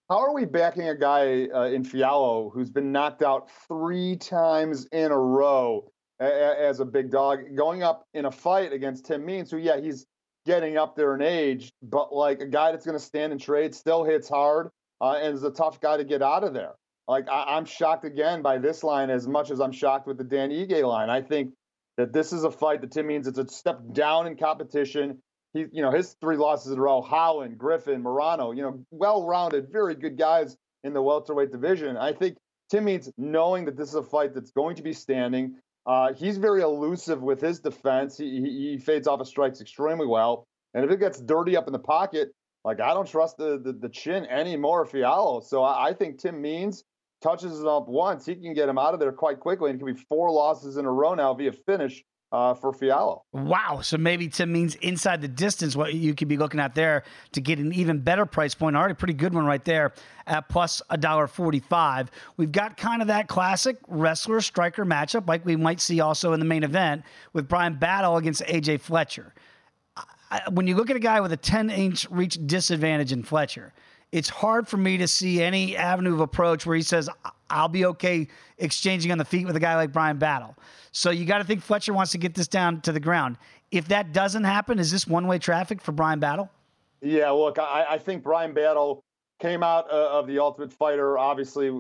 how 0.10 0.20
are 0.20 0.34
we 0.34 0.46
backing 0.46 0.89
a 0.89 0.96
guy 0.96 1.48
uh, 1.54 1.65
in 1.65 1.84
Fialho 1.84 2.52
who's 2.52 2.70
been 2.70 2.92
knocked 2.92 3.22
out 3.22 3.50
three 3.68 4.15
times 4.15 4.88
in 4.92 5.12
a 5.12 5.18
row 5.18 5.92
as 6.20 6.80
a 6.80 6.86
big 6.86 7.12
dog, 7.12 7.56
going 7.56 7.84
up 7.84 8.06
in 8.13 8.26
a 8.26 8.32
fight 8.32 8.74
against 8.74 9.06
Tim 9.06 9.26
Means, 9.26 9.52
who 9.52 9.58
yeah 9.58 9.80
he's 9.80 10.06
getting 10.46 10.78
up 10.78 10.96
there 10.96 11.15
in 11.15 11.22
age, 11.22 11.72
but 11.84 12.13
like 12.13 12.42
a 12.42 12.46
guy 12.46 12.72
that's 12.72 12.86
going 12.86 12.98
to 12.98 13.04
stand 13.04 13.32
and 13.32 13.39
trade, 13.42 13.76
still 13.76 14.04
hits 14.04 14.28
hard, 14.28 14.70
uh, 15.02 15.20
and 15.22 15.36
is 15.36 15.44
a 15.44 15.52
tough 15.52 15.80
guy 15.80 15.98
to 15.98 16.04
get 16.04 16.22
out 16.22 16.44
of 16.44 16.54
there. 16.54 16.74
Like 17.10 17.28
I, 17.28 17.58
am 17.58 17.65
shocked 17.65 18.06
again 18.06 18.43
by 18.43 18.60
this 18.60 18.84
line 18.84 19.10
as 19.10 19.28
much 19.28 19.50
as 19.50 19.60
I'm 19.60 19.72
shocked 19.72 20.06
with 20.06 20.19
the 20.19 20.24
Dan 20.24 20.52
Ige 20.52 20.84
line. 20.84 21.10
I 21.10 21.24
think 21.24 21.54
that 21.98 22.13
this 22.13 22.32
is 22.32 22.43
a 22.43 22.52
fight 22.52 22.82
that 22.82 22.91
Tim 22.91 23.08
Means 23.08 23.26
it's 23.26 23.39
a 23.39 23.48
step 23.48 23.80
down 23.93 24.28
in 24.28 24.38
competition. 24.38 25.17
He, 25.54 25.65
you 25.72 25.82
know, 25.82 25.89
his 25.89 26.15
three 26.22 26.38
losses 26.38 26.72
in 26.72 26.78
a 26.78 26.82
row: 26.82 27.02
Holland, 27.02 27.58
Griffin, 27.58 28.04
Morono. 28.04 28.56
You 28.56 28.62
know, 28.62 28.86
well-rounded, 28.91 29.72
very 29.72 29.95
good 29.95 30.19
guys 30.19 30.56
in 30.84 30.93
the 30.93 31.02
welterweight 31.02 31.52
division. 31.52 31.98
I 31.98 32.13
think 32.13 32.38
Tim 32.69 32.86
Means 32.86 33.12
knowing 33.17 33.65
that 33.65 33.76
this 33.76 33.89
is 33.89 33.95
a 33.95 34.04
fight 34.04 34.36
that's 34.36 34.52
going 34.52 34.76
to 34.76 34.84
be 34.84 34.93
standing. 34.93 35.56
Uh, 35.88 36.13
he's 36.13 36.38
very 36.38 36.62
elusive 36.62 37.24
with 37.24 37.41
his 37.41 37.60
defense. 37.60 38.20
He, 38.20 38.39
he, 38.39 38.72
he 38.72 38.78
fades 38.78 39.07
off 39.07 39.20
of 39.20 39.28
strikes 39.28 39.62
extremely 39.62 40.05
well. 40.05 40.45
And 40.76 40.86
if 40.86 40.91
it 40.91 40.99
gets 40.99 41.20
dirty 41.20 41.57
up 41.57 41.66
in 41.66 41.74
the 41.74 41.80
pocket, 41.80 42.30
like 42.64 42.80
I 42.80 42.93
don't 42.93 43.07
trust 43.07 43.38
the 43.38 43.60
the, 43.60 43.74
the 43.74 43.89
chin 43.89 44.28
anymore, 44.28 44.86
Fialho. 44.86 45.43
So 45.43 45.64
I, 45.64 45.88
I 45.88 45.93
think 45.93 46.20
Tim 46.20 46.39
Means 46.39 46.84
touches 47.22 47.59
it 47.59 47.67
up 47.67 47.88
once, 47.88 48.26
he 48.26 48.36
can 48.36 48.53
get 48.53 48.70
him 48.70 48.78
out 48.78 48.93
of 48.93 48.99
there 48.99 49.11
quite 49.11 49.39
quickly. 49.39 49.70
And 49.70 49.80
it 49.80 49.84
can 49.84 49.93
be 49.93 49.99
four 50.07 50.32
losses 50.32 50.78
in 50.78 50.86
a 50.86 50.91
row 50.91 51.13
now 51.15 51.34
via 51.34 51.51
finish 51.51 52.03
uh, 52.32 52.53
for 52.53 52.72
Fialho. 52.72 53.22
Wow. 53.34 53.82
So 53.82 53.97
maybe 53.97 54.28
Tim 54.28 54.51
Means 54.51 54.76
inside 54.76 55.22
the 55.22 55.28
distance, 55.28 55.76
what 55.76 55.93
you 55.93 56.13
could 56.13 56.28
be 56.28 56.38
looking 56.38 56.59
at 56.59 56.76
there 56.76 57.03
to 57.32 57.41
get 57.41 57.59
an 57.59 57.74
even 57.74 57.99
better 57.99 58.26
price 58.26 58.53
point. 58.53 58.76
Already 58.76 58.93
pretty 58.93 59.13
good 59.13 59.34
one 59.34 59.45
right 59.45 59.63
there 59.63 59.93
at 60.28 60.47
plus 60.49 60.82
a 60.89 60.97
dollar 60.97 61.28
forty-five. 61.28 62.11
We've 62.38 62.51
got 62.51 62.78
kind 62.78 63.01
of 63.01 63.07
that 63.07 63.28
classic 63.28 63.78
wrestler 63.88 64.41
striker 64.41 64.86
matchup, 64.86 65.28
like 65.28 65.45
we 65.45 65.55
might 65.55 65.82
see 65.82 65.99
also 66.01 66.34
in 66.34 66.39
the 66.39 66.45
main 66.45 66.63
event 66.63 67.03
with 67.34 67.47
Brian 67.47 67.76
Battle 67.76 68.17
against 68.17 68.43
AJ 68.43 68.82
Fletcher. 68.82 69.34
I, 70.32 70.41
when 70.51 70.67
you 70.67 70.76
look 70.76 70.91
at 70.91 70.95
a 70.95 70.99
guy 70.99 71.20
with 71.22 71.32
a 71.32 71.38
10 71.38 71.72
inch 71.72 72.07
reach 72.11 72.38
disadvantage 72.45 73.11
in 73.11 73.24
Fletcher, 73.24 73.74
it's 74.12 74.30
hard 74.30 74.68
for 74.68 74.78
me 74.78 74.97
to 74.97 75.07
see 75.07 75.41
any 75.41 75.78
avenue 75.78 76.14
of 76.14 76.20
approach 76.20 76.66
where 76.66 76.76
he 76.76 76.82
says, 76.82 77.10
I'll 77.49 77.68
be 77.68 77.86
okay 77.86 78.28
exchanging 78.57 79.12
on 79.12 79.18
the 79.18 79.26
feet 79.26 79.45
with 79.45 79.55
a 79.55 79.60
guy 79.60 79.76
like 79.76 79.91
Brian 79.91 80.18
Battle. 80.18 80.55
So 80.91 81.12
you 81.12 81.26
got 81.26 81.39
to 81.39 81.43
think 81.43 81.62
Fletcher 81.62 81.93
wants 81.93 82.12
to 82.14 82.18
get 82.18 82.34
this 82.34 82.47
down 82.47 82.82
to 82.82 82.91
the 82.91 82.99
ground. 82.99 83.38
If 83.72 83.88
that 83.89 84.14
doesn't 84.14 84.43
happen, 84.43 84.80
is 84.80 84.91
this 84.91 85.07
one 85.07 85.28
way 85.28 85.38
traffic 85.38 85.82
for 85.82 85.91
Brian 85.91 86.20
Battle? 86.20 86.49
Yeah, 87.01 87.30
look, 87.30 87.60
I, 87.60 87.86
I 87.91 87.97
think 87.97 88.24
Brian 88.24 88.53
Battle 88.53 89.03
came 89.39 89.64
out 89.64 89.89
uh, 89.91 90.10
of 90.10 90.28
the 90.28 90.39
Ultimate 90.39 90.74
Fighter, 90.74 91.18
obviously 91.18 91.72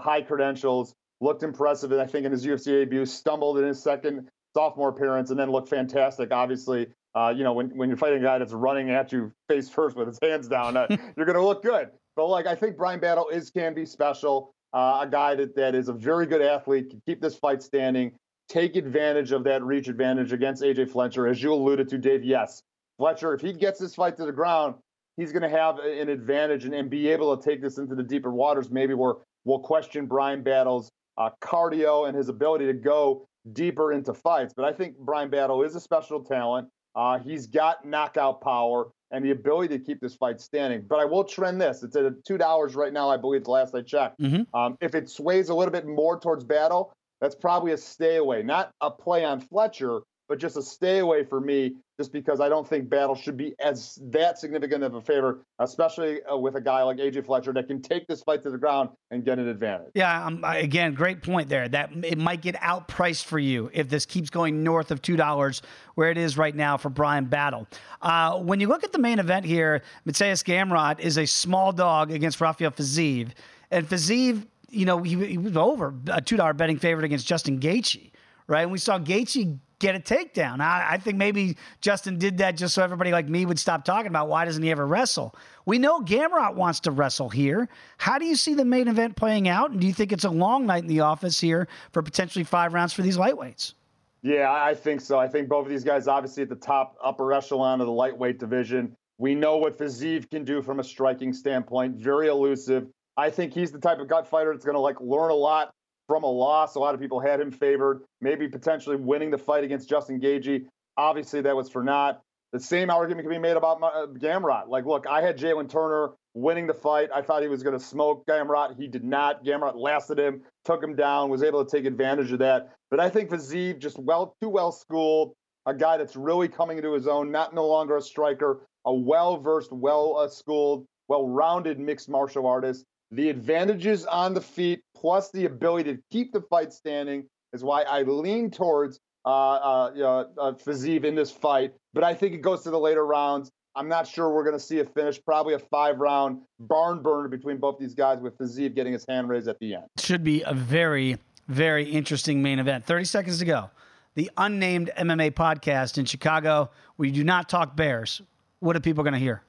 high 0.00 0.22
credentials, 0.22 0.94
looked 1.20 1.42
impressive, 1.42 1.90
and 1.90 2.00
I 2.00 2.06
think 2.06 2.26
in 2.26 2.32
his 2.32 2.46
UFC 2.46 2.66
debut, 2.66 3.04
stumbled 3.04 3.58
in 3.58 3.64
his 3.64 3.82
second 3.82 4.28
sophomore 4.54 4.90
appearance, 4.90 5.30
and 5.30 5.38
then 5.38 5.50
looked 5.50 5.68
fantastic. 5.68 6.32
Obviously, 6.32 6.86
uh, 7.18 7.30
you 7.30 7.42
know, 7.42 7.52
when, 7.52 7.68
when 7.76 7.88
you're 7.88 7.98
fighting 7.98 8.20
a 8.20 8.22
guy 8.22 8.38
that's 8.38 8.52
running 8.52 8.90
at 8.90 9.10
you 9.10 9.32
face 9.48 9.68
first 9.68 9.96
with 9.96 10.06
his 10.06 10.18
hands 10.22 10.46
down, 10.46 10.76
uh, 10.76 10.86
you're 11.16 11.26
going 11.26 11.36
to 11.36 11.44
look 11.44 11.62
good. 11.62 11.88
But 12.14 12.26
like, 12.28 12.46
I 12.46 12.54
think 12.54 12.76
Brian 12.76 13.00
Battle 13.00 13.28
is 13.28 13.50
can 13.50 13.74
be 13.74 13.86
special. 13.86 14.52
Uh, 14.72 15.00
a 15.02 15.08
guy 15.10 15.34
that, 15.34 15.56
that 15.56 15.74
is 15.74 15.88
a 15.88 15.92
very 15.92 16.26
good 16.26 16.42
athlete, 16.42 16.90
can 16.90 17.02
keep 17.06 17.20
this 17.20 17.34
fight 17.34 17.62
standing, 17.62 18.12
take 18.48 18.76
advantage 18.76 19.32
of 19.32 19.42
that 19.44 19.64
reach 19.64 19.88
advantage 19.88 20.32
against 20.32 20.62
AJ 20.62 20.90
Fletcher. 20.90 21.26
As 21.26 21.42
you 21.42 21.52
alluded 21.52 21.88
to, 21.88 21.98
Dave, 21.98 22.22
yes, 22.22 22.62
Fletcher, 22.98 23.34
if 23.34 23.40
he 23.40 23.52
gets 23.52 23.80
this 23.80 23.94
fight 23.94 24.16
to 24.18 24.26
the 24.26 24.32
ground, 24.32 24.74
he's 25.16 25.32
going 25.32 25.42
to 25.42 25.48
have 25.48 25.78
an 25.78 26.08
advantage 26.08 26.66
and, 26.66 26.74
and, 26.74 26.88
be 26.88 27.08
able 27.08 27.36
to 27.36 27.48
take 27.48 27.60
this 27.62 27.78
into 27.78 27.94
the 27.94 28.02
deeper 28.02 28.30
waters, 28.30 28.70
maybe 28.70 28.94
where 28.94 29.14
we'll 29.44 29.58
question 29.58 30.06
Brian 30.06 30.42
Battle's 30.42 30.90
uh, 31.16 31.30
cardio 31.40 32.06
and 32.06 32.16
his 32.16 32.28
ability 32.28 32.66
to 32.66 32.74
go 32.74 33.26
deeper 33.54 33.92
into 33.92 34.14
fights. 34.14 34.52
But 34.54 34.66
I 34.66 34.72
think 34.72 34.98
Brian 34.98 35.30
Battle 35.30 35.62
is 35.62 35.74
a 35.74 35.80
special 35.80 36.22
talent. 36.22 36.68
Uh, 36.94 37.18
he's 37.18 37.46
got 37.46 37.84
knockout 37.84 38.40
power 38.40 38.88
and 39.10 39.24
the 39.24 39.30
ability 39.30 39.78
to 39.78 39.82
keep 39.82 40.00
this 40.00 40.14
fight 40.14 40.40
standing. 40.40 40.84
But 40.88 41.00
I 41.00 41.04
will 41.04 41.24
trend 41.24 41.60
this. 41.60 41.82
It's 41.82 41.96
at 41.96 42.04
two 42.24 42.38
dollars 42.38 42.74
right 42.74 42.92
now, 42.92 43.08
I 43.08 43.16
believe. 43.16 43.44
The 43.44 43.50
last 43.50 43.74
I 43.74 43.82
checked. 43.82 44.20
Mm-hmm. 44.20 44.56
Um, 44.58 44.76
if 44.80 44.94
it 44.94 45.08
sways 45.08 45.48
a 45.48 45.54
little 45.54 45.72
bit 45.72 45.86
more 45.86 46.18
towards 46.18 46.44
battle, 46.44 46.92
that's 47.20 47.34
probably 47.34 47.72
a 47.72 47.76
stay 47.76 48.16
away, 48.16 48.42
not 48.42 48.70
a 48.80 48.90
play 48.90 49.24
on 49.24 49.40
Fletcher, 49.40 50.00
but 50.28 50.38
just 50.38 50.56
a 50.56 50.62
stay 50.62 50.98
away 50.98 51.24
for 51.24 51.40
me, 51.40 51.76
just 51.98 52.12
because 52.12 52.40
I 52.40 52.48
don't 52.48 52.68
think 52.68 52.88
Battle 52.88 53.14
should 53.14 53.36
be 53.36 53.54
as 53.60 53.98
that 54.10 54.38
significant 54.38 54.84
of 54.84 54.94
a 54.94 55.00
favor, 55.00 55.40
especially 55.58 56.22
uh, 56.24 56.36
with 56.36 56.54
a 56.54 56.60
guy 56.60 56.82
like 56.82 56.98
AJ 56.98 57.24
Fletcher 57.24 57.52
that 57.54 57.66
can 57.66 57.80
take 57.80 58.06
this 58.06 58.22
fight 58.22 58.42
to 58.42 58.50
the 58.50 58.58
ground 58.58 58.90
and 59.10 59.24
get 59.24 59.38
an 59.38 59.48
advantage. 59.48 59.90
Yeah, 59.94 60.26
um, 60.26 60.44
again, 60.44 60.94
great 60.94 61.22
point 61.22 61.48
there. 61.48 61.68
That 61.68 61.90
it 62.04 62.18
might 62.18 62.42
get 62.42 62.56
outpriced 62.56 63.24
for 63.24 63.38
you 63.38 63.70
if 63.72 63.88
this 63.88 64.04
keeps 64.04 64.28
going 64.28 64.62
north 64.62 64.90
of 64.90 65.00
two 65.00 65.16
dollars, 65.16 65.62
where 65.94 66.10
it 66.10 66.18
is 66.18 66.36
right 66.36 66.54
now 66.54 66.76
for 66.76 66.90
Brian 66.90 67.24
Battle. 67.24 67.66
Uh, 68.02 68.38
when 68.38 68.60
you 68.60 68.68
look 68.68 68.84
at 68.84 68.92
the 68.92 68.98
main 68.98 69.18
event 69.18 69.46
here, 69.46 69.82
Mateusz 70.06 70.44
Gamrot 70.44 71.00
is 71.00 71.16
a 71.16 71.26
small 71.26 71.72
dog 71.72 72.12
against 72.12 72.40
Rafael 72.40 72.70
Fiziev, 72.70 73.30
and 73.70 73.88
Fiziev, 73.88 74.46
you 74.68 74.84
know, 74.84 75.02
he, 75.02 75.14
he 75.26 75.38
was 75.38 75.56
over 75.56 75.94
a 76.08 76.20
two 76.20 76.36
dollar 76.36 76.52
betting 76.52 76.78
favorite 76.78 77.04
against 77.04 77.26
Justin 77.26 77.58
Gaethje 77.58 78.10
right? 78.48 78.62
And 78.62 78.72
we 78.72 78.78
saw 78.78 78.98
Gaethje 78.98 79.58
get 79.78 79.94
a 79.94 80.00
takedown. 80.00 80.60
I, 80.60 80.86
I, 80.92 80.98
think 80.98 81.18
maybe 81.18 81.56
Justin 81.80 82.18
did 82.18 82.38
that 82.38 82.56
just 82.56 82.74
so 82.74 82.82
everybody 82.82 83.12
like 83.12 83.28
me 83.28 83.46
would 83.46 83.58
stop 83.58 83.84
talking 83.84 84.08
about 84.08 84.28
why 84.28 84.44
doesn't 84.44 84.62
he 84.62 84.70
ever 84.70 84.86
wrestle. 84.86 85.34
We 85.66 85.78
know 85.78 86.00
Gamrot 86.00 86.54
wants 86.54 86.80
to 86.80 86.90
wrestle 86.90 87.28
here. 87.28 87.68
How 87.98 88.18
do 88.18 88.24
you 88.24 88.34
see 88.34 88.54
the 88.54 88.64
main 88.64 88.88
event 88.88 89.16
playing 89.16 89.48
out? 89.48 89.70
And 89.70 89.80
do 89.80 89.86
you 89.86 89.92
think 89.92 90.12
it's 90.12 90.24
a 90.24 90.30
long 90.30 90.66
night 90.66 90.82
in 90.82 90.88
the 90.88 91.00
office 91.00 91.40
here 91.40 91.68
for 91.92 92.02
potentially 92.02 92.44
five 92.44 92.74
rounds 92.74 92.92
for 92.92 93.02
these 93.02 93.16
lightweights? 93.16 93.74
Yeah, 94.22 94.52
I 94.52 94.74
think 94.74 95.00
so. 95.00 95.18
I 95.18 95.28
think 95.28 95.48
both 95.48 95.66
of 95.66 95.70
these 95.70 95.84
guys, 95.84 96.08
obviously 96.08 96.42
at 96.42 96.48
the 96.48 96.56
top 96.56 96.96
upper 97.02 97.32
echelon 97.32 97.80
of 97.80 97.86
the 97.86 97.92
lightweight 97.92 98.38
division. 98.38 98.96
We 99.18 99.34
know 99.34 99.56
what 99.58 99.78
Fiziev 99.78 100.30
can 100.30 100.44
do 100.44 100.62
from 100.62 100.80
a 100.80 100.84
striking 100.84 101.32
standpoint. 101.32 101.96
Very 101.96 102.28
elusive. 102.28 102.88
I 103.16 103.30
think 103.30 103.52
he's 103.52 103.72
the 103.72 103.80
type 103.80 103.98
of 103.98 104.08
gut 104.08 104.26
fighter 104.28 104.52
that's 104.52 104.64
going 104.64 104.76
to 104.76 104.80
like 104.80 105.00
learn 105.00 105.30
a 105.30 105.34
lot 105.34 105.72
from 106.08 106.24
a 106.24 106.30
loss. 106.30 106.74
A 106.74 106.80
lot 106.80 106.94
of 106.94 107.00
people 107.00 107.20
had 107.20 107.40
him 107.40 107.52
favored, 107.52 108.02
maybe 108.20 108.48
potentially 108.48 108.96
winning 108.96 109.30
the 109.30 109.38
fight 109.38 109.62
against 109.62 109.88
Justin 109.88 110.20
Gaethje. 110.20 110.66
Obviously, 110.96 111.42
that 111.42 111.54
was 111.54 111.68
for 111.68 111.84
not. 111.84 112.22
The 112.52 112.58
same 112.58 112.90
argument 112.90 113.26
can 113.26 113.30
be 113.30 113.38
made 113.38 113.56
about 113.58 113.82
uh, 113.82 114.06
Gamrot. 114.06 114.68
Like, 114.68 114.86
look, 114.86 115.06
I 115.06 115.20
had 115.20 115.38
Jalen 115.38 115.68
Turner 115.68 116.12
winning 116.32 116.66
the 116.66 116.74
fight. 116.74 117.10
I 117.14 117.20
thought 117.20 117.42
he 117.42 117.48
was 117.48 117.62
going 117.62 117.78
to 117.78 117.84
smoke 117.84 118.24
Gamrot. 118.26 118.76
He 118.78 118.88
did 118.88 119.04
not. 119.04 119.44
Gamrot 119.44 119.76
lasted 119.76 120.18
him, 120.18 120.40
took 120.64 120.82
him 120.82 120.96
down, 120.96 121.28
was 121.28 121.42
able 121.42 121.62
to 121.64 121.70
take 121.70 121.84
advantage 121.84 122.32
of 122.32 122.38
that. 122.38 122.72
But 122.90 123.00
I 123.00 123.10
think 123.10 123.28
Fiziev 123.28 123.78
just 123.78 123.98
well 123.98 124.34
too 124.40 124.48
well 124.48 124.72
schooled, 124.72 125.34
a 125.66 125.74
guy 125.74 125.98
that's 125.98 126.16
really 126.16 126.48
coming 126.48 126.78
into 126.78 126.94
his 126.94 127.06
own, 127.06 127.30
not 127.30 127.54
no 127.54 127.66
longer 127.66 127.98
a 127.98 128.02
striker, 128.02 128.66
a 128.86 128.94
well 128.94 129.36
versed, 129.36 129.70
well 129.70 130.26
schooled, 130.30 130.86
well 131.06 131.28
rounded 131.28 131.78
mixed 131.78 132.08
martial 132.08 132.46
artist. 132.46 132.86
The 133.10 133.28
advantages 133.28 134.06
on 134.06 134.32
the 134.34 134.40
feet 134.40 134.80
plus 135.00 135.30
the 135.30 135.44
ability 135.44 135.94
to 135.94 136.02
keep 136.10 136.32
the 136.32 136.40
fight 136.42 136.72
standing 136.72 137.24
is 137.52 137.62
why 137.62 137.82
I 137.82 138.02
lean 138.02 138.50
towards 138.50 139.00
uh, 139.24 139.28
uh, 139.28 140.24
uh, 140.38 140.52
Fiziev 140.52 141.04
in 141.04 141.14
this 141.14 141.30
fight. 141.30 141.72
But 141.94 142.04
I 142.04 142.14
think 142.14 142.34
it 142.34 142.38
goes 142.38 142.62
to 142.62 142.70
the 142.70 142.78
later 142.78 143.06
rounds. 143.06 143.50
I'm 143.76 143.88
not 143.88 144.08
sure 144.08 144.34
we're 144.34 144.44
going 144.44 144.56
to 144.56 144.64
see 144.64 144.80
a 144.80 144.84
finish. 144.84 145.20
Probably 145.24 145.54
a 145.54 145.58
five 145.58 145.98
round 145.98 146.40
barn 146.58 147.02
burner 147.02 147.28
between 147.28 147.58
both 147.58 147.78
these 147.78 147.94
guys 147.94 148.18
with 148.20 148.36
Fiziev 148.38 148.74
getting 148.74 148.92
his 148.92 149.04
hand 149.08 149.28
raised 149.28 149.48
at 149.48 149.58
the 149.60 149.74
end. 149.74 149.84
Should 149.98 150.24
be 150.24 150.42
a 150.42 150.52
very, 150.52 151.18
very 151.46 151.84
interesting 151.84 152.42
main 152.42 152.58
event. 152.58 152.84
30 152.86 153.04
seconds 153.04 153.38
to 153.38 153.44
go. 153.44 153.70
The 154.14 154.30
unnamed 154.36 154.90
MMA 154.98 155.32
podcast 155.32 155.96
in 155.98 156.06
Chicago. 156.06 156.70
We 156.96 157.12
do 157.12 157.22
not 157.22 157.48
talk 157.48 157.76
Bears. 157.76 158.20
What 158.58 158.74
are 158.74 158.80
people 158.80 159.04
going 159.04 159.14
to 159.14 159.20
hear? 159.20 159.42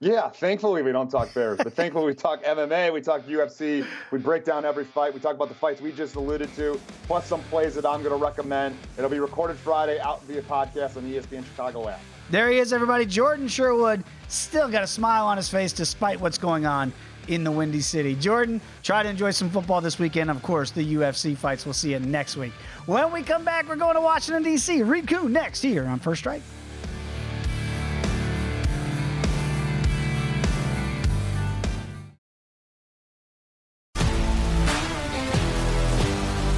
Yeah, 0.00 0.28
thankfully 0.28 0.82
we 0.82 0.92
don't 0.92 1.10
talk 1.10 1.32
Bears, 1.32 1.56
but 1.56 1.72
thankfully 1.72 2.04
we 2.04 2.14
talk 2.14 2.44
MMA, 2.44 2.92
we 2.92 3.00
talk 3.00 3.22
UFC, 3.22 3.86
we 4.10 4.18
break 4.18 4.44
down 4.44 4.66
every 4.66 4.84
fight, 4.84 5.14
we 5.14 5.20
talk 5.20 5.34
about 5.34 5.48
the 5.48 5.54
fights 5.54 5.80
we 5.80 5.90
just 5.90 6.16
alluded 6.16 6.54
to, 6.56 6.78
plus 7.04 7.26
some 7.26 7.40
plays 7.44 7.74
that 7.76 7.86
I'm 7.86 8.02
going 8.02 8.14
to 8.18 8.22
recommend. 8.22 8.76
It'll 8.98 9.08
be 9.08 9.20
recorded 9.20 9.56
Friday 9.56 9.98
out 9.98 10.22
via 10.24 10.42
podcast 10.42 10.98
on 10.98 11.10
the 11.10 11.16
ESPN 11.16 11.46
Chicago 11.46 11.88
app. 11.88 12.00
There 12.30 12.50
he 12.50 12.58
is, 12.58 12.74
everybody. 12.74 13.06
Jordan 13.06 13.48
Sherwood 13.48 14.04
still 14.28 14.68
got 14.68 14.82
a 14.82 14.86
smile 14.86 15.26
on 15.26 15.38
his 15.38 15.48
face 15.48 15.72
despite 15.72 16.20
what's 16.20 16.36
going 16.36 16.66
on 16.66 16.92
in 17.28 17.42
the 17.42 17.50
Windy 17.50 17.80
City. 17.80 18.14
Jordan, 18.14 18.60
try 18.82 19.02
to 19.02 19.08
enjoy 19.08 19.30
some 19.30 19.48
football 19.48 19.80
this 19.80 19.98
weekend. 19.98 20.30
Of 20.30 20.42
course, 20.42 20.72
the 20.72 20.94
UFC 20.94 21.34
fights. 21.34 21.64
We'll 21.64 21.72
see 21.72 21.92
you 21.92 22.00
next 22.00 22.36
week. 22.36 22.52
When 22.84 23.12
we 23.12 23.22
come 23.22 23.44
back, 23.44 23.66
we're 23.66 23.76
going 23.76 23.94
to 23.94 24.02
Washington, 24.02 24.42
D.C. 24.42 24.82
Reed 24.82 25.08
Kuhn 25.08 25.32
next 25.32 25.62
here 25.62 25.86
on 25.86 25.98
First 26.00 26.18
Strike. 26.20 26.42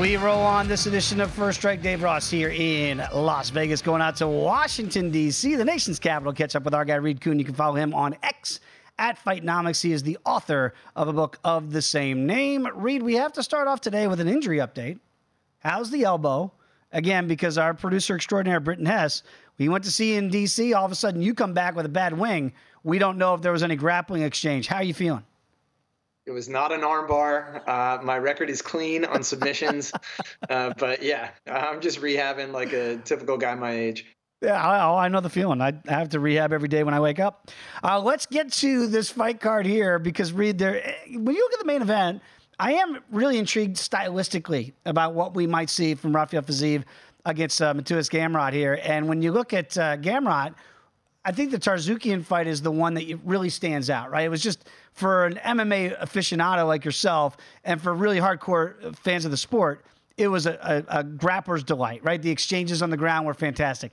We 0.00 0.16
roll 0.16 0.40
on 0.40 0.68
this 0.68 0.84
edition 0.84 1.22
of 1.22 1.30
First 1.30 1.60
Strike. 1.60 1.80
Dave 1.80 2.02
Ross 2.02 2.30
here 2.30 2.50
in 2.50 3.02
Las 3.14 3.48
Vegas, 3.48 3.80
going 3.80 4.02
out 4.02 4.16
to 4.16 4.28
Washington, 4.28 5.10
D.C., 5.10 5.54
the 5.54 5.64
nation's 5.64 5.98
capital. 5.98 6.34
Catch 6.34 6.54
up 6.54 6.64
with 6.64 6.74
our 6.74 6.84
guy, 6.84 6.96
Reed 6.96 7.22
Kuhn. 7.22 7.38
You 7.38 7.46
can 7.46 7.54
follow 7.54 7.76
him 7.76 7.94
on 7.94 8.14
X 8.22 8.60
at 8.98 9.18
Fightnomics. 9.18 9.82
He 9.82 9.92
is 9.92 10.02
the 10.02 10.18
author 10.26 10.74
of 10.96 11.08
a 11.08 11.14
book 11.14 11.38
of 11.44 11.72
the 11.72 11.80
same 11.80 12.26
name. 12.26 12.68
Reed, 12.74 13.02
we 13.02 13.14
have 13.14 13.32
to 13.34 13.42
start 13.42 13.68
off 13.68 13.80
today 13.80 14.06
with 14.06 14.20
an 14.20 14.28
injury 14.28 14.58
update. 14.58 14.98
How's 15.60 15.90
the 15.90 16.04
elbow? 16.04 16.52
Again, 16.92 17.26
because 17.26 17.56
our 17.56 17.72
producer 17.72 18.16
extraordinaire, 18.16 18.60
Britton 18.60 18.86
Hess, 18.86 19.22
we 19.56 19.70
went 19.70 19.84
to 19.84 19.90
see 19.90 20.16
in 20.16 20.28
D.C. 20.28 20.74
All 20.74 20.84
of 20.84 20.92
a 20.92 20.96
sudden, 20.96 21.22
you 21.22 21.32
come 21.32 21.54
back 21.54 21.74
with 21.74 21.86
a 21.86 21.90
bad 21.90 22.18
wing. 22.18 22.52
We 22.84 22.98
don't 22.98 23.16
know 23.16 23.32
if 23.32 23.40
there 23.40 23.52
was 23.52 23.62
any 23.62 23.76
grappling 23.76 24.22
exchange. 24.22 24.66
How 24.66 24.76
are 24.76 24.84
you 24.84 24.94
feeling? 24.94 25.24
It 26.26 26.32
was 26.32 26.48
not 26.48 26.72
an 26.72 26.80
armbar. 26.80 27.62
Uh, 27.68 28.02
my 28.02 28.18
record 28.18 28.50
is 28.50 28.60
clean 28.60 29.04
on 29.04 29.22
submissions, 29.22 29.92
uh, 30.50 30.72
but 30.76 31.00
yeah, 31.00 31.30
I'm 31.46 31.80
just 31.80 32.00
rehabbing 32.00 32.52
like 32.52 32.72
a 32.72 32.96
typical 32.98 33.38
guy 33.38 33.54
my 33.54 33.70
age. 33.70 34.06
Yeah, 34.42 34.60
I, 34.60 35.06
I 35.06 35.08
know 35.08 35.20
the 35.20 35.30
feeling. 35.30 35.62
I 35.62 35.72
have 35.86 36.10
to 36.10 36.20
rehab 36.20 36.52
every 36.52 36.68
day 36.68 36.82
when 36.82 36.94
I 36.94 37.00
wake 37.00 37.20
up. 37.20 37.50
Uh, 37.82 38.00
let's 38.00 38.26
get 38.26 38.52
to 38.54 38.88
this 38.88 39.08
fight 39.08 39.40
card 39.40 39.66
here 39.66 39.98
because 39.98 40.32
Reed, 40.32 40.58
there 40.58 40.94
when 41.08 41.34
you 41.34 41.40
look 41.42 41.52
at 41.54 41.60
the 41.60 41.64
main 41.64 41.80
event, 41.80 42.20
I 42.58 42.72
am 42.72 42.98
really 43.10 43.38
intrigued 43.38 43.76
stylistically 43.76 44.72
about 44.84 45.14
what 45.14 45.34
we 45.34 45.46
might 45.46 45.70
see 45.70 45.94
from 45.94 46.14
Rafael 46.14 46.42
Fiziev 46.42 46.82
against 47.24 47.62
uh, 47.62 47.72
Mateusz 47.72 48.10
Gamrot 48.10 48.52
here. 48.52 48.80
And 48.82 49.08
when 49.08 49.22
you 49.22 49.30
look 49.30 49.52
at 49.52 49.76
uh, 49.78 49.96
Gamrot, 49.96 50.54
I 51.26 51.32
think 51.32 51.50
the 51.50 51.58
Tsarukyan 51.58 52.24
fight 52.24 52.46
is 52.46 52.62
the 52.62 52.70
one 52.70 52.94
that 52.94 53.18
really 53.24 53.50
stands 53.50 53.90
out, 53.90 54.12
right? 54.12 54.24
It 54.24 54.28
was 54.28 54.40
just 54.40 54.68
for 54.92 55.26
an 55.26 55.34
MMA 55.44 55.98
aficionado 56.00 56.64
like 56.68 56.84
yourself 56.84 57.36
and 57.64 57.82
for 57.82 57.92
really 57.92 58.18
hardcore 58.18 58.94
fans 58.98 59.24
of 59.24 59.32
the 59.32 59.36
sport, 59.36 59.84
it 60.16 60.28
was 60.28 60.46
a, 60.46 60.84
a, 60.88 61.00
a 61.00 61.04
grappler's 61.04 61.64
delight, 61.64 62.04
right? 62.04 62.22
The 62.22 62.30
exchanges 62.30 62.80
on 62.80 62.90
the 62.90 62.96
ground 62.96 63.26
were 63.26 63.34
fantastic. 63.34 63.92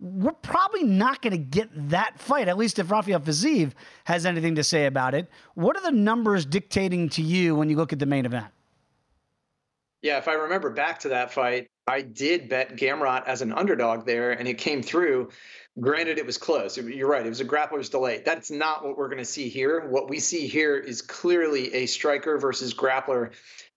We're 0.00 0.32
probably 0.32 0.82
not 0.82 1.22
going 1.22 1.30
to 1.30 1.38
get 1.38 1.70
that 1.88 2.20
fight, 2.20 2.46
at 2.46 2.58
least 2.58 2.78
if 2.78 2.90
Rafael 2.90 3.20
Fiziev 3.20 3.72
has 4.04 4.26
anything 4.26 4.54
to 4.56 4.62
say 4.62 4.84
about 4.84 5.14
it. 5.14 5.30
What 5.54 5.78
are 5.78 5.82
the 5.82 5.96
numbers 5.96 6.44
dictating 6.44 7.08
to 7.08 7.22
you 7.22 7.56
when 7.56 7.70
you 7.70 7.76
look 7.76 7.94
at 7.94 7.98
the 7.98 8.04
main 8.04 8.26
event? 8.26 8.48
Yeah, 10.02 10.18
if 10.18 10.28
I 10.28 10.34
remember 10.34 10.68
back 10.68 10.98
to 11.00 11.08
that 11.08 11.32
fight, 11.32 11.68
I 11.86 12.02
did 12.02 12.48
bet 12.50 12.76
Gamrot 12.76 13.26
as 13.26 13.40
an 13.40 13.52
underdog 13.52 14.04
there, 14.04 14.32
and 14.32 14.46
it 14.46 14.58
came 14.58 14.82
through. 14.82 15.30
Granted, 15.78 16.18
it 16.18 16.24
was 16.24 16.38
close. 16.38 16.78
You're 16.78 17.08
right. 17.08 17.26
It 17.26 17.28
was 17.28 17.40
a 17.40 17.44
grappler's 17.44 17.90
delay. 17.90 18.22
That's 18.24 18.50
not 18.50 18.82
what 18.82 18.96
we're 18.96 19.08
going 19.08 19.18
to 19.18 19.26
see 19.26 19.50
here. 19.50 19.86
What 19.86 20.08
we 20.08 20.20
see 20.20 20.46
here 20.46 20.76
is 20.76 21.02
clearly 21.02 21.74
a 21.74 21.86
striker 21.86 22.38
versus 22.38 22.72
grappler. 22.72 23.32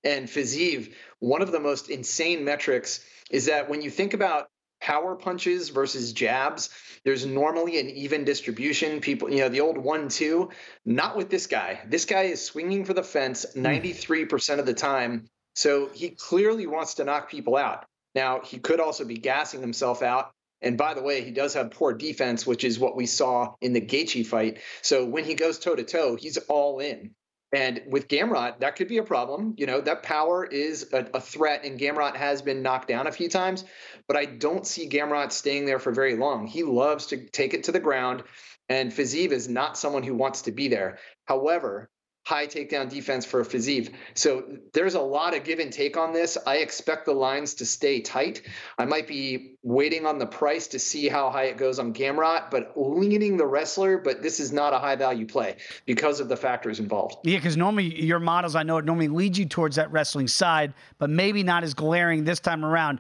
And 0.06 0.28
Fiziev, 0.28 0.93
one 1.20 1.41
of 1.41 1.52
the 1.52 1.60
most 1.60 1.89
insane 1.89 2.45
metrics 2.45 3.04
is 3.30 3.47
that 3.47 3.70
when 3.70 3.82
you 3.82 3.89
think 3.89 4.14
about 4.14 4.50
power 4.80 5.14
punches 5.16 5.70
versus 5.70 6.14
jabs, 6.14 6.70
there's 7.04 7.26
normally 7.26 7.80
an 7.80 7.89
even 7.89 8.24
distribution. 8.24 9.02
People, 9.02 9.30
you 9.30 9.39
know, 9.39 9.50
the 9.50 9.60
old 9.60 9.78
one 9.78 10.08
two, 10.08 10.52
not 10.86 11.18
with 11.18 11.30
this 11.30 11.47
guy. 11.47 11.82
This 11.86 12.06
guy 12.06 12.24
is 12.24 12.41
swinging 12.41 12.86
for 12.86 12.93
the 12.93 13.04
fence 13.04 13.45
hmm. 13.54 13.66
93% 13.66 14.60
of 14.60 14.66
the 14.66 14.74
time. 14.74 15.28
So 15.56 15.89
he 15.93 16.12
clearly 16.12 16.66
wants 16.66 16.93
to 16.95 17.04
knock 17.04 17.30
people 17.30 17.58
out. 17.58 17.86
Now, 18.16 18.39
he 18.39 18.58
could 18.58 18.80
also 18.80 19.04
be 19.04 19.18
gassing 19.18 19.60
himself 19.60 20.02
out 20.02 20.32
and 20.62 20.78
by 20.78 20.93
the 20.93 21.01
way, 21.01 21.24
he 21.24 21.32
does 21.32 21.53
have 21.53 21.72
poor 21.72 21.93
defense, 21.93 22.45
which 22.45 22.64
is 22.64 22.80
what 22.80 22.95
we 22.95 23.05
saw 23.05 23.53
in 23.62 23.74
the 23.74 23.82
Gaethje 23.82 24.26
fight. 24.26 24.60
So 24.82 25.05
when 25.05 25.24
he 25.24 25.34
goes 25.36 25.60
toe 25.60 25.76
to 25.76 25.84
toe, 25.84 26.16
he's 26.16 26.38
all 26.38 26.80
in. 26.80 27.12
And 27.51 27.82
with 27.88 28.07
Gamrot, 28.07 28.60
that 28.60 28.76
could 28.76 28.88
be 28.88 28.97
a 28.97 29.03
problem. 29.03 29.55
You 29.57 29.66
know, 29.66 29.82
that 29.82 30.03
power 30.03 30.45
is 30.45 30.93
a, 30.93 31.07
a, 31.16 31.22
threat, 31.22 31.66
and 31.66 31.80
Gamrot 31.80 32.16
has 32.16 32.43
been 32.43 32.62
knocked 32.62 32.88
down 32.88 33.07
a 33.07 33.12
few 33.12 33.28
times, 33.28 33.64
but 34.07 34.18
I 34.18 34.26
don't 34.26 34.68
see 34.68 34.88
Gamrot 34.88 35.32
staying 35.32 35.66
there 35.66 35.80
for 35.80 35.91
very 35.91 36.16
long. 36.16 36.45
He 36.45 36.62
loves 36.64 37.07
to 37.07 37.18
take 37.18 37.55
it 37.55 37.64
to 37.64 37.72
the 37.72 37.80
ground, 37.80 38.24
and 38.68 38.91
Fiziev 38.91 39.32
is 39.32 39.49
not 39.49 39.80
someone 39.80 40.03
who 40.03 40.14
wants 40.14 40.43
to 40.43 40.51
be 40.51 40.68
there. 40.68 40.99
However, 41.26 41.89
high 42.26 42.46
takedown 42.46 42.90
defense 42.90 43.26
for 43.26 43.44
Fiziev. 43.44 43.92
So 44.14 44.44
there's 44.74 44.94
a 44.94 45.02
lot 45.02 45.36
of 45.36 45.44
give 45.44 45.60
and 45.60 45.74
take 45.74 45.98
on 45.98 46.14
this. 46.14 46.38
I 46.46 46.58
expect 46.58 47.06
the 47.06 47.14
lines 47.14 47.56
to 47.56 47.66
stay 47.66 48.02
tight. 48.02 48.44
I 48.78 48.86
might 48.86 49.08
be 49.08 49.56
waiting 49.64 50.06
on 50.06 50.20
the 50.20 50.28
price 50.28 50.68
to 50.68 50.80
see 50.80 51.08
how 51.08 51.32
high 51.32 51.46
it 51.46 51.58
goes 51.58 51.80
on 51.80 51.94
Gamrot, 51.94 52.52
but 52.52 52.74
leaning 52.76 53.38
the 53.38 53.48
wrestler, 53.48 53.98
but 53.98 54.22
this 54.22 54.40
is 54.40 54.52
not 54.52 54.74
a 54.74 54.80
high 54.80 54.96
value 54.96 55.26
play 55.26 55.58
because 55.86 56.20
of 56.20 56.30
the 56.30 56.38
factors 56.38 56.80
involved. 56.80 57.18
Yeah, 57.24 57.38
because 57.38 57.58
normally 57.58 58.04
your 58.04 58.20
models, 58.20 58.56
I 58.56 58.64
know 58.64 58.78
it 58.78 58.86
normally 58.86 59.08
leads 59.08 59.40
you 59.40 59.46
towards 59.46 59.76
that 59.78 59.92
wrestling 59.92 60.28
side, 60.28 60.74
but 61.00 61.10
maybe 61.10 61.42
not 61.42 61.64
as 61.64 61.74
glaring 61.74 62.26
this 62.26 62.40
time 62.40 62.64
around 62.64 63.00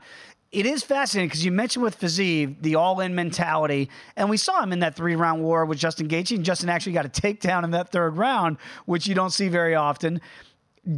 it 0.51 0.65
is 0.65 0.83
fascinating 0.83 1.27
because 1.27 1.45
you 1.45 1.51
mentioned 1.51 1.83
with 1.83 1.99
Fiziev 1.99 2.61
the 2.61 2.75
all-in 2.75 3.13
mentality, 3.13 3.89
and 4.15 4.29
we 4.29 4.37
saw 4.37 4.63
him 4.63 4.73
in 4.73 4.79
that 4.79 4.95
three-round 4.95 5.43
war 5.43 5.65
with 5.65 5.77
Justin 5.77 6.07
Gaethje, 6.07 6.35
and 6.35 6.43
Justin 6.43 6.69
actually 6.69 6.93
got 6.93 7.05
a 7.05 7.09
takedown 7.09 7.63
in 7.63 7.71
that 7.71 7.91
third 7.91 8.17
round, 8.17 8.57
which 8.85 9.05
you 9.05 9.13
don't 9.13 9.29
see 9.29 9.47
very 9.47 9.75
often. 9.75 10.19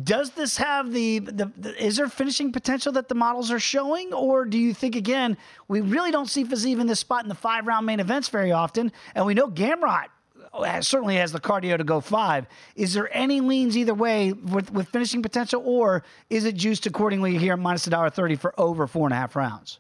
Does 0.04 0.32
this 0.32 0.56
have 0.58 0.94
the, 0.94 1.20
the, 1.20 1.52
the 1.58 1.86
is 1.86 1.98
there 1.98 2.08
finishing 2.08 2.54
potential 2.54 2.94
that 2.94 3.10
the 3.10 3.16
models 3.16 3.52
are 3.52 3.60
showing, 3.60 4.14
or 4.14 4.46
do 4.46 4.58
you 4.58 4.74
think 4.74 4.96
again 4.96 5.38
we 5.68 5.82
really 5.82 6.12
don't 6.12 6.30
see 6.30 6.46
Fiziev 6.46 6.80
in 6.80 6.88
this 6.88 7.00
spot 7.00 7.24
in 7.24 7.30
the 7.30 7.36
five-round 7.36 7.86
main 7.86 8.00
events 8.00 8.30
very 8.30 8.54
often, 8.54 8.92
and 9.16 9.26
we 9.26 9.34
know 9.34 9.50
Gamrot 9.50 10.08
Oh, 10.54 10.82
certainly 10.82 11.16
has 11.16 11.32
the 11.32 11.40
cardio 11.40 11.78
to 11.78 11.84
go 11.84 12.02
five. 12.02 12.46
Is 12.76 12.94
there 12.94 13.10
any 13.16 13.40
leans 13.40 13.78
either 13.78 13.94
way 13.94 14.34
with, 14.34 14.72
with 14.72 14.90
finishing 14.90 15.22
potential, 15.22 15.62
or 15.66 16.04
is 16.30 16.44
it 16.44 16.56
juiced 16.56 16.86
accordingly 16.86 17.38
here 17.38 17.56
minus 17.56 17.88
a 17.88 17.90
dollar 17.90 18.10
thirty 18.10 18.36
for 18.36 18.54
over 18.60 18.86
four 18.86 19.08
and 19.08 19.14
a 19.14 19.16
half 19.16 19.36
rounds? 19.36 19.80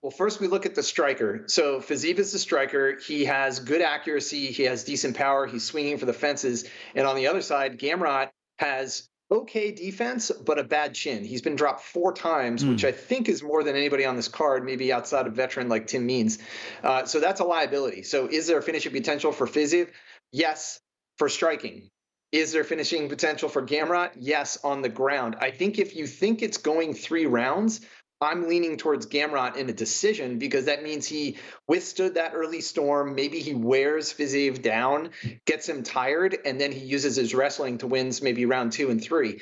Well, 0.00 0.12
first 0.12 0.40
we 0.40 0.46
look 0.46 0.64
at 0.64 0.76
the 0.76 0.82
striker. 0.82 1.42
So 1.48 1.80
Fiziev 1.80 2.20
is 2.20 2.30
the 2.30 2.38
striker. 2.38 2.96
He 2.98 3.24
has 3.24 3.58
good 3.58 3.82
accuracy. 3.82 4.46
He 4.46 4.62
has 4.62 4.84
decent 4.84 5.16
power. 5.16 5.44
He's 5.44 5.64
swinging 5.64 5.98
for 5.98 6.06
the 6.06 6.12
fences. 6.12 6.64
And 6.94 7.04
on 7.04 7.16
the 7.16 7.26
other 7.26 7.42
side, 7.42 7.80
Gamrot 7.80 8.30
has 8.58 9.08
okay 9.30 9.70
defense, 9.72 10.30
but 10.30 10.58
a 10.58 10.64
bad 10.64 10.94
chin. 10.94 11.24
He's 11.24 11.42
been 11.42 11.56
dropped 11.56 11.82
four 11.82 12.12
times, 12.12 12.64
mm. 12.64 12.70
which 12.70 12.84
I 12.84 12.92
think 12.92 13.28
is 13.28 13.42
more 13.42 13.62
than 13.62 13.76
anybody 13.76 14.04
on 14.04 14.16
this 14.16 14.28
card, 14.28 14.64
maybe 14.64 14.92
outside 14.92 15.26
of 15.26 15.34
veteran 15.34 15.68
like 15.68 15.86
Tim 15.86 16.06
Means. 16.06 16.38
Uh, 16.82 17.04
so 17.04 17.20
that's 17.20 17.40
a 17.40 17.44
liability. 17.44 18.02
So 18.02 18.26
is 18.26 18.46
there 18.46 18.62
finishing 18.62 18.92
potential 18.92 19.32
for 19.32 19.46
Fiziev? 19.46 19.88
Yes, 20.32 20.80
for 21.16 21.28
striking. 21.28 21.90
Is 22.30 22.52
there 22.52 22.64
finishing 22.64 23.08
potential 23.08 23.48
for 23.48 23.62
Gamrot? 23.62 24.10
Yes, 24.16 24.58
on 24.62 24.82
the 24.82 24.88
ground. 24.90 25.36
I 25.40 25.50
think 25.50 25.78
if 25.78 25.96
you 25.96 26.06
think 26.06 26.42
it's 26.42 26.58
going 26.58 26.92
three 26.92 27.24
rounds, 27.24 27.80
I'm 28.20 28.48
leaning 28.48 28.76
towards 28.76 29.06
Gamrot 29.06 29.56
in 29.56 29.68
a 29.68 29.72
decision 29.72 30.38
because 30.38 30.64
that 30.64 30.82
means 30.82 31.06
he 31.06 31.36
withstood 31.68 32.14
that 32.14 32.32
early 32.34 32.60
storm. 32.60 33.14
Maybe 33.14 33.38
he 33.38 33.54
wears 33.54 34.12
Fiziev 34.12 34.60
down, 34.60 35.10
gets 35.44 35.68
him 35.68 35.82
tired, 35.82 36.36
and 36.44 36.60
then 36.60 36.72
he 36.72 36.80
uses 36.80 37.16
his 37.16 37.34
wrestling 37.34 37.78
to 37.78 37.86
wins 37.86 38.20
maybe 38.20 38.44
round 38.44 38.72
two 38.72 38.90
and 38.90 39.02
three. 39.02 39.40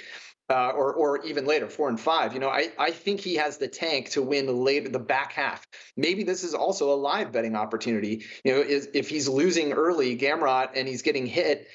Uh, 0.48 0.70
or 0.76 0.94
or 0.94 1.24
even 1.24 1.44
later, 1.44 1.68
four 1.68 1.88
and 1.88 1.98
five. 1.98 2.32
You 2.32 2.38
know, 2.38 2.48
I, 2.48 2.70
I 2.78 2.92
think 2.92 3.18
he 3.18 3.34
has 3.34 3.58
the 3.58 3.66
tank 3.66 4.10
to 4.10 4.22
win 4.22 4.46
later 4.46 4.88
the 4.88 5.00
back 5.00 5.32
half. 5.32 5.66
Maybe 5.96 6.22
this 6.22 6.44
is 6.44 6.54
also 6.54 6.92
a 6.92 6.94
live 6.94 7.32
betting 7.32 7.56
opportunity. 7.56 8.24
You 8.44 8.54
know, 8.54 8.60
is, 8.60 8.88
if 8.94 9.08
he's 9.08 9.28
losing 9.28 9.72
early, 9.72 10.16
Gamrot, 10.16 10.68
and 10.76 10.86
he's 10.86 11.02
getting 11.02 11.26
hit, 11.26 11.66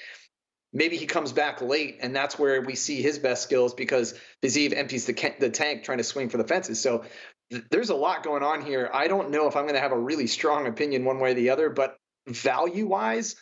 maybe 0.72 0.96
he 0.96 1.06
comes 1.06 1.32
back 1.32 1.60
late 1.60 1.98
and 2.00 2.14
that's 2.14 2.38
where 2.38 2.60
we 2.62 2.74
see 2.74 3.02
his 3.02 3.18
best 3.18 3.42
skills 3.42 3.74
because 3.74 4.14
Fiziev 4.42 4.76
empties 4.76 5.06
the, 5.06 5.34
the 5.38 5.50
tank 5.50 5.84
trying 5.84 5.98
to 5.98 6.04
swing 6.04 6.28
for 6.28 6.38
the 6.38 6.44
fences. 6.44 6.80
So 6.80 7.04
th- 7.50 7.64
there's 7.70 7.90
a 7.90 7.94
lot 7.94 8.22
going 8.22 8.42
on 8.42 8.64
here. 8.64 8.90
I 8.92 9.08
don't 9.08 9.30
know 9.30 9.48
if 9.48 9.56
I'm 9.56 9.64
going 9.64 9.74
to 9.74 9.80
have 9.80 9.92
a 9.92 9.98
really 9.98 10.26
strong 10.26 10.66
opinion 10.66 11.04
one 11.04 11.18
way 11.18 11.32
or 11.32 11.34
the 11.34 11.50
other, 11.50 11.70
but 11.70 11.96
value 12.26 12.86
wise, 12.86 13.36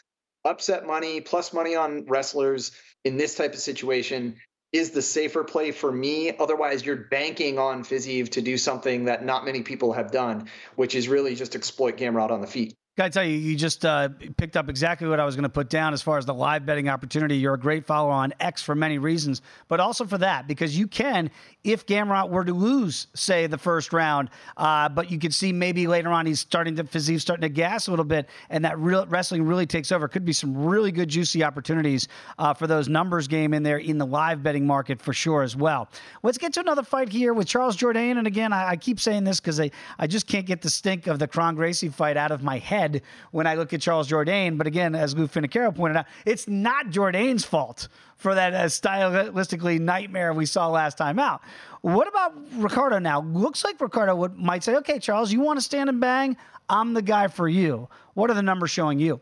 upset 0.44 0.86
money 0.86 1.20
plus 1.20 1.52
money 1.52 1.76
on 1.76 2.06
wrestlers 2.06 2.72
in 3.04 3.16
this 3.16 3.34
type 3.36 3.52
of 3.52 3.60
situation, 3.60 4.36
is 4.72 4.90
the 4.90 5.02
safer 5.02 5.42
play 5.42 5.72
for 5.72 5.90
me. 5.90 6.36
Otherwise, 6.36 6.84
you're 6.84 7.08
banking 7.10 7.58
on 7.58 7.82
Fiziev 7.82 8.30
to 8.30 8.42
do 8.42 8.56
something 8.56 9.06
that 9.06 9.24
not 9.24 9.44
many 9.44 9.62
people 9.62 9.92
have 9.92 10.12
done, 10.12 10.48
which 10.76 10.94
is 10.94 11.08
really 11.08 11.34
just 11.34 11.56
exploit 11.56 11.96
Gamrot 11.96 12.30
on 12.30 12.40
the 12.40 12.46
feet. 12.46 12.76
Got 13.00 13.06
to 13.06 13.18
tell 13.18 13.24
you, 13.24 13.38
you 13.38 13.56
just 13.56 13.86
uh, 13.86 14.10
picked 14.36 14.58
up 14.58 14.68
exactly 14.68 15.08
what 15.08 15.18
I 15.18 15.24
was 15.24 15.34
going 15.34 15.44
to 15.44 15.48
put 15.48 15.70
down 15.70 15.94
as 15.94 16.02
far 16.02 16.18
as 16.18 16.26
the 16.26 16.34
live 16.34 16.66
betting 16.66 16.90
opportunity. 16.90 17.38
You're 17.38 17.54
a 17.54 17.58
great 17.58 17.86
follower 17.86 18.12
on 18.12 18.34
X 18.40 18.62
for 18.62 18.74
many 18.74 18.98
reasons, 18.98 19.40
but 19.68 19.80
also 19.80 20.04
for 20.04 20.18
that 20.18 20.46
because 20.46 20.76
you 20.76 20.86
can, 20.86 21.30
if 21.64 21.86
Gamrot 21.86 22.28
were 22.28 22.44
to 22.44 22.52
lose, 22.52 23.06
say 23.14 23.46
the 23.46 23.56
first 23.56 23.94
round, 23.94 24.28
uh, 24.58 24.90
but 24.90 25.10
you 25.10 25.18
can 25.18 25.30
see 25.30 25.50
maybe 25.50 25.86
later 25.86 26.10
on 26.10 26.26
he's 26.26 26.40
starting 26.40 26.76
to 26.76 26.84
Fiziev 26.84 27.22
starting 27.22 27.40
to 27.40 27.48
gas 27.48 27.86
a 27.86 27.90
little 27.90 28.04
bit, 28.04 28.28
and 28.50 28.62
that 28.66 28.78
real 28.78 29.06
wrestling 29.06 29.44
really 29.44 29.64
takes 29.64 29.90
over. 29.92 30.06
Could 30.06 30.26
be 30.26 30.34
some 30.34 30.54
really 30.54 30.92
good 30.92 31.08
juicy 31.08 31.42
opportunities 31.42 32.06
uh, 32.38 32.52
for 32.52 32.66
those 32.66 32.86
numbers 32.86 33.28
game 33.28 33.54
in 33.54 33.62
there 33.62 33.78
in 33.78 33.96
the 33.96 34.04
live 34.04 34.42
betting 34.42 34.66
market 34.66 35.00
for 35.00 35.14
sure 35.14 35.42
as 35.42 35.56
well. 35.56 35.88
Let's 36.22 36.36
get 36.36 36.52
to 36.52 36.60
another 36.60 36.82
fight 36.82 37.08
here 37.08 37.32
with 37.32 37.46
Charles 37.46 37.78
Jourdain, 37.78 38.18
and 38.18 38.26
again, 38.26 38.52
I, 38.52 38.72
I 38.72 38.76
keep 38.76 39.00
saying 39.00 39.24
this 39.24 39.40
because 39.40 39.58
I 39.58 39.70
I 39.98 40.06
just 40.06 40.26
can't 40.26 40.44
get 40.44 40.60
the 40.60 40.68
stink 40.68 41.06
of 41.06 41.18
the 41.18 41.26
Kron 41.26 41.54
Gracie 41.54 41.88
fight 41.88 42.18
out 42.18 42.30
of 42.30 42.42
my 42.42 42.58
head 42.58 42.89
head 42.90 43.02
when 43.30 43.46
I 43.46 43.54
look 43.54 43.72
at 43.72 43.80
Charles 43.80 44.08
Jourdain. 44.08 44.58
But 44.58 44.66
again, 44.66 44.94
as 44.94 45.14
Lou 45.14 45.26
Finocchiaro 45.26 45.74
pointed 45.74 45.96
out, 45.96 46.06
it's 46.24 46.48
not 46.48 46.90
Jourdain's 46.90 47.44
fault 47.44 47.88
for 48.16 48.34
that 48.34 48.54
uh, 48.54 48.64
stylistically 48.64 49.80
nightmare 49.80 50.32
we 50.32 50.46
saw 50.46 50.68
last 50.68 50.98
time 50.98 51.18
out. 51.18 51.40
What 51.80 52.08
about 52.08 52.34
Ricardo 52.54 52.98
now? 52.98 53.22
Looks 53.22 53.64
like 53.64 53.80
Ricardo 53.80 54.14
would, 54.16 54.36
might 54.36 54.62
say, 54.62 54.76
okay, 54.76 54.98
Charles, 54.98 55.32
you 55.32 55.40
want 55.40 55.58
to 55.58 55.62
stand 55.62 55.88
and 55.88 56.00
bang? 56.00 56.36
I'm 56.68 56.94
the 56.94 57.02
guy 57.02 57.28
for 57.28 57.48
you. 57.48 57.88
What 58.14 58.30
are 58.30 58.34
the 58.34 58.42
numbers 58.42 58.70
showing 58.70 58.98
you? 58.98 59.20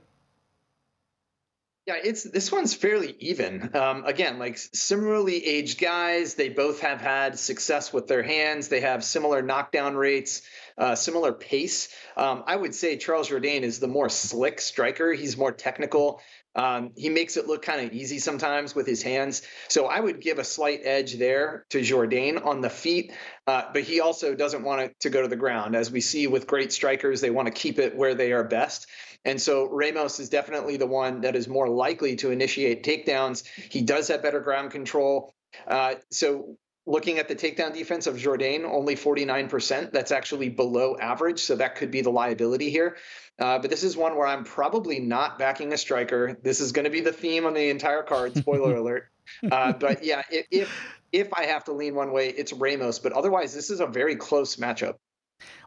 Yeah, 1.88 1.94
it's 2.04 2.22
this 2.22 2.52
one's 2.52 2.74
fairly 2.74 3.16
even. 3.18 3.74
Um, 3.74 4.04
again, 4.04 4.38
like 4.38 4.58
similarly 4.58 5.42
aged 5.42 5.80
guys, 5.80 6.34
they 6.34 6.50
both 6.50 6.80
have 6.80 7.00
had 7.00 7.38
success 7.38 7.94
with 7.94 8.06
their 8.06 8.22
hands. 8.22 8.68
They 8.68 8.80
have 8.80 9.02
similar 9.02 9.40
knockdown 9.40 9.96
rates, 9.96 10.42
uh, 10.76 10.94
similar 10.94 11.32
pace. 11.32 11.88
Um, 12.14 12.44
I 12.46 12.56
would 12.56 12.74
say 12.74 12.98
Charles 12.98 13.30
Jourdain 13.30 13.62
is 13.62 13.80
the 13.80 13.88
more 13.88 14.10
slick 14.10 14.60
striker. 14.60 15.14
He's 15.14 15.38
more 15.38 15.50
technical. 15.50 16.20
Um, 16.54 16.90
he 16.94 17.08
makes 17.08 17.38
it 17.38 17.46
look 17.46 17.62
kind 17.62 17.86
of 17.86 17.94
easy 17.94 18.18
sometimes 18.18 18.74
with 18.74 18.86
his 18.86 19.02
hands. 19.02 19.40
So 19.68 19.86
I 19.86 19.98
would 20.00 20.20
give 20.20 20.38
a 20.38 20.44
slight 20.44 20.80
edge 20.84 21.14
there 21.14 21.64
to 21.70 21.80
Jourdain 21.80 22.44
on 22.44 22.60
the 22.60 22.68
feet, 22.68 23.12
uh, 23.46 23.62
but 23.72 23.84
he 23.84 24.00
also 24.00 24.34
doesn't 24.34 24.62
want 24.62 24.82
it 24.82 25.00
to 25.00 25.10
go 25.10 25.22
to 25.22 25.28
the 25.28 25.36
ground. 25.36 25.74
As 25.74 25.90
we 25.90 26.02
see 26.02 26.26
with 26.26 26.46
great 26.46 26.70
strikers, 26.70 27.22
they 27.22 27.30
want 27.30 27.46
to 27.46 27.52
keep 27.52 27.78
it 27.78 27.96
where 27.96 28.14
they 28.14 28.32
are 28.32 28.44
best. 28.44 28.88
And 29.24 29.40
so 29.40 29.68
Ramos 29.68 30.20
is 30.20 30.28
definitely 30.28 30.76
the 30.76 30.86
one 30.86 31.22
that 31.22 31.36
is 31.36 31.48
more 31.48 31.68
likely 31.68 32.16
to 32.16 32.30
initiate 32.30 32.84
takedowns. 32.84 33.44
He 33.46 33.82
does 33.82 34.08
have 34.08 34.22
better 34.22 34.40
ground 34.40 34.70
control. 34.70 35.34
Uh, 35.66 35.96
so 36.10 36.56
looking 36.86 37.18
at 37.18 37.28
the 37.28 37.36
takedown 37.36 37.74
defense 37.74 38.06
of 38.06 38.16
Jourdain, 38.16 38.64
only 38.64 38.96
49%. 38.96 39.92
That's 39.92 40.10
actually 40.10 40.48
below 40.48 40.96
average. 40.96 41.40
So 41.40 41.56
that 41.56 41.76
could 41.76 41.90
be 41.90 42.00
the 42.00 42.10
liability 42.10 42.70
here. 42.70 42.96
Uh, 43.38 43.58
but 43.58 43.70
this 43.70 43.84
is 43.84 43.96
one 43.96 44.16
where 44.16 44.26
I'm 44.26 44.44
probably 44.44 44.98
not 44.98 45.38
backing 45.38 45.72
a 45.72 45.78
striker. 45.78 46.38
This 46.42 46.60
is 46.60 46.72
going 46.72 46.84
to 46.84 46.90
be 46.90 47.00
the 47.00 47.12
theme 47.12 47.44
on 47.44 47.54
the 47.54 47.68
entire 47.68 48.02
card. 48.02 48.36
Spoiler 48.36 48.74
alert. 48.76 49.10
Uh, 49.48 49.72
but 49.74 50.02
yeah, 50.02 50.22
if 50.30 50.72
if 51.12 51.32
I 51.34 51.44
have 51.44 51.64
to 51.64 51.72
lean 51.72 51.94
one 51.94 52.12
way, 52.12 52.28
it's 52.28 52.52
Ramos. 52.52 52.98
But 52.98 53.12
otherwise, 53.12 53.54
this 53.54 53.70
is 53.70 53.80
a 53.80 53.86
very 53.86 54.16
close 54.16 54.56
matchup. 54.56 54.94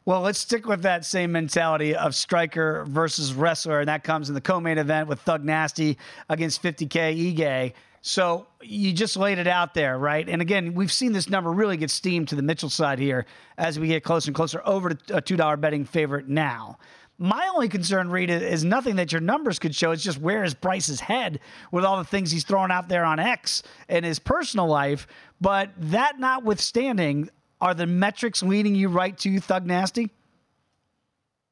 Well, 0.03 0.21
let's 0.21 0.39
stick 0.39 0.65
with 0.65 0.81
that 0.81 1.05
same 1.05 1.31
mentality 1.31 1.95
of 1.95 2.15
striker 2.15 2.85
versus 2.89 3.33
wrestler, 3.33 3.79
and 3.79 3.87
that 3.87 4.03
comes 4.03 4.29
in 4.29 4.35
the 4.35 4.41
co-main 4.41 4.77
event 4.77 5.07
with 5.07 5.21
Thug 5.21 5.43
Nasty 5.43 5.97
against 6.27 6.63
50K 6.63 7.35
Ige. 7.35 7.73
So 8.01 8.47
you 8.63 8.93
just 8.93 9.15
laid 9.15 9.37
it 9.37 9.45
out 9.45 9.75
there, 9.75 9.99
right? 9.99 10.27
And 10.27 10.41
again, 10.41 10.73
we've 10.73 10.91
seen 10.91 11.11
this 11.13 11.29
number 11.29 11.51
really 11.51 11.77
get 11.77 11.91
steamed 11.91 12.29
to 12.29 12.35
the 12.35 12.41
Mitchell 12.41 12.69
side 12.69 12.97
here 12.97 13.27
as 13.59 13.79
we 13.79 13.87
get 13.87 14.03
closer 14.03 14.29
and 14.29 14.35
closer 14.35 14.61
over 14.65 14.89
to 14.89 15.17
a 15.17 15.21
$2 15.21 15.61
betting 15.61 15.85
favorite 15.85 16.27
now. 16.27 16.79
My 17.19 17.47
only 17.53 17.69
concern, 17.69 18.09
Rita, 18.09 18.33
is 18.33 18.63
nothing 18.63 18.95
that 18.95 19.11
your 19.11 19.21
numbers 19.21 19.59
could 19.59 19.75
show. 19.75 19.91
It's 19.91 20.01
just 20.01 20.17
where 20.17 20.43
is 20.43 20.55
Bryce's 20.55 20.99
head 20.99 21.39
with 21.71 21.85
all 21.85 21.97
the 21.97 22.03
things 22.03 22.31
he's 22.31 22.43
throwing 22.43 22.71
out 22.71 22.89
there 22.89 23.05
on 23.05 23.19
X 23.19 23.61
in 23.87 24.03
his 24.03 24.17
personal 24.17 24.65
life. 24.65 25.05
But 25.39 25.69
that 25.77 26.19
notwithstanding, 26.19 27.29
are 27.61 27.73
the 27.73 27.85
metrics 27.85 28.43
leading 28.43 28.75
you 28.75 28.89
right 28.89 29.17
to 29.19 29.39
Thug 29.39 29.65
Nasty? 29.65 30.09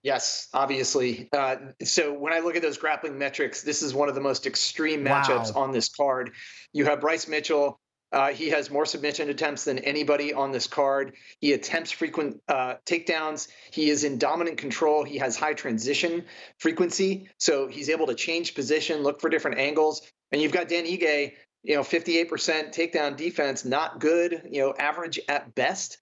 Yes, 0.01 0.47
obviously. 0.53 1.29
Uh, 1.31 1.57
so 1.83 2.13
when 2.13 2.33
I 2.33 2.39
look 2.39 2.55
at 2.55 2.61
those 2.61 2.77
grappling 2.77 3.17
metrics, 3.17 3.63
this 3.63 3.81
is 3.83 3.93
one 3.93 4.09
of 4.09 4.15
the 4.15 4.21
most 4.21 4.47
extreme 4.47 5.03
matchups 5.03 5.53
wow. 5.53 5.63
on 5.63 5.71
this 5.71 5.89
card. 5.89 6.31
You 6.71 6.85
have 6.85 7.01
Bryce 7.01 7.27
Mitchell. 7.27 7.79
Uh, 8.11 8.29
he 8.29 8.49
has 8.49 8.71
more 8.71 8.85
submission 8.85 9.29
attempts 9.29 9.65
than 9.65 9.77
anybody 9.79 10.33
on 10.33 10.51
this 10.51 10.65
card. 10.65 11.15
He 11.39 11.53
attempts 11.53 11.91
frequent 11.91 12.41
uh, 12.47 12.75
takedowns. 12.85 13.49
He 13.71 13.89
is 13.89 14.03
in 14.03 14.17
dominant 14.17 14.57
control. 14.57 15.03
He 15.03 15.19
has 15.19 15.35
high 15.35 15.53
transition 15.53 16.25
frequency, 16.57 17.29
so 17.37 17.67
he's 17.67 17.89
able 17.89 18.07
to 18.07 18.15
change 18.15 18.55
position, 18.55 19.03
look 19.03 19.21
for 19.21 19.29
different 19.29 19.59
angles. 19.59 20.01
And 20.31 20.41
you've 20.41 20.51
got 20.51 20.69
Dan 20.69 20.85
Ige, 20.85 21.33
you 21.63 21.75
know, 21.75 21.81
58% 21.81 22.29
takedown 22.73 23.15
defense, 23.15 23.65
not 23.65 23.99
good, 23.99 24.43
you 24.49 24.61
know, 24.61 24.73
average 24.77 25.19
at 25.27 25.53
best. 25.55 25.97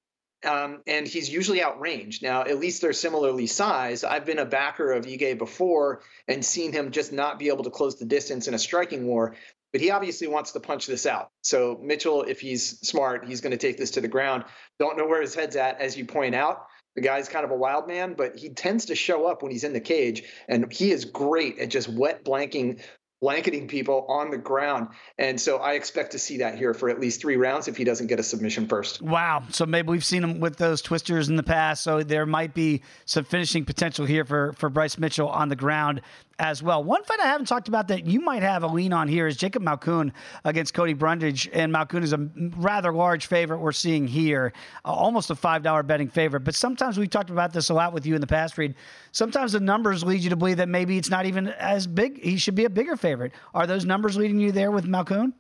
Um, 0.45 0.83
and 0.85 1.07
he's 1.07 1.29
usually 1.29 1.63
outranged. 1.63 2.21
Now, 2.21 2.41
at 2.41 2.59
least 2.59 2.81
they're 2.81 2.93
similarly 2.93 3.47
sized. 3.47 4.05
I've 4.05 4.25
been 4.25 4.37
a 4.37 4.45
backer 4.45 4.91
of 4.91 5.05
Ige 5.05 5.37
before 5.37 6.01
and 6.27 6.45
seen 6.45 6.71
him 6.71 6.91
just 6.91 7.11
not 7.11 7.39
be 7.39 7.47
able 7.47 7.63
to 7.63 7.71
close 7.71 7.97
the 7.97 8.05
distance 8.05 8.47
in 8.47 8.53
a 8.53 8.59
striking 8.59 9.07
war. 9.07 9.35
But 9.71 9.81
he 9.81 9.89
obviously 9.89 10.27
wants 10.27 10.51
to 10.51 10.59
punch 10.59 10.85
this 10.85 11.05
out. 11.05 11.31
So 11.41 11.79
Mitchell, 11.83 12.23
if 12.23 12.39
he's 12.39 12.79
smart, 12.87 13.27
he's 13.27 13.41
going 13.41 13.51
to 13.51 13.57
take 13.57 13.77
this 13.77 13.91
to 13.91 14.01
the 14.01 14.07
ground. 14.07 14.45
Don't 14.79 14.97
know 14.97 15.07
where 15.07 15.21
his 15.21 15.35
head's 15.35 15.55
at, 15.55 15.81
as 15.81 15.97
you 15.97 16.05
point 16.05 16.35
out. 16.35 16.67
The 16.95 17.01
guy's 17.01 17.29
kind 17.29 17.43
of 17.45 17.51
a 17.51 17.55
wild 17.55 17.87
man, 17.87 18.13
but 18.15 18.37
he 18.37 18.49
tends 18.49 18.85
to 18.85 18.95
show 18.95 19.27
up 19.27 19.43
when 19.43 19.51
he's 19.51 19.63
in 19.63 19.73
the 19.73 19.79
cage, 19.79 20.23
and 20.47 20.71
he 20.71 20.91
is 20.91 21.05
great 21.05 21.59
at 21.59 21.69
just 21.69 21.89
wet 21.89 22.23
blanking 22.23 22.81
blanketing 23.21 23.67
people 23.67 24.05
on 24.09 24.29
the 24.29 24.37
ground. 24.37 24.89
And 25.17 25.39
so 25.39 25.57
I 25.57 25.73
expect 25.73 26.11
to 26.11 26.19
see 26.19 26.37
that 26.37 26.57
here 26.57 26.73
for 26.73 26.89
at 26.89 26.99
least 26.99 27.21
three 27.21 27.35
rounds 27.35 27.67
if 27.67 27.75
he 27.75 27.83
doesn't 27.83 28.07
get 28.07 28.19
a 28.19 28.23
submission 28.23 28.67
first. 28.67 29.01
Wow. 29.01 29.43
So 29.49 29.65
maybe 29.65 29.89
we've 29.89 30.05
seen 30.05 30.23
him 30.23 30.39
with 30.39 30.57
those 30.57 30.81
twisters 30.81 31.29
in 31.29 31.35
the 31.35 31.43
past. 31.43 31.83
So 31.83 32.03
there 32.03 32.25
might 32.25 32.53
be 32.53 32.81
some 33.05 33.23
finishing 33.23 33.65
potential 33.65 34.05
here 34.05 34.23
for, 34.23 34.53
for 34.53 34.69
Bryce 34.69 34.97
Mitchell 34.97 35.29
on 35.29 35.49
the 35.49 35.55
ground 35.55 36.01
as 36.39 36.61
well. 36.61 36.83
One 36.83 37.03
fight 37.03 37.19
I 37.19 37.25
haven't 37.25 37.47
talked 37.47 37.67
about 37.67 37.87
that 37.87 38.05
you 38.05 38.21
might 38.21 38.43
have 38.43 38.63
a 38.63 38.67
lean 38.67 38.93
on 38.93 39.07
here 39.07 39.27
is 39.27 39.37
Jacob 39.37 39.63
Malkoun 39.63 40.11
against 40.43 40.73
Cody 40.73 40.93
Brundage. 40.93 41.49
And 41.51 41.73
Malkoun 41.73 42.03
is 42.03 42.13
a 42.13 42.29
rather 42.57 42.93
large 42.93 43.25
favorite 43.25 43.59
we're 43.59 43.71
seeing 43.71 44.07
here, 44.07 44.53
uh, 44.85 44.91
almost 44.91 45.29
a 45.31 45.35
$5 45.35 45.87
betting 45.87 46.09
favorite. 46.09 46.41
But 46.41 46.55
sometimes 46.55 46.97
we've 46.97 47.09
talked 47.09 47.29
about 47.29 47.53
this 47.53 47.69
a 47.69 47.73
lot 47.73 47.93
with 47.93 48.05
you 48.05 48.15
in 48.15 48.21
the 48.21 48.27
past, 48.27 48.57
Reed. 48.57 48.75
Sometimes 49.11 49.51
the 49.51 49.59
numbers 49.59 50.03
lead 50.03 50.21
you 50.21 50.29
to 50.29 50.35
believe 50.35 50.57
that 50.57 50.69
maybe 50.69 50.97
it's 50.97 51.09
not 51.09 51.25
even 51.25 51.47
as 51.47 51.87
big. 51.87 52.21
He 52.21 52.37
should 52.37 52.55
be 52.55 52.65
a 52.65 52.69
bigger 52.69 52.95
favorite. 52.95 53.31
Are 53.53 53.65
those 53.65 53.85
numbers 53.85 54.15
leading 54.15 54.39
you 54.39 54.51
there 54.51 54.71
with 54.71 54.85
Malkoun? 54.85 55.33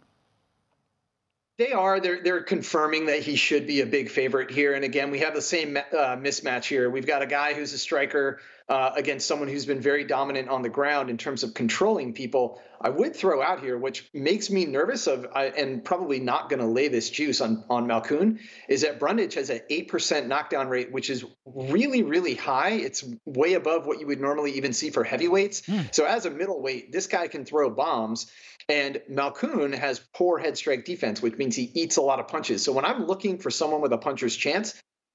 They 1.57 1.71
are. 1.71 1.99
They're 1.99 2.21
they're 2.21 2.43
confirming 2.43 3.07
that 3.07 3.21
he 3.21 3.35
should 3.35 3.65
be 3.65 3.81
a 3.81 3.85
big 3.85 4.11
favorite 4.11 4.51
here. 4.51 4.75
And 4.75 4.85
again, 4.85 5.09
we 5.09 5.17
have 5.19 5.33
the 5.33 5.41
same 5.41 5.75
uh, 5.75 5.81
mismatch 6.15 6.65
here. 6.65 6.91
We've 6.91 7.07
got 7.07 7.23
a 7.23 7.25
guy 7.25 7.55
who's 7.55 7.73
a 7.73 7.79
striker 7.79 8.39
uh, 8.69 8.91
against 8.95 9.27
someone 9.27 9.47
who's 9.47 9.65
been 9.65 9.79
very 9.79 10.03
dominant 10.03 10.49
on 10.49 10.61
the 10.61 10.69
ground 10.69 11.09
in 11.09 11.17
terms 11.17 11.43
of 11.43 11.53
controlling 11.53 12.13
people. 12.13 12.61
I 12.79 12.89
would 12.89 13.15
throw 13.15 13.41
out 13.41 13.61
here, 13.61 13.77
which 13.77 14.09
makes 14.13 14.49
me 14.49 14.65
nervous 14.65 15.07
of, 15.07 15.25
uh, 15.33 15.49
and 15.57 15.83
probably 15.83 16.19
not 16.19 16.49
going 16.49 16.59
to 16.59 16.67
lay 16.67 16.89
this 16.89 17.09
juice 17.09 17.41
on 17.41 17.63
on 17.69 17.87
Malkoun, 17.87 18.39
is 18.67 18.81
that 18.81 18.99
Brundage 18.99 19.35
has 19.35 19.49
an 19.49 19.61
eight 19.69 19.87
percent 19.87 20.27
knockdown 20.27 20.67
rate, 20.67 20.91
which 20.91 21.09
is 21.09 21.25
really 21.45 22.03
really 22.03 22.35
high. 22.35 22.71
It's 22.71 23.03
way 23.25 23.53
above 23.53 23.87
what 23.87 23.99
you 23.99 24.07
would 24.07 24.21
normally 24.21 24.51
even 24.53 24.73
see 24.73 24.89
for 24.89 25.03
heavyweights. 25.03 25.61
Mm. 25.61 25.93
So 25.93 26.05
as 26.05 26.25
a 26.25 26.29
middleweight, 26.29 26.91
this 26.91 27.07
guy 27.07 27.27
can 27.27 27.45
throw 27.45 27.69
bombs. 27.69 28.31
And 28.69 29.01
Malkoun 29.09 29.73
has 29.73 30.01
poor 30.13 30.37
head 30.37 30.57
strike 30.57 30.83
defense, 30.83 31.21
which 31.21 31.37
means 31.37 31.55
he 31.55 31.71
eats 31.73 31.95
a 31.95 32.01
lot 32.01 32.19
of 32.19 32.27
punches. 32.27 32.65
So 32.65 32.73
when 32.73 32.83
I'm 32.83 33.07
looking 33.07 33.37
for 33.37 33.49
someone 33.49 33.79
with 33.79 33.93
a 33.93 33.97
puncher's 33.97 34.35
chance, 34.35 34.73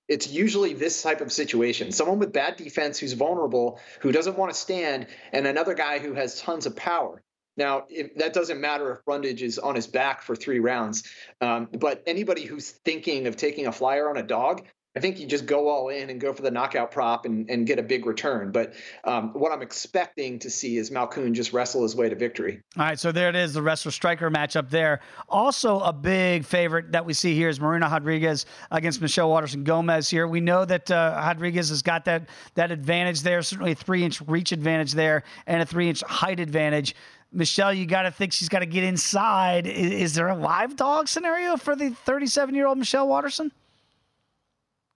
it's 0.09 0.31
usually 0.31 0.75
this 0.75 1.03
type 1.03 1.21
of 1.21 1.33
situation 1.33 1.93
someone 1.93 2.19
with 2.19 2.33
bad 2.33 2.57
defense 2.57 2.99
who's 2.99 3.13
vulnerable, 3.13 3.79
who 4.01 4.13
doesn't 4.13 4.37
want 4.37 4.53
to 4.53 4.59
stand, 4.59 5.07
and 5.33 5.47
another 5.47 5.75
guy 5.75 5.99
who 5.99 6.15
has 6.15 6.41
tons 6.41 6.67
of 6.67 6.77
power. 6.77 7.23
Now, 7.57 7.85
that 8.17 8.33
doesn't 8.33 8.61
matter 8.61 8.93
if 8.93 9.05
Brundage 9.05 9.43
is 9.43 9.59
on 9.59 9.75
his 9.75 9.87
back 9.87 10.23
for 10.23 10.35
three 10.35 10.59
rounds, 10.59 11.05
um, 11.43 11.69
but 11.79 12.03
anybody 12.07 12.45
who's 12.45 12.71
thinking 12.71 13.27
of 13.27 13.37
taking 13.37 13.67
a 13.67 13.73
flyer 13.73 14.09
on 14.09 14.17
a 14.17 14.23
dog, 14.23 14.67
I 14.95 15.01
think 15.01 15.19
you 15.19 15.27
just 15.27 15.47
go 15.47 15.69
all 15.69 15.89
in 15.89 16.11
and 16.11 16.21
go 16.21 16.35
for 16.35 16.43
the 16.43 16.51
knockout 16.51 16.91
prop 16.91 17.25
and, 17.25 17.49
and 17.49 17.67
get 17.67 17.79
a 17.79 17.83
big 17.83 18.05
return. 18.05 18.53
But 18.53 18.75
um, 19.05 19.33
what 19.33 19.51
I'm 19.51 19.63
expecting 19.63 20.39
to 20.41 20.51
see 20.51 20.77
is 20.77 20.91
Malkoun 20.91 21.33
just 21.33 21.55
wrestle 21.55 21.83
his 21.83 21.97
way 21.97 22.11
to 22.11 22.15
victory. 22.15 22.61
All 22.77 22.85
right, 22.85 22.99
so 22.99 23.11
there 23.11 23.31
it 23.31 23.37
is, 23.37 23.55
the 23.55 23.63
wrestler 23.63 23.91
striker 23.91 24.31
matchup 24.31 24.69
there. 24.69 25.01
Also, 25.31 25.81
a 25.81 25.93
big 25.93 26.45
favorite 26.45 26.93
that 26.93 27.07
we 27.07 27.15
see 27.15 27.35
here 27.35 27.49
is 27.49 27.59
Marina 27.59 27.89
Rodriguez 27.89 28.45
against 28.71 29.01
Michelle 29.01 29.31
Waterson 29.31 29.65
Gomez 29.65 30.11
here. 30.11 30.29
We 30.29 30.41
know 30.41 30.67
that 30.67 30.91
uh, 30.91 31.15
Rodriguez 31.17 31.71
has 31.71 31.81
got 31.81 32.05
that 32.05 32.29
that 32.55 32.71
advantage 32.71 33.23
there, 33.23 33.41
certainly 33.41 33.73
a 33.73 33.75
three 33.75 34.05
inch 34.05 34.21
reach 34.23 34.53
advantage 34.53 34.93
there, 34.93 35.23
and 35.47 35.63
a 35.63 35.67
three 35.67 35.89
inch 35.89 36.03
height 36.03 36.39
advantage 36.39 36.95
Michelle, 37.35 37.73
you 37.73 37.87
got 37.87 38.03
to 38.03 38.11
think 38.11 38.33
she's 38.33 38.51
got 38.51 38.59
to 38.59 38.67
get 38.67 38.85
inside. 38.85 39.67
Is, 39.67 39.93
is, 39.93 40.15
there 40.15 40.29
a 40.29 40.37
live 40.37 40.77
dog 40.77 41.09
scenario 41.09 41.57
for 41.57 41.75
the 41.75 41.89
37 41.91 42.55
year 42.55 42.67
old 42.67 42.77
Michelle 42.77 43.09
Waterson? 43.09 43.51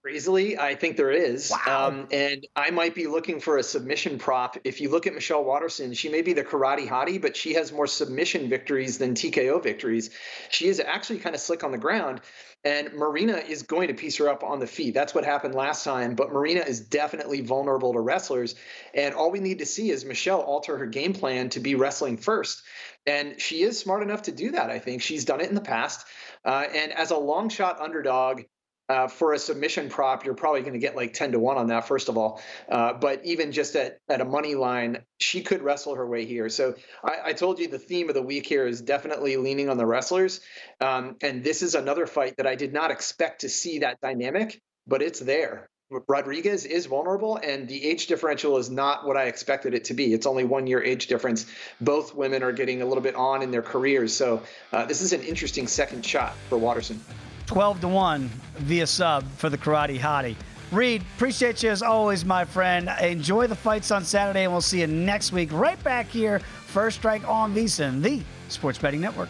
Easily, 0.09 0.57
I 0.57 0.75
think 0.75 0.97
there 0.97 1.11
is. 1.11 1.51
Wow. 1.51 1.87
Um, 1.87 2.07
and 2.11 2.45
I 2.55 2.71
might 2.71 2.95
be 2.95 3.07
looking 3.07 3.39
for 3.39 3.57
a 3.57 3.63
submission 3.63 4.17
prop. 4.17 4.57
If 4.63 4.81
you 4.81 4.89
look 4.89 5.07
at 5.07 5.13
Michelle 5.13 5.43
Waterson, 5.43 5.93
she 5.93 6.09
may 6.09 6.21
be 6.21 6.33
the 6.33 6.43
karate 6.43 6.87
hottie, 6.87 7.21
but 7.21 7.35
she 7.35 7.53
has 7.53 7.71
more 7.71 7.87
submission 7.87 8.49
victories 8.49 8.97
than 8.97 9.13
TKO 9.13 9.61
victories. 9.61 10.09
She 10.49 10.67
is 10.67 10.79
actually 10.79 11.19
kind 11.19 11.35
of 11.35 11.41
slick 11.41 11.63
on 11.63 11.71
the 11.71 11.77
ground. 11.77 12.21
And 12.63 12.93
Marina 12.93 13.37
is 13.37 13.63
going 13.63 13.87
to 13.89 13.93
piece 13.93 14.17
her 14.17 14.27
up 14.27 14.43
on 14.43 14.59
the 14.59 14.67
feet. 14.67 14.93
That's 14.93 15.13
what 15.13 15.23
happened 15.23 15.55
last 15.55 15.83
time. 15.83 16.15
But 16.15 16.31
Marina 16.31 16.61
is 16.61 16.81
definitely 16.81 17.41
vulnerable 17.41 17.93
to 17.93 17.99
wrestlers. 17.99 18.55
And 18.93 19.13
all 19.13 19.31
we 19.31 19.39
need 19.39 19.59
to 19.59 19.65
see 19.65 19.89
is 19.89 20.03
Michelle 20.03 20.41
alter 20.41 20.77
her 20.77 20.87
game 20.87 21.13
plan 21.13 21.49
to 21.49 21.59
be 21.59 21.75
wrestling 21.75 22.17
first. 22.17 22.63
And 23.05 23.39
she 23.39 23.61
is 23.61 23.79
smart 23.79 24.03
enough 24.03 24.23
to 24.23 24.31
do 24.31 24.51
that, 24.51 24.69
I 24.69 24.79
think. 24.79 25.01
She's 25.01 25.23
done 25.23 25.39
it 25.39 25.49
in 25.49 25.55
the 25.55 25.61
past. 25.61 26.05
Uh, 26.43 26.65
and 26.73 26.91
as 26.91 27.11
a 27.11 27.17
long 27.17 27.49
shot 27.49 27.79
underdog, 27.79 28.41
uh, 28.89 29.07
for 29.07 29.33
a 29.33 29.39
submission 29.39 29.89
prop, 29.89 30.25
you're 30.25 30.33
probably 30.33 30.61
going 30.61 30.73
to 30.73 30.79
get 30.79 30.95
like 30.95 31.13
10 31.13 31.33
to 31.33 31.39
1 31.39 31.57
on 31.57 31.67
that, 31.67 31.87
first 31.87 32.09
of 32.09 32.17
all. 32.17 32.41
Uh, 32.69 32.93
but 32.93 33.25
even 33.25 33.51
just 33.51 33.75
at, 33.75 33.99
at 34.09 34.21
a 34.21 34.25
money 34.25 34.55
line, 34.55 35.03
she 35.19 35.41
could 35.41 35.61
wrestle 35.61 35.95
her 35.95 36.07
way 36.07 36.25
here. 36.25 36.49
So 36.49 36.75
I, 37.03 37.17
I, 37.25 37.33
told 37.33 37.59
you 37.59 37.67
the 37.67 37.79
theme 37.79 38.07
of 38.09 38.15
the 38.15 38.21
week 38.21 38.45
here 38.45 38.65
is 38.65 38.81
definitely 38.81 39.37
leaning 39.37 39.69
on 39.69 39.77
the 39.77 39.85
wrestlers. 39.85 40.39
Um, 40.79 41.17
and 41.21 41.43
this 41.43 41.61
is 41.61 41.75
another 41.75 42.07
fight 42.07 42.37
that 42.37 42.47
I 42.47 42.55
did 42.55 42.73
not 42.73 42.91
expect 42.91 43.41
to 43.41 43.49
see 43.49 43.79
that 43.79 43.99
dynamic, 43.99 44.61
but 44.87 45.01
it's 45.01 45.19
there. 45.19 45.69
Rodriguez 46.07 46.65
is 46.65 46.85
vulnerable, 46.85 47.37
and 47.37 47.65
the 47.65 47.85
age 47.85 48.07
differential 48.07 48.57
is 48.57 48.69
not 48.69 49.07
what 49.07 49.15
I 49.15 49.25
expected 49.25 49.73
it 49.73 49.85
to 49.85 49.93
be. 49.93 50.13
It's 50.13 50.25
only 50.25 50.43
one 50.43 50.67
year 50.67 50.83
age 50.83 51.07
difference. 51.07 51.45
Both 51.79 52.13
women 52.13 52.43
are 52.43 52.51
getting 52.51 52.81
a 52.81 52.85
little 52.85 53.03
bit 53.03 53.15
on 53.15 53.41
in 53.41 53.51
their 53.51 53.61
careers. 53.61 54.13
So 54.13 54.43
uh, 54.73 54.85
this 54.85 55.01
is 55.01 55.13
an 55.13 55.21
interesting 55.21 55.65
second 55.65 56.05
shot 56.05 56.35
for 56.49 56.57
Waterson. 56.57 56.99
12 57.47 57.81
to 57.81 57.87
1 57.87 58.29
via 58.57 58.85
sub 58.85 59.27
for 59.37 59.49
the 59.49 59.57
Karate 59.57 59.97
Hottie. 59.97 60.35
Reed, 60.71 61.01
appreciate 61.15 61.63
you 61.63 61.71
as 61.71 61.81
always, 61.81 62.25
my 62.25 62.43
friend. 62.43 62.89
Enjoy 63.01 63.47
the 63.47 63.55
fights 63.55 63.89
on 63.89 64.03
Saturday, 64.03 64.43
and 64.43 64.51
we'll 64.51 64.61
see 64.61 64.81
you 64.81 64.87
next 64.87 65.31
week 65.31 65.49
right 65.53 65.81
back 65.83 66.07
here. 66.07 66.39
First 66.39 66.97
Strike 66.97 67.27
on 67.27 67.55
VSiN, 67.55 68.01
the 68.01 68.21
Sports 68.49 68.77
Betting 68.77 68.99
Network. 68.99 69.29